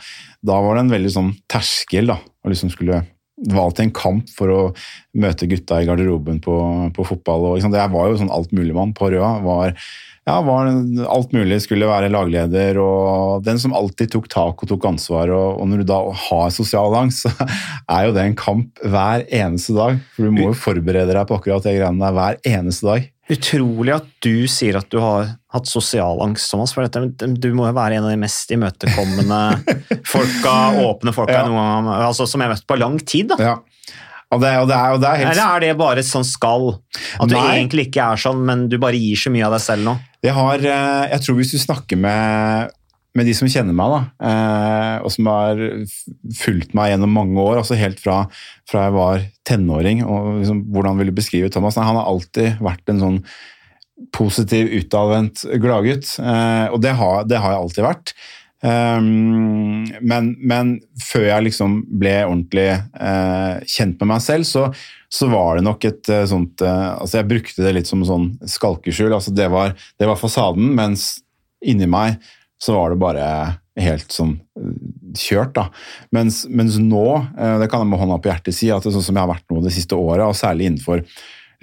da 0.44 0.60
var 0.64 0.76
det 0.76 0.86
en 0.86 0.94
veldig 0.96 1.12
sånn 1.16 1.32
terskel 1.50 2.12
da, 2.12 2.18
å 2.20 2.52
liksom 2.52 2.72
skulle 2.74 3.04
det 3.36 3.52
var 3.52 3.66
alltid 3.66 3.84
en 3.84 3.96
kamp 3.96 4.30
for 4.32 4.52
å 4.52 4.60
møte 5.20 5.48
gutta 5.50 5.82
i 5.82 5.88
garderoben 5.88 6.38
på, 6.44 6.56
på 6.96 7.04
fotball. 7.04 7.50
Og, 7.50 7.56
liksom, 7.58 7.74
det 7.74 7.84
var 7.92 8.08
jo 8.08 8.20
sånn 8.20 8.32
altmuligmann 8.32 8.94
på 8.96 9.10
Røa. 9.12 9.34
Var, 9.44 9.74
ja, 10.26 10.40
var 10.42 10.66
alt 11.06 11.34
mulig, 11.36 11.60
skulle 11.62 11.86
være 11.86 12.08
lagleder 12.10 12.80
og 12.82 13.44
den 13.46 13.60
som 13.62 13.74
alltid 13.78 14.10
tok 14.10 14.24
tak 14.32 14.62
og 14.64 14.70
tok 14.72 14.86
ansvar. 14.90 15.30
Og, 15.30 15.60
og 15.62 15.68
når 15.70 15.84
du 15.84 15.86
da 15.92 15.98
har 16.26 16.48
sosial 16.54 16.96
angst, 16.98 17.26
så 17.28 17.30
er 17.94 18.08
jo 18.08 18.14
det 18.16 18.24
en 18.26 18.34
kamp 18.38 18.80
hver 18.82 19.22
eneste 19.30 19.76
dag. 19.76 20.00
For 20.16 20.26
du 20.26 20.34
må 20.34 20.48
jo 20.50 20.56
forberede 20.58 21.14
deg 21.14 21.28
på 21.30 21.38
akkurat 21.38 21.62
de 21.68 21.76
greiene 21.78 22.02
der 22.02 22.16
hver 22.18 22.40
eneste 22.56 22.88
dag. 22.90 23.06
Utrolig 23.30 23.90
at 23.90 24.04
du 24.22 24.46
sier 24.50 24.76
at 24.78 24.86
du 24.90 25.00
har 25.02 25.32
hatt 25.54 25.66
sosial 25.70 26.20
angst, 26.22 26.50
Thomas. 26.50 26.74
For 26.74 26.86
dette, 26.86 27.26
du 27.26 27.48
må 27.58 27.66
jo 27.66 27.74
være 27.78 27.98
en 27.98 28.06
av 28.06 28.12
de 28.14 28.18
mest 28.22 28.50
imøtekommende 28.54 29.40
folka, 30.12 30.52
åpne 30.82 31.14
folka 31.14 31.40
Ja. 31.40 31.46
noen 31.50 31.90
altså, 31.96 32.26
som 32.30 32.42
jeg 32.42 32.50
har 32.50 32.54
møtt 32.58 32.66
på 32.70 32.78
lang 32.78 32.98
tid. 33.02 33.30
da. 33.34 33.38
Ja. 33.52 33.56
Og 34.34 34.40
det, 34.42 34.50
og 34.58 34.66
det 34.66 34.74
er, 34.74 34.96
det 34.98 35.06
er 35.06 35.20
helt... 35.20 35.28
Eller 35.36 35.54
er 35.54 35.62
det 35.62 35.74
bare 35.78 36.02
et 36.02 36.08
sånt 36.08 36.26
skall? 36.26 36.72
At 37.22 37.30
du 37.30 37.36
Nei. 37.36 37.44
egentlig 37.60 37.84
ikke 37.88 38.08
er 38.10 38.18
sånn, 38.18 38.40
men 38.46 38.64
du 38.70 38.74
bare 38.82 38.98
gir 38.98 39.18
så 39.22 39.30
mye 39.30 39.46
av 39.46 39.54
deg 39.54 39.62
selv 39.62 39.86
nå? 39.86 39.92
Jeg 40.26 40.34
har, 40.34 40.58
eh, 40.58 41.06
jeg 41.12 41.22
tror 41.22 41.38
hvis 41.38 41.54
du 41.54 41.60
snakker 41.62 41.98
med, 42.00 42.72
med 43.16 43.28
de 43.28 43.34
som 43.36 43.50
kjenner 43.50 43.76
meg, 43.76 43.92
da, 43.92 44.28
eh, 44.28 44.94
og 45.06 45.12
som 45.14 45.28
har 45.30 45.60
fulgt 46.40 46.74
meg 46.76 46.92
gjennom 46.92 47.14
mange 47.14 47.42
år, 47.42 47.60
altså 47.60 47.78
helt 47.78 48.00
fra, 48.02 48.24
fra 48.68 48.88
jeg 48.88 48.96
var 48.96 49.26
tenåring, 49.46 50.02
og 50.04 50.40
liksom, 50.40 50.64
hvordan 50.74 50.98
vil 50.98 51.12
du 51.12 51.18
beskrive 51.20 51.52
Thomas? 51.54 51.78
Nei, 51.78 51.86
han 51.86 52.00
har 52.00 52.10
alltid 52.10 52.64
vært 52.64 52.90
en 52.90 53.04
sånn 53.04 53.20
positiv, 54.16 54.72
utadvendt 54.76 55.46
gladgutt, 55.62 56.16
eh, 56.20 56.66
og 56.74 56.82
det 56.84 56.96
har, 56.98 57.22
det 57.30 57.40
har 57.40 57.54
jeg 57.54 57.62
alltid 57.62 57.86
vært. 57.86 58.16
Um, 58.66 59.84
men, 60.02 60.32
men 60.42 60.70
før 60.98 61.28
jeg 61.28 61.44
liksom 61.46 61.76
ble 62.00 62.14
ordentlig 62.24 62.70
uh, 62.98 63.62
kjent 63.68 64.00
med 64.00 64.10
meg 64.10 64.24
selv, 64.24 64.48
så, 64.48 64.64
så 65.12 65.28
var 65.30 65.58
det 65.58 65.66
nok 65.68 65.86
et 65.86 66.10
uh, 66.10 66.24
sånt 66.26 66.64
uh, 66.64 66.96
Altså, 66.96 67.20
jeg 67.20 67.30
brukte 67.30 67.62
det 67.62 67.76
litt 67.76 67.90
som 67.90 68.02
sånn 68.08 68.32
skalkeskjul. 68.42 69.12
Altså, 69.14 69.34
det 69.36 69.46
var, 69.52 69.76
det 70.00 70.10
var 70.10 70.18
fasaden, 70.18 70.72
mens 70.78 71.12
inni 71.62 71.86
meg 71.90 72.18
så 72.62 72.74
var 72.78 72.90
det 72.90 73.00
bare 73.02 73.28
helt 73.76 74.10
sånn 74.10 74.38
kjørt, 75.20 75.52
da. 75.58 75.66
Mens, 76.16 76.46
mens 76.48 76.78
nå, 76.80 77.04
det 77.36 77.66
kan 77.68 77.82
jeg 77.82 77.90
med 77.90 78.00
hånda 78.00 78.16
på 78.24 78.30
hjertet 78.30 78.56
si, 78.56 78.70
at 78.72 78.80
det 78.80 78.88
er 78.88 78.94
sånn 78.96 79.04
som 79.10 79.18
jeg 79.18 79.26
har 79.26 79.34
vært 79.34 79.52
nå 79.52 79.60
det 79.60 79.74
siste 79.76 79.98
året, 80.00 80.24
og 80.24 80.38
særlig 80.38 80.70
innenfor 80.70 81.02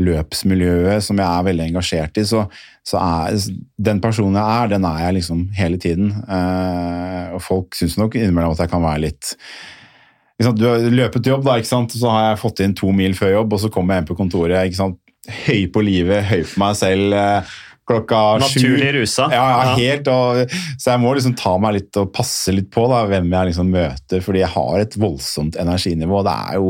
løpsmiljøet 0.01 1.03
som 1.05 1.19
jeg 1.21 1.27
er 1.27 1.45
veldig 1.49 1.65
engasjert 1.69 2.17
i, 2.21 2.25
så, 2.29 2.45
så 2.87 2.99
er 3.01 3.37
den 3.89 4.01
personen 4.03 4.39
jeg 4.39 4.63
er, 4.63 4.71
den 4.73 4.87
er 4.89 4.99
jeg 5.07 5.17
liksom 5.19 5.45
hele 5.57 5.77
tiden. 5.81 6.11
Eh, 6.25 7.33
og 7.35 7.41
folk 7.45 7.77
syns 7.77 7.97
nok 8.01 8.15
innimellom 8.19 8.55
at 8.55 8.63
jeg 8.65 8.71
kan 8.73 8.83
være 8.85 9.03
litt 9.07 9.33
liksom, 10.39 10.55
Du 10.57 10.65
har 10.69 10.87
løpet 10.89 11.23
til 11.23 11.35
jobb, 11.35 11.45
da, 11.47 11.57
ikke 11.61 11.71
sant? 11.73 11.93
så 11.97 12.09
har 12.13 12.29
jeg 12.31 12.41
fått 12.45 12.63
inn 12.65 12.73
to 12.77 12.91
mil 12.95 13.13
før 13.17 13.35
jobb, 13.39 13.53
og 13.57 13.61
så 13.65 13.69
kommer 13.73 13.95
jeg 13.95 14.03
hjem 14.03 14.09
på 14.13 14.19
kontoret 14.23 14.65
ikke 14.69 14.81
sant? 14.81 14.99
høy 15.45 15.69
på 15.71 15.79
livet, 15.87 16.25
høy 16.27 16.41
på 16.43 16.59
meg 16.59 16.73
selv. 16.75 17.13
eh, 17.15 17.53
Klokka 17.87 18.19
sju. 18.39 18.61
Naturlig 18.61 18.89
rusa. 18.95 19.25
Ja, 19.31 19.43
ja, 19.43 19.63
Ja. 19.67 19.71
helt. 19.75 20.07
Og, 20.07 20.51
så 20.79 20.93
jeg 20.93 21.01
må 21.03 21.09
liksom 21.17 21.33
ta 21.35 21.51
meg 21.59 21.73
litt 21.75 21.97
og 21.99 22.13
passe 22.15 22.51
litt 22.55 22.69
på 22.71 22.85
da, 22.87 23.01
hvem 23.11 23.27
jeg 23.31 23.49
liksom 23.49 23.71
møter, 23.75 24.21
fordi 24.23 24.39
jeg 24.39 24.51
har 24.53 24.77
et 24.79 24.95
voldsomt 24.99 25.57
energinivå. 25.59 26.21
Det 26.23 26.35
er 26.49 26.59
jo 26.61 26.69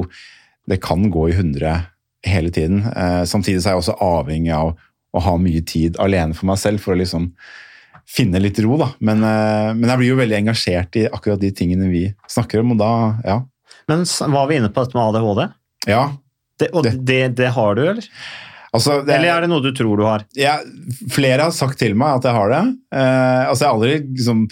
Det 0.69 0.77
kan 0.81 1.09
gå 1.11 1.25
i 1.29 1.33
hundre 1.35 1.73
hele 2.27 2.51
tiden. 2.53 2.83
Eh, 2.87 3.23
samtidig 3.29 3.61
så 3.61 3.69
er 3.69 3.75
jeg 3.75 3.83
også 3.83 3.99
avhengig 4.03 4.53
av 4.55 4.73
å 5.13 5.21
ha 5.21 5.35
mye 5.37 5.61
tid 5.67 5.99
alene 6.01 6.35
for 6.37 6.49
meg 6.49 6.61
selv 6.61 6.81
for 6.83 6.95
å 6.95 6.99
liksom 6.99 7.31
finne 8.09 8.41
litt 8.41 8.59
ro, 8.63 8.77
da. 8.81 8.89
Men, 8.99 9.23
eh, 9.23 9.71
men 9.77 9.89
jeg 9.89 10.01
blir 10.01 10.11
jo 10.13 10.21
veldig 10.21 10.39
engasjert 10.41 10.97
i 10.99 11.07
akkurat 11.07 11.41
de 11.41 11.51
tingene 11.55 11.91
vi 11.91 12.07
snakker 12.29 12.63
om, 12.63 12.73
og 12.75 12.81
da, 12.81 12.93
ja. 13.25 13.37
Men 13.91 14.05
var 14.33 14.47
vi 14.49 14.57
inne 14.59 14.71
på 14.71 14.83
dette 14.83 14.97
med 14.97 15.05
ADHD? 15.11 15.45
Ja. 15.91 16.07
Det, 16.59 16.69
og 16.71 16.85
det, 16.85 17.21
det 17.37 17.51
har 17.55 17.75
du, 17.75 17.83
eller? 17.89 18.09
Altså, 18.73 19.01
det, 19.05 19.13
Eller 19.13 19.29
er 19.29 19.43
det 19.43 19.49
noe 19.51 19.61
du 19.61 19.69
tror 19.75 19.99
du 19.99 20.05
har? 20.07 20.23
Ja, 20.37 20.55
flere 21.13 21.45
har 21.45 21.53
sagt 21.53 21.77
til 21.81 21.93
meg 21.99 22.17
at 22.17 22.25
jeg 22.25 22.33
har 22.33 22.49
det. 22.49 22.61
Eh, 22.95 23.41
altså, 23.49 23.59
jeg 23.59 23.67
har 23.67 23.75
aldri 23.77 23.97
liksom, 24.01 24.47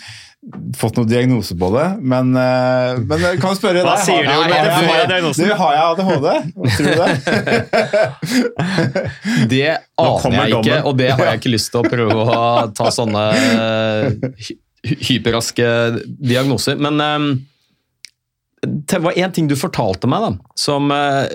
fått 0.78 0.96
noen 0.98 1.10
diagnose 1.10 1.54
på 1.58 1.68
det, 1.76 1.84
men, 2.02 2.32
eh, 2.34 2.98
men 3.06 3.22
jeg 3.22 3.38
kan 3.44 3.54
spørre 3.58 3.84
Hva 3.86 3.94
deg, 4.00 4.06
sier 4.08 4.26
du 4.26 4.32
om 4.34 4.50
jeg 4.50 5.10
diagnosen? 5.12 5.46
Du, 5.46 5.54
har 5.60 5.72
jeg 5.76 5.84
ADHD? 5.92 6.28
Hva 6.56 6.68
Tror 6.78 6.88
du 6.88 6.96
det? 7.04 7.12
Det 9.52 9.68
aner 10.02 10.38
jeg 10.40 10.50
ikke, 10.58 10.80
og 10.90 10.98
det 10.98 11.12
har 11.14 11.26
jeg 11.30 11.36
ikke 11.44 11.54
lyst 11.54 11.70
til 11.74 11.80
å 11.84 11.86
prøve 11.86 12.18
å 12.26 12.26
ta 12.78 12.90
sånne 12.94 13.24
eh, 13.38 14.08
hyperraske 15.12 15.68
diagnoser. 16.10 16.82
Men 16.82 16.98
eh, 17.06 17.20
det 18.66 19.00
var 19.06 19.18
én 19.18 19.32
ting 19.34 19.46
du 19.50 19.56
fortalte 19.60 20.10
meg, 20.10 20.26
da, 20.26 20.56
som 20.58 20.90
eh, 20.96 21.26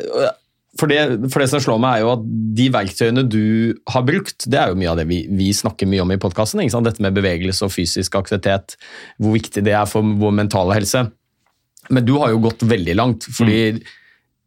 for 0.81 0.91
det, 0.91 1.31
for 1.33 1.43
det 1.43 1.49
som 1.51 1.63
slår 1.63 1.81
meg, 1.83 1.99
er 1.99 2.05
jo 2.05 2.13
at 2.15 2.25
de 2.57 2.69
verktøyene 2.75 3.25
du 3.27 3.45
har 3.93 4.07
brukt, 4.07 4.47
det 4.47 4.59
er 4.61 4.73
jo 4.73 4.79
mye 4.81 4.93
av 4.93 5.01
det 5.01 5.07
vi, 5.11 5.23
vi 5.33 5.51
snakker 5.57 5.89
mye 5.91 6.05
om 6.05 6.15
i 6.15 6.21
podkasten. 6.21 6.63
Dette 6.87 7.05
med 7.05 7.17
bevegelse 7.17 7.67
og 7.67 7.75
fysisk 7.75 8.19
aktivitet, 8.19 8.77
hvor 9.21 9.37
viktig 9.37 9.65
det 9.67 9.77
er 9.77 9.87
for 9.91 10.05
vår 10.21 10.35
mentale 10.43 10.77
helse. 10.77 11.07
Men 11.93 12.07
du 12.07 12.17
har 12.21 12.33
jo 12.33 12.43
gått 12.49 12.67
veldig 12.67 12.97
langt. 12.99 13.29
fordi 13.37 13.79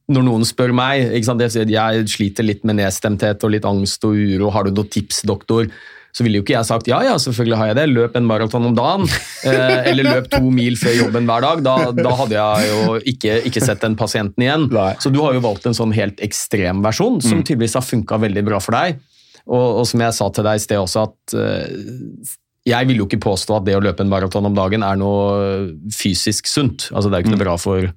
når 0.10 0.26
noen 0.26 0.46
spør 0.48 0.74
meg 0.74 1.12
ikke 1.14 1.28
sant, 1.28 1.44
jeg, 1.46 1.54
sier 1.54 1.70
jeg 1.70 2.10
sliter 2.10 2.46
litt 2.46 2.64
med 2.66 2.80
nedstemthet 2.80 3.44
og 3.46 3.54
litt 3.54 3.68
angst 3.70 4.06
og 4.08 4.18
uro, 4.18 4.50
har 4.56 4.66
du 4.66 4.74
noen 4.74 4.90
tips, 4.90 5.22
doktor? 5.30 5.70
Så 6.16 6.26
ville 6.26 6.40
jo 6.40 6.46
ikke 6.46 6.56
jeg 6.56 6.68
sagt 6.68 6.90
ja, 6.90 7.00
ja, 7.06 7.16
selvfølgelig 7.22 7.58
har 7.60 7.70
jeg 7.70 7.78
det, 7.78 7.86
løp 7.92 8.16
en 8.18 8.28
maraton 8.30 8.72
om 8.72 8.78
dagen. 8.78 9.10
Eh, 9.40 9.86
eller 9.88 10.04
løp 10.04 10.26
to 10.34 10.42
mil 10.52 10.76
før 10.76 10.98
jobben 10.98 11.24
hver 11.30 11.46
dag. 11.46 11.62
Da, 11.64 11.74
da 11.96 12.10
hadde 12.20 12.36
jeg 12.36 12.66
jo 12.68 12.98
ikke, 13.08 13.38
ikke 13.48 13.62
sett 13.64 13.80
den 13.80 13.96
pasienten 13.96 14.44
igjen. 14.44 14.66
Så 15.00 15.14
du 15.16 15.22
har 15.24 15.32
jo 15.38 15.44
valgt 15.46 15.70
en 15.70 15.78
sånn 15.78 15.94
helt 15.96 16.20
ekstrem 16.26 16.82
versjon, 16.84 17.22
som 17.24 17.40
tydeligvis 17.40 17.78
har 17.80 17.86
funka 17.88 18.20
veldig 18.20 18.44
bra 18.50 18.60
for 18.60 18.76
deg. 18.76 19.00
Og, 19.48 19.80
og 19.80 19.88
som 19.88 20.04
jeg 20.04 20.18
sa 20.18 20.28
til 20.36 20.46
deg 20.50 20.60
i 20.60 20.64
sted 20.66 20.82
også, 20.82 21.06
at 21.08 21.38
eh, 21.40 22.36
jeg 22.68 22.90
vil 22.90 23.02
jo 23.02 23.08
ikke 23.08 23.22
påstå 23.24 23.62
at 23.62 23.68
det 23.70 23.78
å 23.78 23.84
løpe 23.84 24.04
en 24.04 24.12
maraton 24.12 24.52
om 24.52 24.58
dagen 24.58 24.84
er 24.86 25.00
noe 25.00 25.72
fysisk 25.96 26.52
sunt. 26.52 26.90
Altså 26.92 27.08
Det 27.08 27.16
er 27.16 27.24
jo 27.24 27.30
ikke 27.30 27.38
noe 27.38 27.46
bra 27.46 27.56
for 27.62 27.90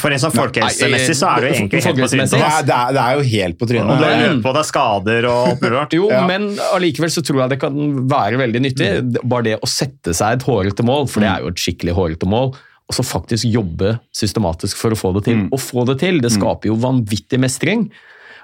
For 0.00 0.14
en 0.14 0.18
sånn 0.22 0.32
folkehelsemessig 0.32 1.14
så 1.18 1.28
er 1.36 1.40
det 1.40 1.48
jo 1.50 1.54
egentlig 1.58 1.82
helt 1.84 1.98
på 2.00 2.08
trynet. 2.12 2.30
Det 2.30 2.40
er, 2.40 2.62
det, 2.68 2.76
er, 2.76 2.92
det 2.96 3.02
er 3.02 3.14
jo 3.18 3.22
helt 3.32 3.58
på 3.58 3.66
Og 3.66 3.70
trynet. 3.72 3.98
du 3.98 4.04
har 4.04 4.22
Mm. 4.32 4.42
på 4.42 4.52
deg 4.54 4.64
skader 4.68 5.26
og 5.28 5.48
alt 5.48 5.60
mulig 5.64 5.72
rart. 5.76 5.92
Jo, 5.98 6.10
Ja. 6.14 6.20
men 6.26 6.46
allikevel 6.72 7.10
så 7.10 7.22
tror 7.26 7.40
jeg 7.42 7.50
det 7.50 7.60
kan 7.60 7.74
være 8.08 8.38
veldig 8.40 8.60
nyttig. 8.62 8.90
Bare 9.24 9.42
det 9.50 9.56
å 9.60 9.68
sette 9.68 10.14
seg 10.14 10.38
et 10.38 10.46
hårete 10.46 10.82
mål, 10.86 11.08
for 11.08 11.20
det 11.20 11.28
er 11.32 11.40
jo 11.42 11.48
et 11.52 11.60
skikkelig 11.64 11.94
hårete 11.98 12.26
mål, 12.30 12.54
og 12.88 12.94
så 12.96 13.02
faktisk 13.06 13.44
jobbe 13.50 13.98
systematisk 14.14 14.76
for 14.76 14.92
å 14.92 14.98
få 14.98 15.12
det 15.18 15.24
til. 15.28 15.44
og 15.52 15.60
få 15.60 15.84
det 15.88 15.98
til, 16.00 16.20
det 16.20 16.32
skaper 16.34 16.68
jo 16.70 16.74
vanvittig 16.76 17.38
mestring. 17.40 17.90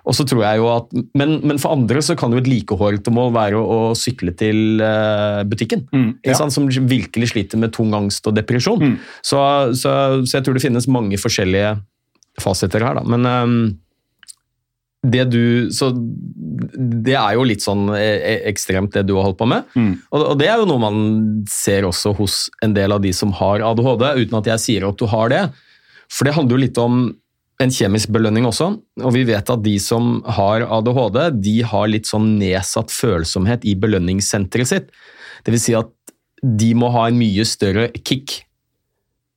Og 0.06 0.16
så 0.16 0.24
tror 0.28 0.44
jeg 0.44 0.60
jo 0.60 0.68
at, 0.72 0.92
men, 1.18 1.38
men 1.46 1.58
for 1.60 1.74
andre 1.74 2.02
så 2.04 2.16
kan 2.18 2.32
jo 2.32 2.40
et 2.40 2.48
likehårete 2.48 3.12
mål 3.14 3.32
være 3.34 3.58
å, 3.58 3.64
å 3.90 3.96
sykle 3.98 4.32
til 4.38 4.82
uh, 4.82 5.42
butikken. 5.48 5.84
Mm, 5.92 6.08
ja. 6.26 6.38
Som 6.38 6.70
virkelig 6.70 7.32
sliter 7.34 7.60
med 7.60 7.74
tung 7.76 7.92
angst 7.96 8.26
og 8.30 8.36
depresjon. 8.38 8.96
Så, 9.20 9.42
så, 9.76 9.92
så 10.22 10.38
jeg 10.38 10.46
tror 10.46 10.56
det 10.56 10.64
finnes 10.64 10.88
mange 10.90 11.20
forskjellige 11.20 11.76
fasiter 12.40 12.84
her, 12.86 13.00
da. 13.00 13.04
Men 13.08 13.28
um, 13.28 13.60
det 15.06 15.28
du 15.30 15.70
Så 15.74 15.92
det 15.94 17.14
er 17.14 17.36
jo 17.36 17.44
litt 17.46 17.62
sånn 17.62 17.86
eh, 17.94 18.18
eh, 18.18 18.40
ekstremt, 18.50 18.90
det 18.94 19.04
du 19.06 19.14
har 19.16 19.28
holdt 19.28 19.38
på 19.38 19.46
med. 19.48 19.68
Og, 20.10 20.18
og 20.32 20.34
det 20.40 20.48
er 20.50 20.58
jo 20.60 20.66
noe 20.68 20.82
man 20.82 20.98
ser 21.50 21.86
også 21.86 22.12
hos 22.18 22.48
en 22.64 22.74
del 22.74 22.94
av 22.94 23.02
de 23.04 23.12
som 23.14 23.32
har 23.38 23.62
ADHD, 23.64 24.04
uten 24.24 24.38
at 24.40 24.50
jeg 24.52 24.64
sier 24.64 24.88
at 24.88 24.98
du 24.98 25.06
har 25.10 25.30
det. 25.32 25.44
For 26.10 26.26
det 26.26 26.34
handler 26.36 26.56
jo 26.56 26.64
litt 26.64 26.80
om 26.82 27.00
en 27.58 27.72
kjemisk 27.74 28.12
belønning 28.14 28.46
også, 28.46 28.70
og 29.02 29.14
vi 29.14 29.24
vet 29.26 29.50
at 29.50 29.62
de 29.64 29.74
som 29.82 30.20
har 30.38 30.62
ADHD, 30.62 31.20
de 31.42 31.56
har 31.66 31.88
litt 31.90 32.06
sånn 32.06 32.36
nedsatt 32.38 32.92
følsomhet 32.94 33.66
i 33.66 33.74
belønningssenteret 33.78 34.70
sitt. 34.70 34.92
Det 35.42 35.54
vil 35.54 35.62
si 35.62 35.74
at 35.78 35.90
de 36.38 36.70
må 36.78 36.92
ha 36.94 37.08
en 37.08 37.18
mye 37.18 37.42
større 37.48 37.88
kick 37.98 38.44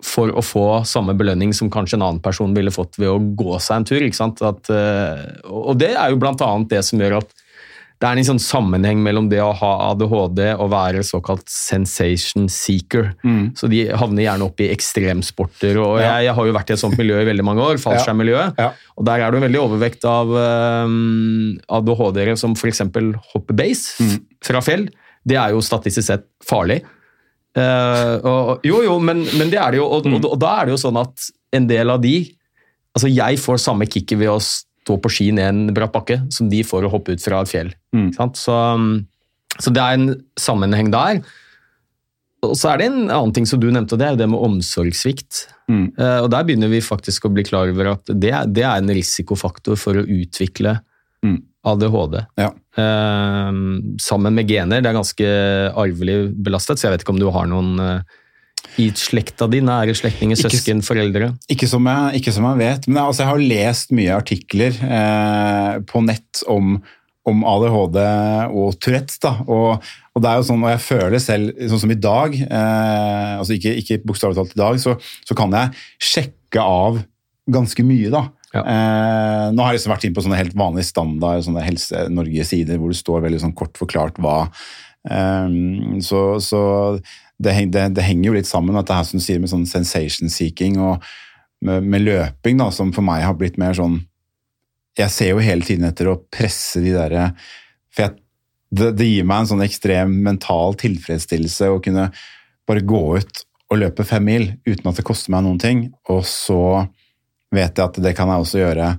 for 0.05 0.33
å 0.33 0.41
få 0.45 0.65
samme 0.89 1.13
belønning 1.17 1.53
som 1.53 1.69
kanskje 1.73 1.97
en 1.97 2.05
annen 2.05 2.21
person 2.23 2.53
ville 2.57 2.73
fått 2.73 2.97
ved 3.01 3.09
å 3.09 3.21
gå 3.37 3.57
seg 3.61 3.81
en 3.81 3.87
tur. 3.89 4.05
ikke? 4.05 4.29
At, 4.49 4.69
eh, 4.73 5.25
og 5.49 5.77
det 5.81 5.93
er 5.93 6.13
jo 6.13 6.21
blant 6.21 6.41
annet 6.45 6.73
det 6.73 6.81
som 6.85 7.01
gjør 7.01 7.19
at 7.21 7.40
det 8.01 8.09
er 8.09 8.17
en 8.17 8.25
sånn 8.25 8.39
sammenheng 8.41 8.97
mellom 9.05 9.27
det 9.29 9.37
å 9.45 9.51
ha 9.53 9.71
ADHD 9.91 10.39
og 10.55 10.71
være 10.73 11.03
såkalt 11.05 11.43
sensation 11.53 12.47
seeker. 12.49 13.11
Så 13.57 13.67
de 13.69 13.83
havner 13.93 14.25
gjerne 14.25 14.47
opp 14.47 14.63
i 14.63 14.71
ekstremsporter. 14.73 15.77
og 15.77 15.99
Ja. 15.99 16.15
jeg, 16.17 16.25
jeg 16.31 16.33
har 16.39 16.47
jo 16.49 16.55
vært 16.55 16.71
i 16.71 16.73
et 16.73 16.81
sånt 16.81 16.97
miljø 16.97 17.19
i 17.21 17.27
veldig 17.29 17.45
mange 17.45 17.61
år, 17.61 17.77
fallskjermmiljøet. 17.85 18.57
Ja. 18.57 18.71
Og 18.97 19.05
der 19.05 19.21
er 19.21 19.35
det 19.35 19.43
veldig 19.45 19.61
overvekt 19.61 20.07
av 20.09 20.33
um, 20.33 21.59
ADHD-ere 21.69 22.33
som 22.41 22.57
f.eks. 22.57 22.81
hopper 23.35 23.59
base 23.61 24.09
fra 24.41 24.63
fjell. 24.65 24.87
Det 25.21 25.37
er 25.37 25.53
jo 25.53 25.61
statistisk 25.61 26.07
sett 26.09 26.25
farlig. 26.41 26.81
Uh, 27.53 28.17
og, 28.25 28.65
jo, 28.65 28.81
jo, 28.81 28.97
men, 29.03 29.21
men 29.37 29.53
det 29.53 29.59
er 29.61 29.75
det 29.75 29.81
jo, 29.83 29.85
og, 29.85 30.09
og, 30.09 30.25
og 30.25 30.37
da 30.41 30.55
er 30.57 30.69
det 30.71 30.73
jo 30.77 30.81
sånn 30.87 30.97
at 31.03 31.29
en 31.53 31.69
del 31.69 31.93
av 31.93 32.01
de 32.01 32.15
Altså, 32.91 33.07
jeg 33.07 33.37
får 33.39 33.59
samme 33.63 33.85
kicket 33.87 34.19
ved 34.19 34.27
å 34.27 34.33
stå 34.81 34.97
på 35.01 35.11
ski 35.13 35.29
ned 35.37 35.47
en 35.49 35.75
bratt 35.75 35.93
bakke 35.93 36.21
som 36.33 36.49
de 36.51 36.63
får 36.65 36.87
å 36.87 36.91
hoppe 36.93 37.15
ut 37.15 37.23
fra 37.23 37.43
et 37.43 37.51
fjell. 37.51 37.71
Mm. 37.95 38.11
sant? 38.17 38.39
Så, 38.39 38.55
så 39.59 39.73
det 39.73 39.83
er 39.83 39.97
en 39.97 40.11
sammenheng 40.39 40.91
der. 40.93 41.21
Og 42.41 42.55
så 42.57 42.71
er 42.71 42.81
det 42.81 42.87
en 42.89 43.03
annen 43.05 43.33
ting 43.35 43.45
som 43.45 43.61
du 43.61 43.67
nevnte, 43.69 43.93
og 43.93 44.01
det 44.01 44.07
er 44.07 44.15
jo 44.15 44.21
det 44.23 44.29
med 44.33 44.45
omsorgssvikt. 44.47 45.43
Eh, 45.69 46.19
og 46.23 46.31
der 46.33 46.47
begynner 46.47 46.71
vi 46.71 46.81
faktisk 46.83 47.27
å 47.27 47.33
bli 47.33 47.45
klar 47.47 47.69
over 47.71 47.93
at 47.93 48.09
det, 48.09 48.33
det 48.55 48.65
er 48.65 48.79
en 48.79 48.89
risikofaktor 48.91 49.77
for 49.79 50.01
å 50.01 50.07
utvikle 50.07 50.79
ADHD. 51.61 52.17
Ja. 52.41 52.49
Eh, 52.81 53.51
sammen 54.01 54.37
med 54.37 54.49
gener. 54.49 54.81
Det 54.81 54.89
er 54.89 54.97
ganske 54.97 55.29
arvelig 55.77 56.17
belastet, 56.41 56.81
så 56.81 56.87
jeg 56.87 56.95
vet 56.95 57.05
ikke 57.05 57.15
om 57.15 57.21
du 57.21 57.29
har 57.33 57.49
noen 57.51 57.77
eh, 57.85 58.17
i 58.79 58.87
slekta 58.95 59.47
di, 59.51 59.59
nære 59.65 59.95
slektninger, 59.97 60.37
Ikke 60.37 60.51
søsken, 60.53 60.81
foreldre? 60.85 61.31
Ikke 61.51 61.67
som 61.69 61.87
jeg, 61.89 62.21
ikke 62.21 62.33
som 62.35 62.47
jeg 62.51 62.61
vet, 62.61 62.87
men 62.87 62.99
jeg, 62.99 63.05
altså, 63.11 63.23
jeg 63.23 63.31
har 63.31 63.45
lest 63.51 63.95
mye 63.97 64.17
artikler 64.17 64.81
eh, 64.87 65.77
på 65.89 66.03
nett 66.05 66.43
om, 66.51 66.77
om 67.27 67.45
ADHD 67.51 67.99
og 68.55 68.77
Tourettes. 68.81 69.19
Da. 69.23 69.35
Og, 69.45 69.93
og 70.15 70.23
det 70.23 70.31
er 70.31 70.39
jo 70.39 70.49
sånn, 70.49 70.63
og 70.63 70.73
jeg 70.73 70.83
føler 70.87 71.23
selv, 71.23 71.63
sånn 71.71 71.83
som 71.85 71.95
i 71.95 72.01
dag, 72.07 72.37
eh, 72.47 73.31
altså 73.37 73.57
ikke, 73.57 73.75
ikke 73.83 74.01
bokstavelig 74.05 74.39
talt 74.39 74.55
i 74.55 74.61
dag, 74.63 74.83
så, 74.83 74.95
så 75.27 75.37
kan 75.37 75.57
jeg 75.57 75.83
sjekke 76.11 76.63
av 76.63 77.01
ganske 77.51 77.85
mye. 77.87 78.11
da. 78.13 78.27
Eh, 78.51 79.47
nå 79.55 79.63
har 79.63 79.71
jeg 79.71 79.79
liksom 79.79 79.93
vært 79.93 80.05
inn 80.07 80.15
på 80.15 80.23
sånne 80.25 80.39
helt 80.41 80.55
vanlige 80.59 80.89
standard 80.89 81.45
sånne 81.45 81.63
Helse 81.63 82.07
Norge-sider 82.11 82.79
hvor 82.81 82.91
det 82.91 82.99
står 82.99 83.23
veldig 83.23 83.39
sånn 83.45 83.55
kort 83.57 83.79
forklart 83.79 84.19
hva. 84.23 84.39
Eh, 85.07 85.59
så 86.03 86.23
så 86.43 86.63
det, 87.41 87.55
det, 87.73 87.87
det 87.97 88.05
henger 88.05 88.29
jo 88.29 88.37
litt 88.37 88.49
sammen, 88.49 88.77
at 88.77 88.87
det 88.89 88.97
her 88.97 89.07
som 89.07 89.21
du 89.21 89.25
sier 89.25 89.41
med 89.41 89.51
sånn 89.51 89.67
sensation 89.69 90.31
seeking 90.31 90.79
og 90.81 91.03
med, 91.65 91.85
med 91.85 92.05
løping, 92.05 92.57
da, 92.61 92.71
som 92.73 92.93
for 92.95 93.05
meg 93.05 93.25
har 93.25 93.37
blitt 93.37 93.59
mer 93.61 93.75
sånn 93.77 93.99
Jeg 94.97 95.13
ser 95.13 95.29
jo 95.31 95.43
hele 95.43 95.65
tiden 95.65 95.85
etter 95.87 96.09
å 96.09 96.17
presse 96.33 96.81
de 96.81 96.95
derre 96.95 97.27
For 97.93 98.07
jeg, 98.07 98.15
det, 98.73 98.89
det 98.97 99.07
gir 99.07 99.27
meg 99.29 99.43
en 99.43 99.51
sånn 99.53 99.65
ekstrem 99.65 100.15
mental 100.25 100.77
tilfredsstillelse 100.81 101.69
å 101.69 101.81
kunne 101.83 102.09
bare 102.69 102.85
gå 102.87 103.01
ut 103.19 103.43
og 103.71 103.79
løpe 103.79 104.05
fem 104.07 104.25
mil 104.25 104.47
uten 104.67 104.89
at 104.89 104.99
det 104.99 105.05
koster 105.07 105.31
meg 105.31 105.45
noen 105.45 105.59
ting, 105.61 105.85
og 106.11 106.25
så 106.27 106.87
vet 107.51 107.71
jeg 107.71 107.83
at 107.85 107.99
det 108.03 108.11
kan 108.17 108.31
jeg 108.31 108.43
også 108.43 108.59
gjøre 108.59 108.89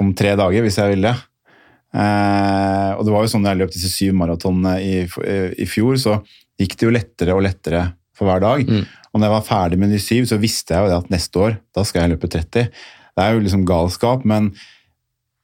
om 0.00 0.14
tre 0.16 0.32
dager 0.40 0.64
hvis 0.64 0.78
jeg 0.80 0.94
vil 0.94 1.04
det. 1.04 1.14
Eh, 1.90 2.90
og 2.96 3.02
det 3.04 3.12
var 3.12 3.24
jo 3.24 3.32
sånn 3.32 3.44
da 3.44 3.52
jeg 3.52 3.60
løp 3.60 3.74
disse 3.74 3.90
syv 3.92 4.16
maratonene 4.16 4.76
i, 4.80 4.94
i 5.04 5.68
fjor, 5.68 5.98
så 6.00 6.16
gikk 6.60 6.76
det 6.76 6.86
jo 6.86 6.94
lettere 6.94 7.36
og 7.36 7.44
lettere 7.46 7.86
for 8.16 8.28
hver 8.28 8.42
dag. 8.44 8.66
Og 9.10 9.18
når 9.18 9.26
jeg 9.26 9.36
var 9.36 9.46
ferdig 9.46 9.78
med 9.80 9.94
de 9.94 10.00
syv, 10.02 10.26
så 10.28 10.40
visste 10.40 10.76
jeg 10.76 10.84
jo 10.84 10.90
det 10.90 10.98
at 11.00 11.14
neste 11.14 11.40
år, 11.40 11.56
da 11.74 11.86
skal 11.86 12.04
jeg 12.04 12.14
løpe 12.14 12.30
30. 12.30 12.68
Det 12.70 13.24
er 13.24 13.34
jo 13.34 13.42
liksom 13.42 13.64
galskap, 13.68 14.26
men 14.28 14.52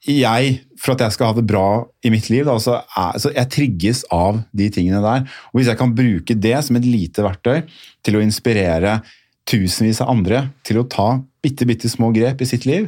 jeg, 0.07 0.61
for 0.79 0.95
at 0.95 1.03
jeg 1.03 1.17
skal 1.17 1.33
ha 1.33 1.35
det 1.35 1.47
bra 1.49 1.67
i 2.07 2.12
mitt 2.14 2.29
liv, 2.31 2.45
da, 2.47 2.55
så, 2.62 2.79
er, 2.87 3.17
så 3.19 3.33
jeg 3.35 3.51
trigges 3.51 4.05
av 4.14 4.39
de 4.55 4.69
tingene 4.71 5.03
der. 5.03 5.25
Og 5.51 5.61
hvis 5.61 5.71
jeg 5.73 5.81
kan 5.81 5.95
bruke 5.97 6.37
det 6.39 6.57
som 6.62 6.79
et 6.79 6.87
lite 6.87 7.25
verktøy 7.27 7.64
til 8.07 8.19
å 8.19 8.23
inspirere 8.23 9.01
tusenvis 9.47 10.03
av 10.05 10.12
andre 10.12 10.47
til 10.67 10.81
å 10.83 10.87
ta 10.91 11.17
bitte, 11.43 11.67
bitte 11.67 11.91
små 11.91 12.12
grep 12.14 12.43
i 12.43 12.49
sitt 12.49 12.69
liv, 12.69 12.87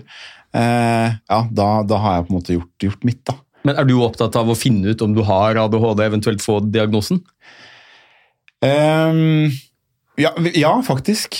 eh, 0.55 1.19
ja, 1.19 1.41
da, 1.51 1.69
da 1.87 2.01
har 2.05 2.19
jeg 2.19 2.29
på 2.29 2.33
en 2.33 2.39
måte 2.39 2.57
gjort, 2.59 2.73
gjort 2.87 3.07
mitt, 3.09 3.23
da. 3.27 3.39
Men 3.67 3.81
er 3.81 3.89
du 3.89 3.97
opptatt 4.01 4.37
av 4.39 4.49
å 4.49 4.57
finne 4.57 4.95
ut 4.95 5.03
om 5.05 5.13
du 5.17 5.25
har 5.27 5.59
ADHD, 5.59 6.05
eventuelt 6.07 6.45
få 6.45 6.61
diagnosen? 6.65 7.19
Ehm, 8.67 9.51
ja, 10.19 10.33
ja, 10.55 10.73
faktisk. 10.87 11.39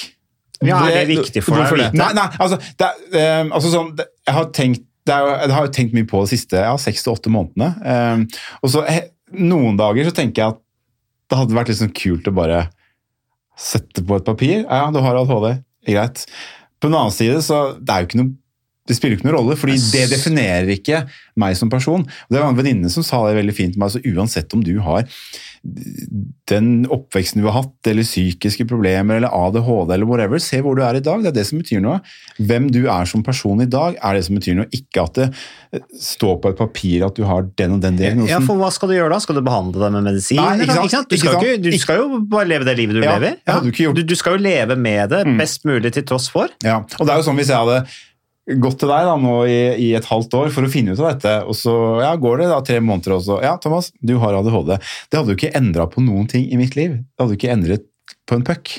Ja, 0.65 0.81
er 0.89 1.05
det 1.05 1.19
viktig 1.19 1.43
for 1.47 1.59
deg 1.59 1.71
å 1.71 1.79
vite? 1.79 1.99
Nei, 1.99 2.11
nei, 2.19 2.27
altså, 2.39 2.59
det, 2.59 2.87
er, 2.89 3.19
ehm, 3.21 3.53
altså 3.55 3.73
sånn, 3.73 3.93
det, 3.99 4.09
jeg, 4.27 4.35
har 4.39 4.49
tenkt, 4.55 4.87
det 5.07 5.15
er, 5.15 5.29
jeg 5.45 5.55
har 5.57 5.71
tenkt 5.75 5.95
mye 5.97 6.09
på 6.09 6.23
det 6.25 6.33
siste 6.35 6.65
ja, 6.65 6.75
seks 6.81 7.05
til 7.05 7.15
åtte 7.15 7.33
månedene. 7.33 7.71
Um, 7.83 8.27
og 8.63 8.73
så 8.75 8.83
he, 8.89 9.05
noen 9.39 9.79
dager 9.79 10.09
så 10.09 10.17
tenker 10.17 10.43
jeg 10.43 10.57
at 10.57 10.61
det 11.29 11.39
hadde 11.39 11.57
vært 11.57 11.73
sånn 11.77 11.95
kult 11.97 12.29
å 12.31 12.35
bare 12.35 12.67
sette 13.59 14.05
på 14.07 14.19
et 14.19 14.27
papir. 14.27 14.61
Ja, 14.65 14.87
du 14.95 15.01
har 15.05 15.19
ADHD. 15.19 15.63
Greit. 15.89 16.27
På 16.79 16.91
den 16.91 16.99
annen 16.99 17.15
side 17.15 17.41
så 17.45 17.73
det 17.79 17.95
er 17.95 18.05
jo 18.05 18.11
ikke 18.11 18.23
noe 18.23 18.37
det 18.89 18.97
spiller 18.97 19.19
ikke 19.19 19.27
noen 19.27 19.37
rolle, 19.37 19.55
fordi 19.61 19.75
det 19.93 20.07
definerer 20.09 20.71
ikke 20.73 21.03
meg 21.37 21.59
som 21.59 21.69
person. 21.69 22.07
Det 22.33 22.39
var 22.41 22.49
en 22.49 22.57
venninne 22.57 22.89
som 22.89 23.05
sa 23.05 23.21
det 23.27 23.37
veldig 23.37 23.53
fint 23.53 23.75
til 23.75 23.83
meg. 23.83 23.91
altså 23.91 24.15
Uansett 24.17 24.55
om 24.57 24.63
du 24.65 24.79
har 24.81 25.05
den 26.49 26.87
oppveksten 26.93 27.43
du 27.43 27.49
har 27.49 27.59
hatt, 27.63 27.89
eller 27.91 28.07
psykiske 28.07 28.65
problemer, 28.69 29.19
eller 29.19 29.33
ADHD, 29.35 29.93
eller 29.95 30.09
whatever, 30.09 30.41
se 30.43 30.61
hvor 30.65 30.77
du 30.79 30.83
er 30.87 30.99
i 30.99 31.03
dag. 31.05 31.23
Det 31.25 31.33
er 31.33 31.37
det 31.41 31.45
som 31.49 31.61
betyr 31.61 31.83
noe. 31.85 31.99
Hvem 32.39 32.71
du 32.73 32.81
er 32.89 33.09
som 33.11 33.25
person 33.27 33.61
i 33.65 33.69
dag, 33.69 33.99
er 34.01 34.19
det 34.19 34.25
som 34.29 34.39
betyr 34.39 34.57
noe. 34.61 34.69
Ikke 34.75 35.05
at 35.05 35.19
det 35.19 35.27
eh, 35.77 35.85
står 36.01 36.39
på 36.45 36.53
et 36.55 36.61
papir 36.61 37.05
at 37.07 37.19
du 37.19 37.25
har 37.29 37.47
den 37.59 37.77
og 37.77 37.83
den 37.85 37.99
diagnosen. 38.01 38.31
Ja, 38.33 38.41
for 38.45 38.61
Hva 38.61 38.71
skal 38.75 38.93
du 38.93 38.97
gjøre 38.97 39.13
da? 39.15 39.21
Skal 39.25 39.39
du 39.41 39.45
behandle 39.47 39.83
deg 39.85 39.95
med 39.99 40.09
medisin? 40.09 40.41
Nei, 40.41 40.57
ikke 40.65 40.79
eller? 40.79 40.93
sant? 40.95 41.11
Du, 41.13 41.17
skal 41.21 41.39
Ikke 41.43 41.57
du 41.69 41.79
skal 41.83 42.03
jo 42.03 42.21
bare 42.33 42.49
leve 42.49 42.69
det 42.69 42.77
livet 42.81 42.99
du 42.99 43.03
Ja, 43.05 43.17
lever. 43.19 43.39
ikke 43.69 43.85
gjort- 43.89 43.97
Du, 44.01 44.03
du 44.09 44.17
skal 44.19 44.39
jo 44.39 44.43
leve 44.49 44.77
med 44.79 45.11
det 45.11 45.25
best 45.39 45.65
mulig 45.69 45.93
til 45.97 46.07
tross 46.09 46.29
for. 46.33 46.49
Ja, 46.65 46.81
og 46.99 47.05
det 47.07 47.13
er 47.15 47.21
jo 47.23 47.27
sånn 47.29 47.39
hvis 47.41 47.51
jeg 47.53 47.59
hadde 47.59 47.83
gått 48.57 48.81
til 48.81 48.91
deg 48.91 49.07
da 49.09 49.15
nå 49.21 49.35
i, 49.51 49.59
i 49.85 49.89
et 49.99 50.09
halvt 50.09 50.37
år 50.39 50.51
for 50.55 50.65
å 50.65 50.73
finne 50.73 50.95
ut 50.95 51.03
av 51.03 51.13
dette, 51.13 51.35
og 51.45 51.57
så 51.59 51.75
ja, 52.01 52.15
går 52.17 52.43
det 52.43 52.51
da 52.53 52.59
tre 52.65 52.81
måneder 52.81 53.19
også. 53.19 53.41
Ja, 53.45 53.57
Thomas, 53.61 53.93
du 54.01 54.17
har 54.23 54.39
ADHD. 54.39 54.77
Det 55.11 55.21
hadde 55.21 55.35
jo 55.35 55.39
ikke 55.39 55.55
endra 55.59 55.89
på 55.91 56.05
noen 56.05 56.29
ting 56.31 56.49
i 56.49 56.61
mitt 56.61 56.79
liv. 56.79 56.97
Det 56.97 57.25
hadde 57.25 57.37
jo 57.37 57.41
ikke 57.41 57.55
endret 57.55 57.89
på 58.29 58.39
en 58.39 58.47
puck. 58.49 58.73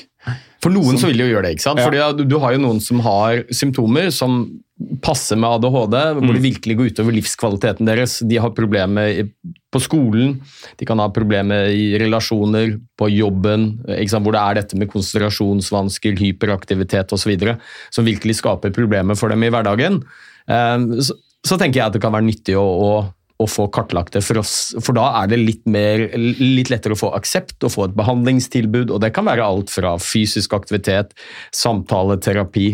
For 0.60 0.68
noen 0.70 0.98
Som- 0.98 0.98
så 0.98 1.06
vil 1.08 1.16
de 1.22 1.24
jo 1.30 1.34
gjøre 1.36 1.42
det, 1.46 1.52
ikke 1.56 1.62
sant? 1.64 1.78
Ja. 1.80 1.86
Fordi 1.88 2.16
du, 2.18 2.24
du 2.28 2.38
har 2.38 2.52
jo 2.52 2.58
noen 2.60 2.80
som 2.84 3.00
har 3.00 3.44
symptomer 3.50 4.10
som 4.12 4.60
passer 5.00 5.36
med 5.36 5.48
ADHD, 5.48 5.94
hvor 6.16 6.20
Mm. 6.24 6.34
det 6.34 6.42
virkelig 6.42 6.76
går 6.76 6.90
utover 6.92 7.12
livskvaliteten 7.16 7.86
deres. 7.88 8.18
De 8.26 8.36
har 8.36 8.50
problemer 8.50 9.30
på 9.72 9.80
skolen, 9.80 10.40
de 10.76 10.84
kan 10.88 10.98
ha 10.98 11.08
problemer 11.08 11.68
i 11.72 11.96
relasjoner, 12.00 12.78
på 12.98 13.08
jobben, 13.12 13.78
hvor 13.86 14.32
det 14.32 14.40
er 14.40 14.54
dette 14.60 14.76
med 14.76 14.88
konsentrasjonsvansker, 14.92 16.16
hyperaktivitet 16.18 17.12
osv. 17.12 17.56
som 17.90 18.04
virkelig 18.04 18.36
skaper 18.40 18.70
problemer 18.72 19.16
for 19.16 19.28
dem 19.28 19.42
i 19.44 19.50
hverdagen. 19.50 20.02
Eh, 20.48 20.78
Så, 21.00 21.12
så 21.44 21.56
tenker 21.58 21.80
jeg 21.80 21.86
at 21.86 21.92
det 21.94 22.02
kan 22.02 22.12
være 22.12 22.24
nyttig 22.28 22.54
å, 22.56 22.64
å 22.64 23.14
å 23.40 23.46
få 23.48 23.66
kartlagt 23.72 24.16
det 24.16 24.22
for 24.26 24.40
oss, 24.42 24.54
for 24.84 24.96
da 24.96 25.06
er 25.22 25.30
det 25.32 25.40
litt, 25.40 25.62
mer, 25.70 26.02
litt 26.16 26.70
lettere 26.72 26.96
å 26.96 27.00
få 27.00 27.12
aksept 27.16 27.64
og 27.66 27.72
få 27.74 27.86
et 27.88 27.96
behandlingstilbud, 27.98 28.92
og 28.92 29.00
det 29.04 29.12
kan 29.16 29.28
være 29.28 29.46
alt 29.46 29.72
fra 29.72 29.94
fysisk 30.02 30.54
aktivitet, 30.56 31.14
samtaleterapi, 31.56 32.68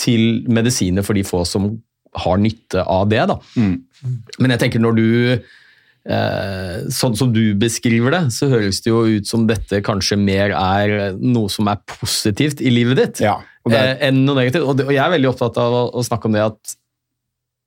til 0.00 0.44
medisiner 0.48 1.04
for 1.04 1.18
de 1.18 1.24
få 1.26 1.42
som 1.48 1.72
har 2.24 2.38
nytte 2.40 2.84
av 2.88 3.08
det. 3.10 3.22
Da. 3.28 3.36
Men 4.40 4.54
jeg 4.54 4.62
tenker 4.62 4.82
når 4.82 4.96
du 4.96 5.08
eh, 5.34 6.76
Sånn 6.94 7.16
som 7.18 7.32
du 7.34 7.42
beskriver 7.60 8.14
det, 8.14 8.22
så 8.34 8.48
høres 8.52 8.80
det 8.84 8.92
jo 8.92 9.02
ut 9.18 9.28
som 9.28 9.44
dette 9.50 9.82
kanskje 9.84 10.16
mer 10.20 10.54
er 10.56 11.18
noe 11.20 11.50
som 11.52 11.68
er 11.70 11.82
positivt 11.90 12.62
i 12.64 12.72
livet 12.72 13.02
ditt 13.02 13.22
Ja, 13.26 13.36
er, 13.68 13.76
eh, 13.76 14.08
enn 14.08 14.22
noe 14.24 14.38
negativt. 14.40 14.64
Og, 14.64 14.80
jeg 14.88 15.02
er 15.02 15.12
veldig 15.18 15.32
opptatt 15.34 15.60
av 15.60 15.78
å 15.90 16.06
snakke 16.06 16.30
om 16.30 16.38
det 16.38 16.46
at 16.46 16.76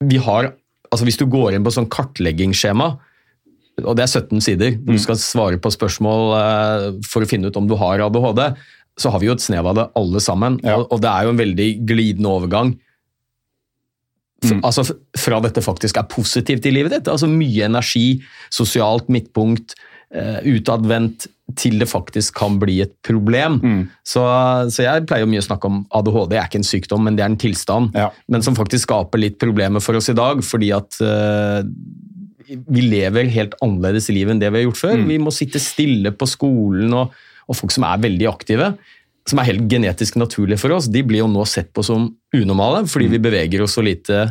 vi 0.04 0.20
har 0.20 0.52
altså 0.94 1.08
Hvis 1.08 1.20
du 1.20 1.26
går 1.30 1.58
inn 1.58 1.66
på 1.66 1.74
sånn 1.74 1.90
kartleggingsskjema, 1.92 2.94
og 3.82 3.98
det 3.98 4.06
er 4.06 4.12
17 4.22 4.44
sider, 4.46 4.76
du 4.78 4.94
skal 5.02 5.18
svare 5.18 5.58
på 5.58 5.72
spørsmål 5.74 6.34
eh, 6.38 6.88
for 7.10 7.26
å 7.26 7.30
finne 7.30 7.50
ut 7.50 7.58
om 7.58 7.66
du 7.70 7.74
har 7.80 8.04
ADHD, 8.06 8.44
så 9.02 9.10
har 9.10 9.22
vi 9.22 9.32
jo 9.32 9.34
et 9.34 9.42
snev 9.42 9.66
av 9.72 9.78
det 9.80 9.88
alle 9.98 10.22
sammen. 10.22 10.60
Ja. 10.62 10.78
Og, 10.78 10.92
og 10.94 11.02
det 11.02 11.10
er 11.10 11.26
jo 11.26 11.34
en 11.34 11.42
veldig 11.42 11.70
glidende 11.90 12.34
overgang. 12.38 12.76
Mm. 14.44 14.60
altså 14.60 14.84
Fra 15.16 15.40
dette 15.44 15.64
faktisk 15.64 15.98
er 15.98 16.10
positivt 16.12 16.66
i 16.68 16.74
livet 16.76 16.98
ditt. 16.98 17.10
altså 17.10 17.30
Mye 17.32 17.66
energi, 17.70 18.22
sosialt 18.52 19.10
midtpunkt, 19.14 19.78
eh, 20.14 20.42
utadvendt, 20.54 21.28
til 21.60 21.76
det 21.82 21.90
faktisk 21.92 22.38
kan 22.40 22.56
bli 22.62 22.80
et 22.86 22.94
problem. 23.06 23.60
Så, 24.08 24.24
så 24.74 24.86
jeg 24.86 25.04
pleier 25.10 25.26
jo 25.26 25.32
mye 25.32 25.44
å 25.44 25.46
snakke 25.46 25.70
om 25.70 25.82
ADHD. 25.94 26.32
Det 26.32 26.40
er 26.40 26.48
ikke 26.48 26.62
en 26.62 26.70
sykdom, 26.70 27.04
men 27.06 27.18
det 27.18 27.26
er 27.26 27.34
en 27.34 27.42
tilstand. 27.42 27.98
Ja. 27.98 28.08
Men 28.32 28.46
som 28.46 28.58
faktisk 28.58 28.88
skaper 28.88 29.22
litt 29.22 29.38
problemer 29.42 29.84
for 29.84 30.00
oss 30.00 30.10
i 30.10 30.18
dag, 30.18 30.42
fordi 30.46 30.72
at 30.76 30.98
uh, 31.04 31.62
vi 32.48 32.86
lever 32.88 33.32
helt 33.36 33.58
annerledes 33.64 34.10
i 34.10 34.18
livet 34.18 34.36
enn 34.36 34.42
det 34.42 34.52
vi 34.54 34.62
har 34.62 34.68
gjort 34.70 34.82
før. 34.82 35.06
Vi 35.10 35.20
må 35.22 35.34
sitte 35.36 35.62
stille 35.62 36.14
på 36.16 36.28
skolen, 36.30 36.96
og, 36.96 37.14
og 37.48 37.60
folk 37.60 37.76
som 37.76 37.88
er 37.88 38.04
veldig 38.04 38.30
aktive, 38.32 38.74
som 39.30 39.40
er 39.40 39.52
helt 39.52 39.68
genetisk 39.72 40.18
naturlige 40.20 40.60
for 40.60 40.76
oss, 40.76 40.90
de 40.92 41.04
blir 41.08 41.22
jo 41.22 41.30
nå 41.32 41.46
sett 41.48 41.70
på 41.76 41.84
som 41.86 42.10
unormale, 42.36 42.84
fordi 42.92 43.08
vi 43.14 43.22
beveger 43.24 43.64
oss 43.64 43.78
så 43.78 43.84
lite 43.86 44.26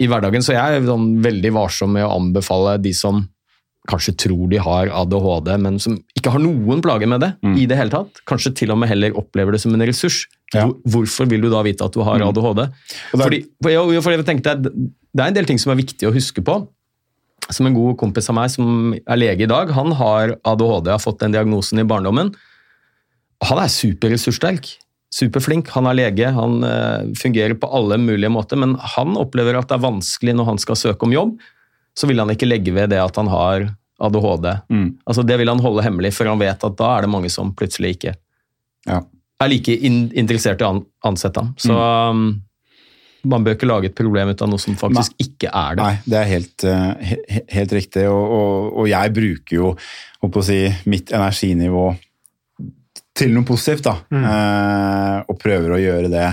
i 0.00 0.08
hverdagen. 0.08 0.44
Så 0.44 0.54
jeg 0.54 0.78
er 0.78 0.86
sånn 0.86 1.16
veldig 1.24 1.52
varsom 1.56 1.94
med 1.96 2.06
å 2.06 2.14
anbefale 2.14 2.76
de 2.82 2.94
som 2.96 3.24
kanskje 3.90 4.14
tror 4.26 4.46
de 4.50 4.60
har 4.62 4.90
ADHD, 4.94 5.48
men 5.64 5.78
som 5.82 5.96
ikke 6.16 6.30
har 6.34 6.42
noen 6.42 6.82
plager 6.84 7.10
med 7.10 7.24
det 7.24 7.32
i 7.58 7.64
det 7.66 7.78
hele 7.78 7.90
tatt. 7.90 8.20
Kanskje 8.30 8.54
til 8.60 8.74
og 8.74 8.78
med 8.78 8.90
heller 8.92 9.16
opplever 9.18 9.54
det 9.54 9.62
som 9.64 9.74
en 9.74 9.82
ressurs. 9.82 10.22
Ja. 10.54 10.68
Hvorfor 10.86 11.26
vil 11.30 11.42
du 11.42 11.48
da 11.50 11.64
vite 11.66 11.86
at 11.86 11.96
du 11.96 12.04
har 12.06 12.22
ADHD? 12.22 12.62
Mm. 12.68 13.16
Fordi, 13.16 13.40
for 13.58 14.14
jeg, 14.14 14.26
tenkte, 14.28 14.54
det 14.62 15.24
er 15.24 15.32
en 15.32 15.38
del 15.38 15.48
ting 15.48 15.58
som 15.58 15.74
er 15.74 15.80
viktig 15.80 16.06
å 16.06 16.14
huske 16.14 16.44
på. 16.46 16.60
Som 17.50 17.66
en 17.66 17.74
god 17.74 17.98
kompis 17.98 18.30
av 18.30 18.38
meg 18.38 18.52
som 18.54 18.94
er 18.94 19.18
lege 19.18 19.48
i 19.48 19.50
dag, 19.50 19.72
han 19.74 19.96
har 19.98 20.36
ADHD, 20.46 20.92
har 20.94 21.02
fått 21.02 21.18
den 21.24 21.34
diagnosen 21.34 21.82
i 21.82 21.88
barndommen. 21.88 22.30
Han 23.48 23.58
er 23.58 23.72
superressurssterk, 23.72 24.68
superflink. 25.12 25.72
Han 25.74 25.88
er 25.90 25.98
lege, 25.98 26.30
han 26.36 26.62
eh, 26.68 27.10
fungerer 27.18 27.58
på 27.58 27.66
alle 27.74 27.98
mulige 27.98 28.30
måter, 28.30 28.60
men 28.62 28.76
han 28.94 29.18
opplever 29.18 29.58
at 29.58 29.66
det 29.72 29.80
er 29.80 29.88
vanskelig 29.88 30.36
når 30.38 30.52
han 30.52 30.62
skal 30.62 30.78
søke 30.78 31.08
om 31.08 31.16
jobb. 31.16 31.34
Så 31.98 32.08
vil 32.08 32.18
han 32.22 32.30
ikke 32.32 32.48
legge 32.48 32.72
ved 32.74 32.90
det 32.94 33.00
at 33.02 33.16
han 33.20 33.28
har 33.28 33.66
ADHD. 34.02 34.46
Mm. 34.72 34.86
Altså 35.06 35.22
Det 35.26 35.36
vil 35.38 35.48
han 35.52 35.60
holde 35.62 35.82
hemmelig, 35.84 36.12
for 36.16 36.26
han 36.30 36.40
vet 36.40 36.64
at 36.64 36.76
da 36.78 36.92
er 36.96 37.04
det 37.06 37.10
mange 37.12 37.30
som 37.30 37.52
plutselig 37.54 37.96
ikke 37.98 38.14
Ja. 38.88 39.02
er 39.42 39.48
like 39.52 39.74
in 39.86 40.08
interessert 40.14 40.60
i 40.60 40.64
å 40.64 40.70
an 40.76 40.80
ansette 41.04 41.36
ham. 41.42 41.52
Så 41.58 41.74
um, 41.76 42.40
man 43.24 43.44
bør 43.44 43.54
ikke 43.54 43.68
lage 43.70 43.86
et 43.90 43.94
problem 43.98 44.32
ut 44.32 44.42
av 44.42 44.48
noe 44.50 44.58
som 44.58 44.74
faktisk 44.74 45.12
ikke 45.22 45.50
er 45.54 45.76
det. 45.78 45.82
Nei, 45.84 45.98
det 46.06 46.18
er 46.18 46.30
helt, 46.32 46.64
eh, 46.64 47.12
he- 47.30 47.44
helt 47.54 47.72
riktig. 47.76 48.08
Og, 48.10 48.32
og, 48.38 48.72
og 48.82 48.88
jeg 48.90 49.12
bruker 49.14 49.54
jo 49.60 49.68
holdt 50.22 50.34
på 50.34 50.42
å 50.42 50.46
si, 50.48 50.58
mitt 50.90 51.12
energinivå 51.14 51.84
til 53.14 53.30
noe 53.36 53.44
positivt, 53.46 53.84
da. 53.86 53.94
Eh, 54.10 55.18
og 55.28 55.38
prøver 55.38 55.74
å 55.76 55.80
gjøre 55.82 56.10
det 56.10 56.26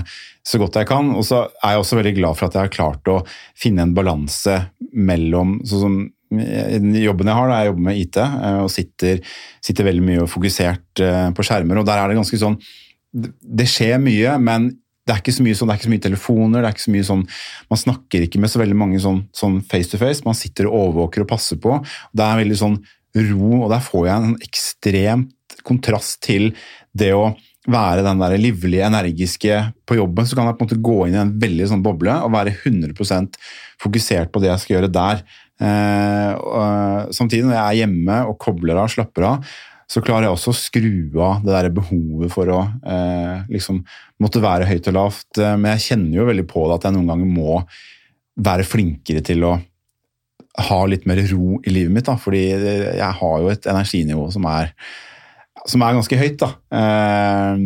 så 0.50 0.58
godt 0.58 0.78
jeg 0.80 0.88
kan. 0.88 1.10
Og 1.14 1.22
så 1.28 1.44
er 1.62 1.74
jeg 1.76 1.82
også 1.84 1.98
veldig 2.00 2.14
glad 2.16 2.38
for 2.38 2.48
at 2.48 2.56
jeg 2.56 2.64
har 2.66 2.72
klart 2.74 3.10
å 3.12 3.20
finne 3.58 3.84
en 3.86 3.94
balanse 3.94 4.56
mellom 4.92 5.58
sånn 5.68 5.82
som 5.84 5.96
eh, 6.40 6.76
Jobben 7.02 7.30
jeg 7.30 7.38
har, 7.38 7.50
da, 7.50 7.58
jeg 7.60 7.70
jobber 7.70 7.86
med 7.88 7.98
IT 8.00 8.20
eh, 8.22 8.60
og 8.64 8.70
sitter, 8.72 9.24
sitter 9.64 9.88
veldig 9.88 10.06
mye 10.06 10.22
og 10.24 10.30
fokusert 10.32 11.02
eh, 11.04 11.26
på 11.36 11.46
skjermer. 11.46 11.80
og 11.80 11.88
der 11.88 12.02
er 12.02 12.10
det 12.10 12.20
ganske 12.20 12.40
sånn 12.40 12.58
Det 13.10 13.66
skjer 13.70 13.98
mye, 14.02 14.36
men 14.42 14.70
det 15.10 15.16
er 15.16 15.22
ikke 15.24 15.34
så 15.34 15.42
mye 15.42 15.56
sånn, 15.58 15.70
det 15.70 15.74
er 15.74 15.80
ikke 15.80 15.88
så 15.88 15.94
mye 15.94 16.04
telefoner, 16.04 16.60
det 16.60 16.68
er 16.68 16.74
ikke 16.76 16.84
så 16.84 16.94
mye 16.94 17.08
sånn, 17.08 17.22
man 17.72 17.80
snakker 17.80 18.24
ikke 18.26 18.40
med 18.42 18.52
så 18.52 18.60
veldig 18.60 18.78
mange 18.78 19.00
sånn, 19.02 19.24
sånn 19.34 19.56
face 19.66 19.90
to 19.90 19.98
face, 19.98 20.22
man 20.22 20.38
sitter 20.38 20.68
og 20.68 20.76
overvåker 20.84 21.24
og 21.24 21.30
passer 21.32 21.58
på. 21.58 21.72
Og 21.80 22.14
Det 22.14 22.26
er 22.26 22.38
veldig 22.38 22.58
sånn 22.60 22.76
ro, 23.32 23.48
og 23.64 23.70
der 23.72 23.82
får 23.82 24.06
jeg 24.06 24.28
en 24.28 24.36
ekstremt 24.46 25.56
kontrast 25.66 26.20
til 26.22 26.52
det 26.94 27.10
å 27.16 27.32
være 27.72 28.04
den 28.06 28.20
der 28.22 28.36
livlige, 28.40 28.86
energiske 28.86 29.60
på 29.88 29.98
jobben, 29.98 30.26
så 30.26 30.36
kan 30.36 30.48
jeg 30.48 30.58
på 30.58 30.64
en 30.64 30.68
måte 30.68 30.82
gå 30.90 30.98
inn 31.06 31.16
i 31.16 31.22
en 31.22 31.34
veldig 31.42 31.70
sånn 31.70 31.84
boble 31.84 32.14
og 32.24 32.34
være 32.34 32.54
100% 32.56 33.38
fokusert 33.80 34.32
på 34.32 34.42
det 34.42 34.50
jeg 34.52 34.64
skal 34.64 34.76
gjøre 34.76 34.92
der. 34.94 35.24
Eh, 35.60 36.32
og, 36.36 37.10
samtidig, 37.16 37.44
når 37.46 37.56
jeg 37.56 37.64
er 37.64 37.80
hjemme 37.82 38.20
og 38.30 38.38
kobler 38.40 38.80
av, 38.80 38.90
slapper 38.92 39.28
av, 39.28 39.50
så 39.90 40.02
klarer 40.04 40.28
jeg 40.28 40.36
også 40.36 40.52
å 40.52 40.58
skru 40.58 40.92
av 41.18 41.40
det 41.42 41.50
der 41.50 41.72
behovet 41.74 42.30
for 42.30 42.50
å 42.54 42.60
eh, 42.86 43.40
liksom 43.50 43.80
måtte 44.22 44.42
være 44.42 44.68
høyt 44.68 44.86
og 44.92 44.96
lavt. 44.96 45.30
Eh, 45.40 45.56
Men 45.56 45.74
jeg 45.74 45.86
kjenner 45.88 46.20
jo 46.20 46.28
veldig 46.28 46.46
på 46.50 46.68
det 46.68 46.78
at 46.78 46.86
jeg 46.86 46.96
noen 46.96 47.10
ganger 47.10 47.32
må 47.40 47.58
være 48.40 48.66
flinkere 48.68 49.24
til 49.26 49.44
å 49.48 49.56
ha 50.70 50.80
litt 50.88 51.06
mer 51.10 51.20
ro 51.30 51.58
i 51.64 51.74
livet 51.74 51.94
mitt. 51.94 52.06
Da, 52.06 52.16
fordi 52.20 52.44
jeg 52.50 53.12
har 53.20 53.42
jo 53.42 53.50
et 53.50 53.66
energinivå 53.70 54.28
som 54.34 54.46
er, 54.50 54.72
som 55.68 55.82
er 55.82 55.96
ganske 55.98 56.16
høyt. 56.20 56.38
Da. 56.40 56.52
Eh, 56.72 57.56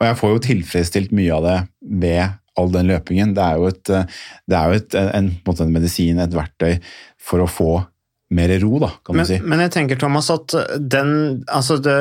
og 0.00 0.06
jeg 0.10 0.18
får 0.20 0.34
jo 0.34 0.42
tilfredsstilt 0.50 1.12
mye 1.16 1.32
av 1.38 1.46
det 1.46 1.58
ved 2.02 2.36
all 2.58 2.72
den 2.74 2.90
løpingen. 2.90 3.32
Det 3.36 3.44
er 3.46 3.56
jo, 3.60 3.70
et, 3.70 3.84
det 4.50 4.56
er 4.58 4.66
jo 4.74 4.80
et, 4.82 4.98
en, 4.98 5.30
en, 5.46 5.62
en 5.64 5.72
medisin, 5.72 6.18
et 6.20 6.34
verktøy 6.36 6.76
for 7.20 7.40
å 7.44 7.48
få 7.48 7.70
mer 8.30 8.52
ro, 8.62 8.76
da, 8.78 8.92
kan 9.02 9.16
Men, 9.18 9.24
du 9.26 9.30
si. 9.32 9.36
men 9.42 9.58
jeg 9.64 9.72
tenker, 9.74 9.98
Thomas, 9.98 10.28
at 10.30 10.52
den, 10.78 11.08
altså 11.50 11.80
det, 11.82 11.96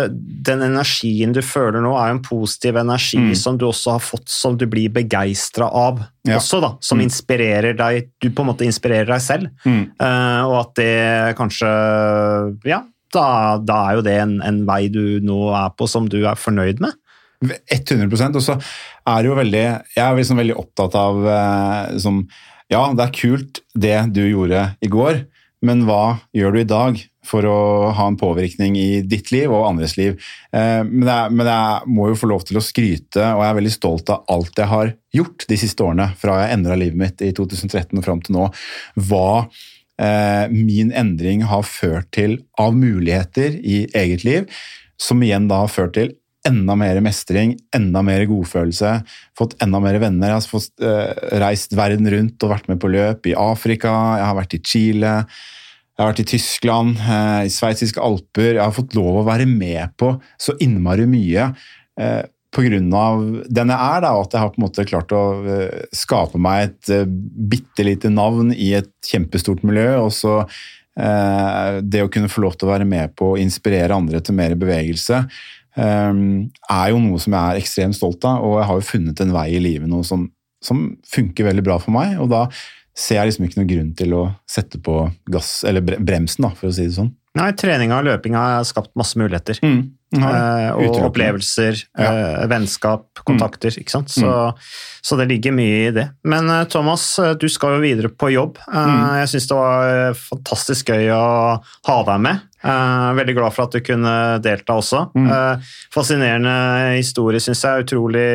den 0.45 0.61
energien 0.61 1.31
du 1.33 1.39
føler 1.41 1.81
nå, 1.81 1.95
er 1.97 2.11
en 2.13 2.19
positiv 2.21 2.77
energi 2.77 3.17
Mm. 3.17 3.31
som 3.35 3.57
du 3.57 3.65
også 3.65 3.95
har 3.95 4.03
fått, 4.05 4.27
som 4.29 4.53
du 4.55 4.67
blir 4.69 4.91
begeistra 4.93 5.65
av 5.73 6.03
Ja. 6.27 6.35
også, 6.37 6.59
da. 6.61 6.75
Som 6.85 6.99
Mm. 6.99 7.07
inspirerer 7.07 7.73
deg, 7.79 8.11
du 8.21 8.29
på 8.29 8.45
en 8.45 8.51
måte 8.51 8.61
inspirerer 8.67 9.07
deg 9.09 9.21
selv. 9.25 9.49
Mm. 9.65 9.81
uh, 9.97 10.43
og 10.45 10.55
at 10.67 10.75
det 10.75 11.35
kanskje 11.39 11.71
Ja, 12.69 12.83
da, 13.15 13.57
da 13.61 13.79
er 13.89 13.99
jo 13.99 14.05
det 14.05 14.15
en, 14.21 14.39
en 14.45 14.63
vei 14.67 14.83
du 14.93 15.19
nå 15.25 15.49
er 15.57 15.73
på 15.77 15.87
som 15.89 16.09
du 16.11 16.21
er 16.23 16.39
fornøyd 16.39 16.83
med. 16.83 16.97
100 17.39 18.35
Og 18.35 18.41
så 18.43 18.57
er 19.07 19.21
det 19.21 19.29
jo 19.29 19.35
veldig 19.37 19.61
Jeg 19.63 20.01
er 20.03 20.17
liksom 20.17 20.41
veldig 20.41 20.57
opptatt 20.59 20.95
av 20.99 21.21
liksom, 21.93 22.25
Ja, 22.67 22.81
det 22.91 23.05
er 23.05 23.13
kult 23.15 23.61
det 23.71 23.95
du 24.11 24.25
gjorde 24.25 24.65
i 24.83 24.89
går, 24.91 25.21
men 25.65 25.85
hva 25.87 26.19
gjør 26.35 26.53
du 26.55 26.59
i 26.61 26.67
dag 26.67 26.99
for 27.29 27.45
å 27.45 27.59
ha 27.95 28.05
en 28.09 28.17
påvirkning 28.19 28.77
i 28.79 29.01
ditt 29.05 29.31
liv 29.33 29.51
og 29.51 29.67
andres 29.67 29.95
liv? 29.99 30.15
Eh, 30.55 30.83
men, 30.85 31.07
jeg, 31.09 31.33
men 31.35 31.49
jeg 31.49 31.95
må 31.95 32.07
jo 32.09 32.19
få 32.19 32.29
lov 32.31 32.45
til 32.47 32.59
å 32.59 32.63
skryte, 32.63 33.23
og 33.35 33.43
jeg 33.43 33.49
er 33.49 33.57
veldig 33.59 33.73
stolt 33.73 34.13
av 34.13 34.29
alt 34.31 34.61
jeg 34.61 34.71
har 34.71 34.93
gjort 35.15 35.45
de 35.49 35.57
siste 35.59 35.85
årene, 35.85 36.07
fra 36.19 36.39
jeg 36.43 36.55
endra 36.55 36.77
livet 36.79 37.01
mitt 37.01 37.25
i 37.25 37.33
2013 37.35 37.91
og 37.99 38.05
fram 38.05 38.23
til 38.23 38.37
nå. 38.37 38.47
Hva 39.09 39.29
min 40.53 40.93
endring 40.95 41.41
har 41.43 41.65
ført 41.67 42.07
til 42.15 42.37
av 42.61 42.71
muligheter 42.71 43.57
i 43.59 43.81
eget 43.91 44.23
liv, 44.23 44.45
som 44.95 45.19
igjen 45.23 45.49
da 45.51 45.65
har 45.65 45.73
ført 45.73 45.97
til 45.97 46.13
enda 46.47 46.75
mer 46.79 46.99
mestring, 47.03 47.55
enda 47.75 48.01
mer 48.05 48.23
godfølelse, 48.29 48.93
fått 49.37 49.57
enda 49.63 49.81
mer 49.83 49.99
venner. 50.01 50.31
Jeg 50.31 50.39
har 50.39 50.49
fått 50.49 50.85
eh, 50.85 51.23
reist 51.43 51.75
verden 51.77 52.09
rundt 52.13 52.45
og 52.45 52.53
vært 52.53 52.69
med 52.71 52.79
på 52.81 52.91
løp 52.93 53.29
i 53.29 53.35
Afrika, 53.37 53.91
jeg 54.19 54.27
har 54.29 54.37
vært 54.37 54.55
i 54.55 54.61
Chile, 54.63 55.13
jeg 55.99 56.03
har 56.03 56.11
vært 56.13 56.23
i 56.23 56.29
Tyskland, 56.31 56.95
eh, 57.03 57.41
i 57.49 57.53
sveitsiske 57.53 58.03
alper. 58.03 58.53
Jeg 58.53 58.63
har 58.63 58.75
fått 58.75 58.95
lov 58.97 59.21
å 59.21 59.27
være 59.27 59.47
med 59.49 59.95
på 59.99 60.13
så 60.39 60.55
innmari 60.63 61.07
mye 61.09 61.51
eh, 61.99 62.21
av 62.57 63.21
den 63.47 63.69
jeg 63.71 63.77
er, 63.77 64.01
da, 64.01 64.11
at 64.17 64.33
jeg 64.33 64.41
har 64.41 64.49
på 64.53 64.59
en 64.59 64.65
måte 64.65 64.85
klart 64.89 65.13
å 65.13 65.23
eh, 65.45 65.85
skape 65.95 66.39
meg 66.41 66.69
et 66.69 66.91
uh, 66.91 67.05
bitte 67.05 67.85
lite 67.85 68.09
navn 68.09 68.51
i 68.53 68.73
et 68.79 68.91
kjempestort 69.05 69.63
miljø. 69.63 69.99
og 70.05 70.11
så 70.11 70.39
eh, 70.99 71.79
det 71.83 72.03
å 72.03 72.09
kunne 72.11 72.31
få 72.31 72.41
lov 72.41 72.57
til 72.57 72.67
å 72.67 72.73
være 72.73 72.89
med 72.89 73.15
på 73.15 73.33
å 73.33 73.39
inspirere 73.39 73.95
andre 73.95 74.19
til 74.21 74.35
mer 74.35 74.55
bevegelse, 74.59 75.21
eh, 75.77 76.11
er 76.71 76.89
jo 76.89 76.99
noe 76.99 77.21
som 77.21 77.37
jeg 77.37 77.43
er 77.43 77.61
ekstremt 77.61 77.95
stolt 77.95 78.25
av, 78.25 78.43
og 78.43 78.59
jeg 78.59 78.67
har 78.71 78.81
jo 78.81 78.89
funnet 78.89 79.23
en 79.23 79.37
vei 79.37 79.47
i 79.53 79.63
livet 79.63 79.89
nå 79.89 80.01
som, 80.03 80.27
som 80.63 80.83
funker 81.07 81.51
veldig 81.51 81.65
bra 81.69 81.79
for 81.79 81.95
meg. 81.95 82.17
og 82.19 82.33
da 82.33 82.47
ser 82.99 83.21
jeg 83.21 83.29
liksom 83.29 83.45
ikke 83.47 83.61
noen 83.61 83.69
grunn 83.69 83.93
til 83.95 84.17
å 84.17 84.25
sette 84.49 84.81
på 84.83 85.05
gass, 85.31 85.61
eller 85.67 85.85
bremsen, 85.85 86.43
da, 86.47 86.51
for 86.57 86.69
å 86.69 86.75
si 86.75 86.89
det 86.89 86.97
sånn. 86.97 87.13
Nei, 87.37 87.51
treninga 87.55 88.01
og 88.01 88.09
løpinga 88.09 88.41
har 88.57 88.67
skapt 88.67 88.91
masse 88.99 89.19
muligheter. 89.19 89.61
Ja, 89.63 89.69
Eh, 90.09 90.69
og 90.73 90.95
opplevelser, 91.05 91.83
eh, 92.01 92.45
vennskap, 92.49 93.19
kontakter. 93.27 93.69
ikke 93.77 93.91
sant? 93.93 94.09
Så, 94.09 94.31
så 95.05 95.17
det 95.19 95.27
ligger 95.29 95.53
mye 95.53 95.83
i 95.87 95.91
det. 95.93 96.07
Men 96.25 96.49
eh, 96.49 96.63
Thomas, 96.65 97.03
du 97.37 97.45
skal 97.47 97.75
jo 97.77 97.83
videre 97.83 98.09
på 98.09 98.31
jobb. 98.33 98.57
Eh, 98.73 99.19
Jeg 99.21 99.29
syns 99.35 99.47
det 99.51 99.57
var 99.59 100.13
fantastisk 100.17 100.89
gøy 100.89 101.11
å 101.13 101.25
ha 101.61 101.97
deg 102.09 102.23
med. 102.25 102.41
Eh, 102.59 103.13
veldig 103.15 103.35
glad 103.37 103.53
for 103.55 103.69
at 103.69 103.77
du 103.77 103.79
kunne 103.85 104.15
delta 104.43 104.73
også. 104.81 105.03
Eh, 105.15 105.69
fascinerende 105.93 106.55
historie, 106.97 107.39
syns 107.39 107.61
jeg. 107.63 107.85
Utrolig 107.85 108.25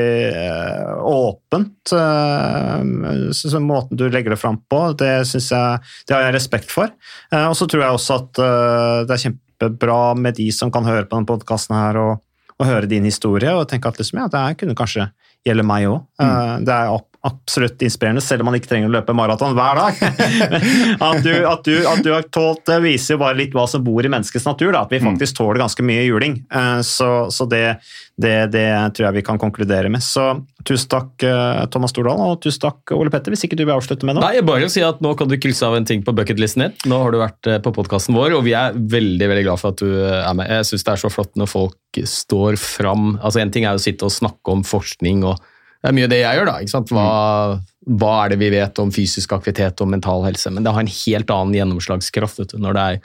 åpent. 1.02 1.92
Måten 3.64 3.96
du 3.98 4.06
legger 4.10 4.30
det 4.34 4.40
fram 4.40 4.58
på, 4.70 4.80
det 4.98 5.12
synes 5.28 5.50
jeg 5.52 5.78
det 6.08 6.14
har 6.16 6.26
jeg 6.28 6.36
respekt 6.38 6.70
for. 6.72 6.92
Eh, 7.32 7.46
og 7.50 7.56
så 7.58 7.66
tror 7.70 7.82
jeg 7.84 7.98
også 7.98 8.20
at 8.22 8.30
det 9.10 9.18
er 9.18 9.24
kjempebra 9.68 10.14
med 10.16 10.34
de 10.36 10.50
som 10.52 10.70
kan 10.72 10.84
høre 10.84 11.04
på 11.06 11.16
denne 11.16 11.26
podkasten 11.28 11.74
her 11.76 11.96
og, 12.00 12.20
og 12.58 12.66
høre 12.66 12.86
din 12.90 13.04
historie, 13.04 13.50
og 13.54 13.68
tenke 13.68 13.88
at 13.88 13.98
liksom, 13.98 14.20
ja, 14.22 14.28
det 14.28 14.58
kunne 14.60 14.74
kanskje 14.78 15.08
gjelde 15.44 15.64
meg 15.66 15.86
òg. 15.90 16.00
det 16.64 16.72
er 16.74 16.92
ab- 16.94 17.10
absolutt 17.24 17.80
inspirerende, 17.82 18.20
selv 18.24 18.44
om 18.44 18.50
man 18.50 18.58
ikke 18.58 18.68
trenger 18.70 18.90
å 18.90 18.94
løpe 18.98 19.14
maraton 19.16 19.54
hver 19.56 19.78
dag. 19.80 20.00
at, 21.08 21.20
du, 21.24 21.32
at, 21.48 21.62
du, 21.64 21.74
at 21.88 22.02
du 22.04 22.10
har 22.12 22.26
tålt 22.34 22.64
det, 22.68 22.80
viser 22.84 23.16
jo 23.16 23.22
bare 23.22 23.38
litt 23.38 23.54
hva 23.56 23.64
som 23.70 23.84
bor 23.84 24.04
i 24.04 24.10
menneskets 24.12 24.44
natur. 24.48 24.74
Da, 24.74 24.82
at 24.84 24.92
vi 24.92 25.00
faktisk 25.00 25.38
tåler 25.38 25.62
ganske 25.64 25.86
mye 25.86 26.04
juling. 26.04 26.42
Eh, 26.52 26.80
Så, 26.84 27.08
så 27.32 27.46
det, 27.48 27.62
det, 28.20 28.34
det 28.52 28.66
tror 28.96 29.08
jeg 29.08 29.16
vi 29.18 29.24
kan 29.26 29.40
konkludere 29.40 29.88
med. 29.92 30.04
Så 30.04 30.26
tusen 30.68 30.90
takk, 30.92 31.24
eh, 31.24 31.62
Thomas 31.72 31.94
Stordalen, 31.94 32.34
og 32.34 32.42
tusen 32.44 32.66
takk, 32.66 32.92
Ole 32.96 33.12
Petter, 33.14 33.32
hvis 33.34 33.46
ikke 33.48 33.56
du 33.58 33.64
vil 33.64 33.74
avslutte 33.76 34.04
med 34.04 34.18
noe. 34.18 34.26
Nei, 34.28 34.44
bare 34.44 34.68
å 34.68 34.72
si 34.72 34.84
at 34.84 35.00
Nå 35.04 35.14
kan 35.18 35.28
du 35.30 35.38
krysse 35.40 35.64
av 35.66 35.78
en 35.78 35.88
ting 35.88 36.04
på 36.04 36.12
bucketlisten 36.16 36.66
din. 36.66 36.76
Nå 36.92 37.00
har 37.02 37.14
du 37.14 37.20
vært 37.22 37.50
eh, 37.50 37.60
på 37.64 37.72
podkasten 37.76 38.16
vår, 38.16 38.36
og 38.36 38.44
vi 38.46 38.54
er 38.58 38.76
veldig 38.76 39.30
veldig 39.32 39.48
glad 39.48 39.60
for 39.64 39.72
at 39.72 39.80
du 39.80 39.88
er 39.96 40.36
med. 40.36 40.52
Jeg 40.60 40.68
syns 40.70 40.86
det 40.86 40.94
er 40.94 41.02
så 41.06 41.12
flott 41.12 41.34
når 41.40 41.50
folk 41.50 42.04
står 42.04 42.60
fram. 42.60 43.14
Altså, 43.20 43.40
En 43.40 43.52
ting 43.54 43.64
er 43.64 43.76
jo 43.76 43.82
å 43.82 43.86
sitte 43.88 44.08
og 44.08 44.14
snakke 44.14 44.54
om 44.54 44.64
forskning, 44.66 45.24
og 45.28 45.40
det 45.84 45.90
er 45.90 45.96
mye 45.98 46.08
det 46.08 46.22
jeg 46.22 46.38
gjør. 46.38 46.48
da, 46.48 46.56
ikke 46.64 46.72
sant? 46.72 46.90
Hva, 46.96 47.08
hva 48.00 48.12
er 48.22 48.32
det 48.32 48.38
vi 48.40 48.48
vet 48.54 48.78
om 48.80 48.92
fysisk 48.94 49.34
aktivitet 49.36 49.82
og 49.84 49.90
mental 49.92 50.24
helse? 50.24 50.48
Men 50.48 50.64
det 50.64 50.72
har 50.72 50.80
en 50.80 50.88
helt 50.88 51.32
annen 51.34 51.58
gjennomslagskraft 51.58 52.40
du, 52.54 52.56
når 52.56 52.78
det 52.78 52.84
er 52.94 53.02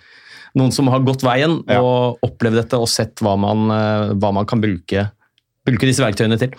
noen 0.58 0.72
som 0.72 0.88
har 0.88 1.04
gått 1.04 1.26
veien 1.28 1.60
og 1.76 2.24
opplevd 2.26 2.62
dette 2.62 2.80
og 2.80 2.88
sett 2.90 3.20
hva 3.20 3.36
man, 3.38 3.68
eh, 3.76 4.14
hva 4.16 4.32
man 4.34 4.48
kan 4.48 4.64
bruke, 4.64 5.10
bruke 5.70 5.88
disse 5.90 6.04
verktøyene 6.04 6.38
til. 6.42 6.52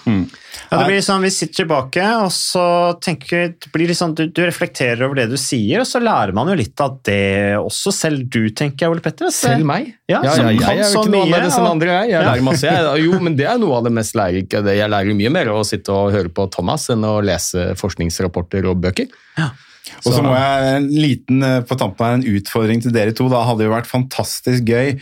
Ja, 0.71 0.79
det 0.79 0.87
blir 0.87 1.01
sånn, 1.03 1.23
Vi 1.27 1.31
sitter 1.35 1.65
tilbake, 1.65 2.05
og 2.25 2.31
så 2.35 2.65
tenker 3.03 3.55
blir 3.75 3.93
sånn, 3.97 4.15
du, 4.19 4.25
du 4.31 4.43
reflekterer 4.47 5.03
over 5.07 5.19
det 5.21 5.29
du 5.33 5.37
sier, 5.41 5.83
og 5.83 5.89
så 5.91 6.01
lærer 6.03 6.33
man 6.37 6.49
jo 6.53 6.57
litt 6.59 6.79
av 6.81 6.99
det 7.07 7.57
også, 7.59 7.93
selv 7.95 8.29
du, 8.31 8.51
tenker 8.51 8.87
jeg, 8.87 8.91
Ole 8.95 9.01
Petter. 9.05 9.31
Så- 9.31 9.49
Selv 9.51 9.67
meg? 9.69 9.95
Ja, 10.11 10.21
ja, 10.25 10.35
ja, 10.35 10.35
kan 10.37 10.77
jeg 10.77 10.85
er 10.85 10.93
jo 10.93 11.03
ikke 11.03 11.11
noe 11.15 11.25
annerledes 11.27 11.59
enn 11.59 11.71
andre. 11.71 11.89
Jeg, 12.01 12.11
jeg 12.11 12.21
Ja. 12.21 12.27
lærer 12.31 12.47
masse. 12.47 12.67
Jeg, 12.71 13.05
jo, 13.05 13.19
men 13.21 13.37
det 13.37 13.47
er 13.47 13.59
noe 13.63 13.77
av 13.81 13.85
det 13.85 13.93
mest 13.93 14.15
lærerike. 14.19 14.63
Jeg 14.67 14.91
lærer 14.91 15.15
mye 15.19 15.31
mer 15.31 15.49
av 15.53 15.61
å 15.63 15.67
sitte 15.67 15.91
og 15.95 16.13
høre 16.15 16.29
på 16.31 16.47
Thomas 16.51 16.89
enn 16.91 17.03
å 17.07 17.17
lese 17.25 17.75
forskningsrapporter 17.81 18.67
og 18.71 18.81
bøker. 18.83 19.11
Og 20.07 20.13
så 20.15 20.21
må 20.23 20.35
jeg 20.37 20.75
en 20.77 20.85
liten 20.93 21.43
eh, 21.43 21.61
på 21.67 21.77
tampen 21.81 22.07
her, 22.07 22.19
en 22.21 22.37
utfordring 22.39 22.83
til 22.85 22.93
dere 22.95 23.15
to. 23.17 23.27
Da 23.33 23.41
hadde 23.49 23.65
jo 23.67 23.73
vært 23.73 23.89
fantastisk 23.91 24.69
gøy. 24.69 25.01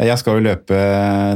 Jeg 0.00 0.16
skal 0.16 0.38
jo 0.38 0.44
løpe 0.46 0.76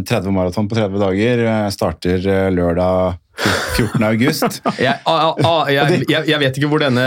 30 0.08 0.32
maraton 0.32 0.68
på 0.70 0.76
30 0.78 1.00
dager. 1.02 1.42
Jeg 1.44 1.74
starter 1.74 2.28
eh, 2.32 2.52
lørdag 2.54 3.18
14. 3.34 4.02
august. 4.06 4.60
Jeg, 4.78 5.00
a, 5.10 5.14
a, 5.34 5.52
jeg, 5.72 6.04
jeg, 6.08 6.26
jeg 6.30 6.40
vet 6.40 6.58
ikke 6.58 6.68
hvor 6.70 6.82
denne 6.84 7.04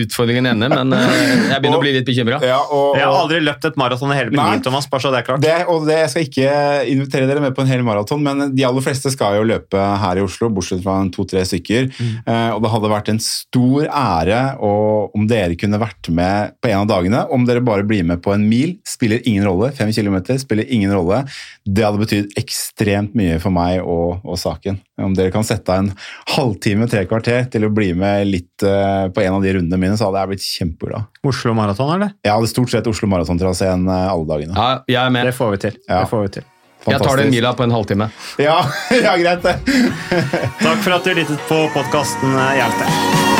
utfordringen 0.00 0.48
ender, 0.54 0.72
men 0.72 0.94
eh, 0.96 1.10
jeg 1.50 1.60
begynner 1.60 1.80
å 1.80 1.82
bli 1.82 1.92
litt 1.98 2.06
bekymra. 2.08 2.40
Ja, 2.44 2.60
Jeg 2.96 3.04
har 3.04 3.16
aldri 3.18 3.40
løpt 3.44 3.66
et 3.68 3.76
maraton 3.80 4.14
i 4.14 4.18
hele 4.18 4.32
mitt 4.32 4.40
liv, 4.40 4.62
Thomas, 4.64 4.88
bare 4.90 5.04
så 5.04 5.12
det 5.12 5.20
er 5.20 5.26
klart. 5.28 5.44
Det, 5.44 5.56
og 5.70 5.86
det, 5.88 5.98
jeg 6.04 6.12
skal 6.14 6.26
ikke 6.28 6.54
invitere 6.94 7.28
dere 7.28 7.44
med 7.44 7.56
på 7.56 7.64
en 7.64 7.70
hel 7.70 7.84
maraton, 7.86 8.24
men 8.24 8.54
de 8.56 8.66
aller 8.66 8.84
fleste 8.84 9.12
skal 9.12 9.36
jo 9.38 9.46
løpe 9.50 9.84
her 10.04 10.20
i 10.20 10.24
Oslo, 10.24 10.50
bortsett 10.54 10.82
fra 10.84 10.96
to-tre 11.12 11.44
stykker. 11.48 11.90
Eh, 12.00 12.50
og 12.54 12.62
det 12.64 12.72
hadde 12.72 12.92
vært 12.94 13.12
en 13.12 13.20
stor 13.24 13.88
ære 13.88 14.40
og, 14.64 15.16
om 15.16 15.28
dere 15.30 15.58
kunne 15.60 15.80
vært 15.80 16.10
med 16.14 16.56
på 16.62 16.72
en 16.72 16.82
av 16.82 16.88
dagene. 16.90 17.24
Om 17.34 17.44
dere 17.48 17.64
bare 17.64 17.86
blir 17.86 18.06
med 18.08 18.22
på 18.24 18.32
en 18.34 18.46
mil, 18.48 18.78
spiller 18.88 19.20
ingen 19.28 19.46
rolle. 19.48 19.72
Fem 19.76 19.92
kilometer 19.94 20.40
spiller 20.40 20.68
ingen 20.72 20.92
rolle. 20.96 21.22
Det 21.68 21.84
hadde 21.84 22.00
betydd 22.00 22.38
ekstremt 22.40 23.16
mye 23.18 23.36
for 23.42 23.54
meg 23.54 23.80
og, 23.84 24.24
og 24.24 24.40
saken. 24.40 24.80
Om 25.00 25.14
dere 25.16 25.32
kan 25.34 25.46
sette 25.50 25.74
av 25.74 25.84
en 25.84 25.90
halvtime, 26.36 26.88
tre 26.90 27.04
kvarter 27.10 27.48
til 27.52 27.66
å 27.66 27.72
bli 27.74 27.90
med 27.98 28.28
litt 28.30 28.64
eh, 28.66 29.08
på 29.12 29.24
en 29.24 29.38
av 29.38 29.44
de 29.44 29.56
rundene 29.58 29.80
mine, 29.80 29.98
så 29.98 30.08
hadde 30.08 30.22
jeg 30.22 30.32
blitt 30.34 30.46
kjempeglad. 30.46 31.10
Oslo 31.26 31.54
Maraton, 31.58 31.92
eller? 31.96 32.14
det 32.22 32.32
er 32.32 32.48
stort 32.50 32.72
sett 32.72 32.88
Oslo 32.90 33.10
Maraton-traseen 33.10 33.84
eh, 33.88 34.06
alle 34.14 34.30
dagene. 34.30 34.56
Ja, 34.56 34.80
jeg 34.88 35.02
er 35.02 35.12
med. 35.18 35.28
Det 35.30 35.36
får 35.36 35.54
vi 35.56 35.62
til. 35.68 35.76
Ja. 35.86 36.00
Det 36.00 36.10
får 36.14 36.26
vi 36.26 36.32
til. 36.40 36.48
Fantastisk. 36.80 36.94
Jeg 36.94 37.10
tar 37.10 37.20
den 37.20 37.28
en 37.28 37.34
mila 37.34 37.52
på 37.52 37.66
en 37.66 37.76
halvtime. 37.76 38.08
Ja, 38.40 38.56
ja 39.04 39.18
greit 39.20 39.44
det. 39.44 39.58
Takk 40.62 40.80
for 40.80 40.96
at 40.96 41.04
du 41.04 41.12
lyttet 41.18 41.46
på 41.50 41.60
podkasten 41.76 42.40
Hjelte. 42.56 43.39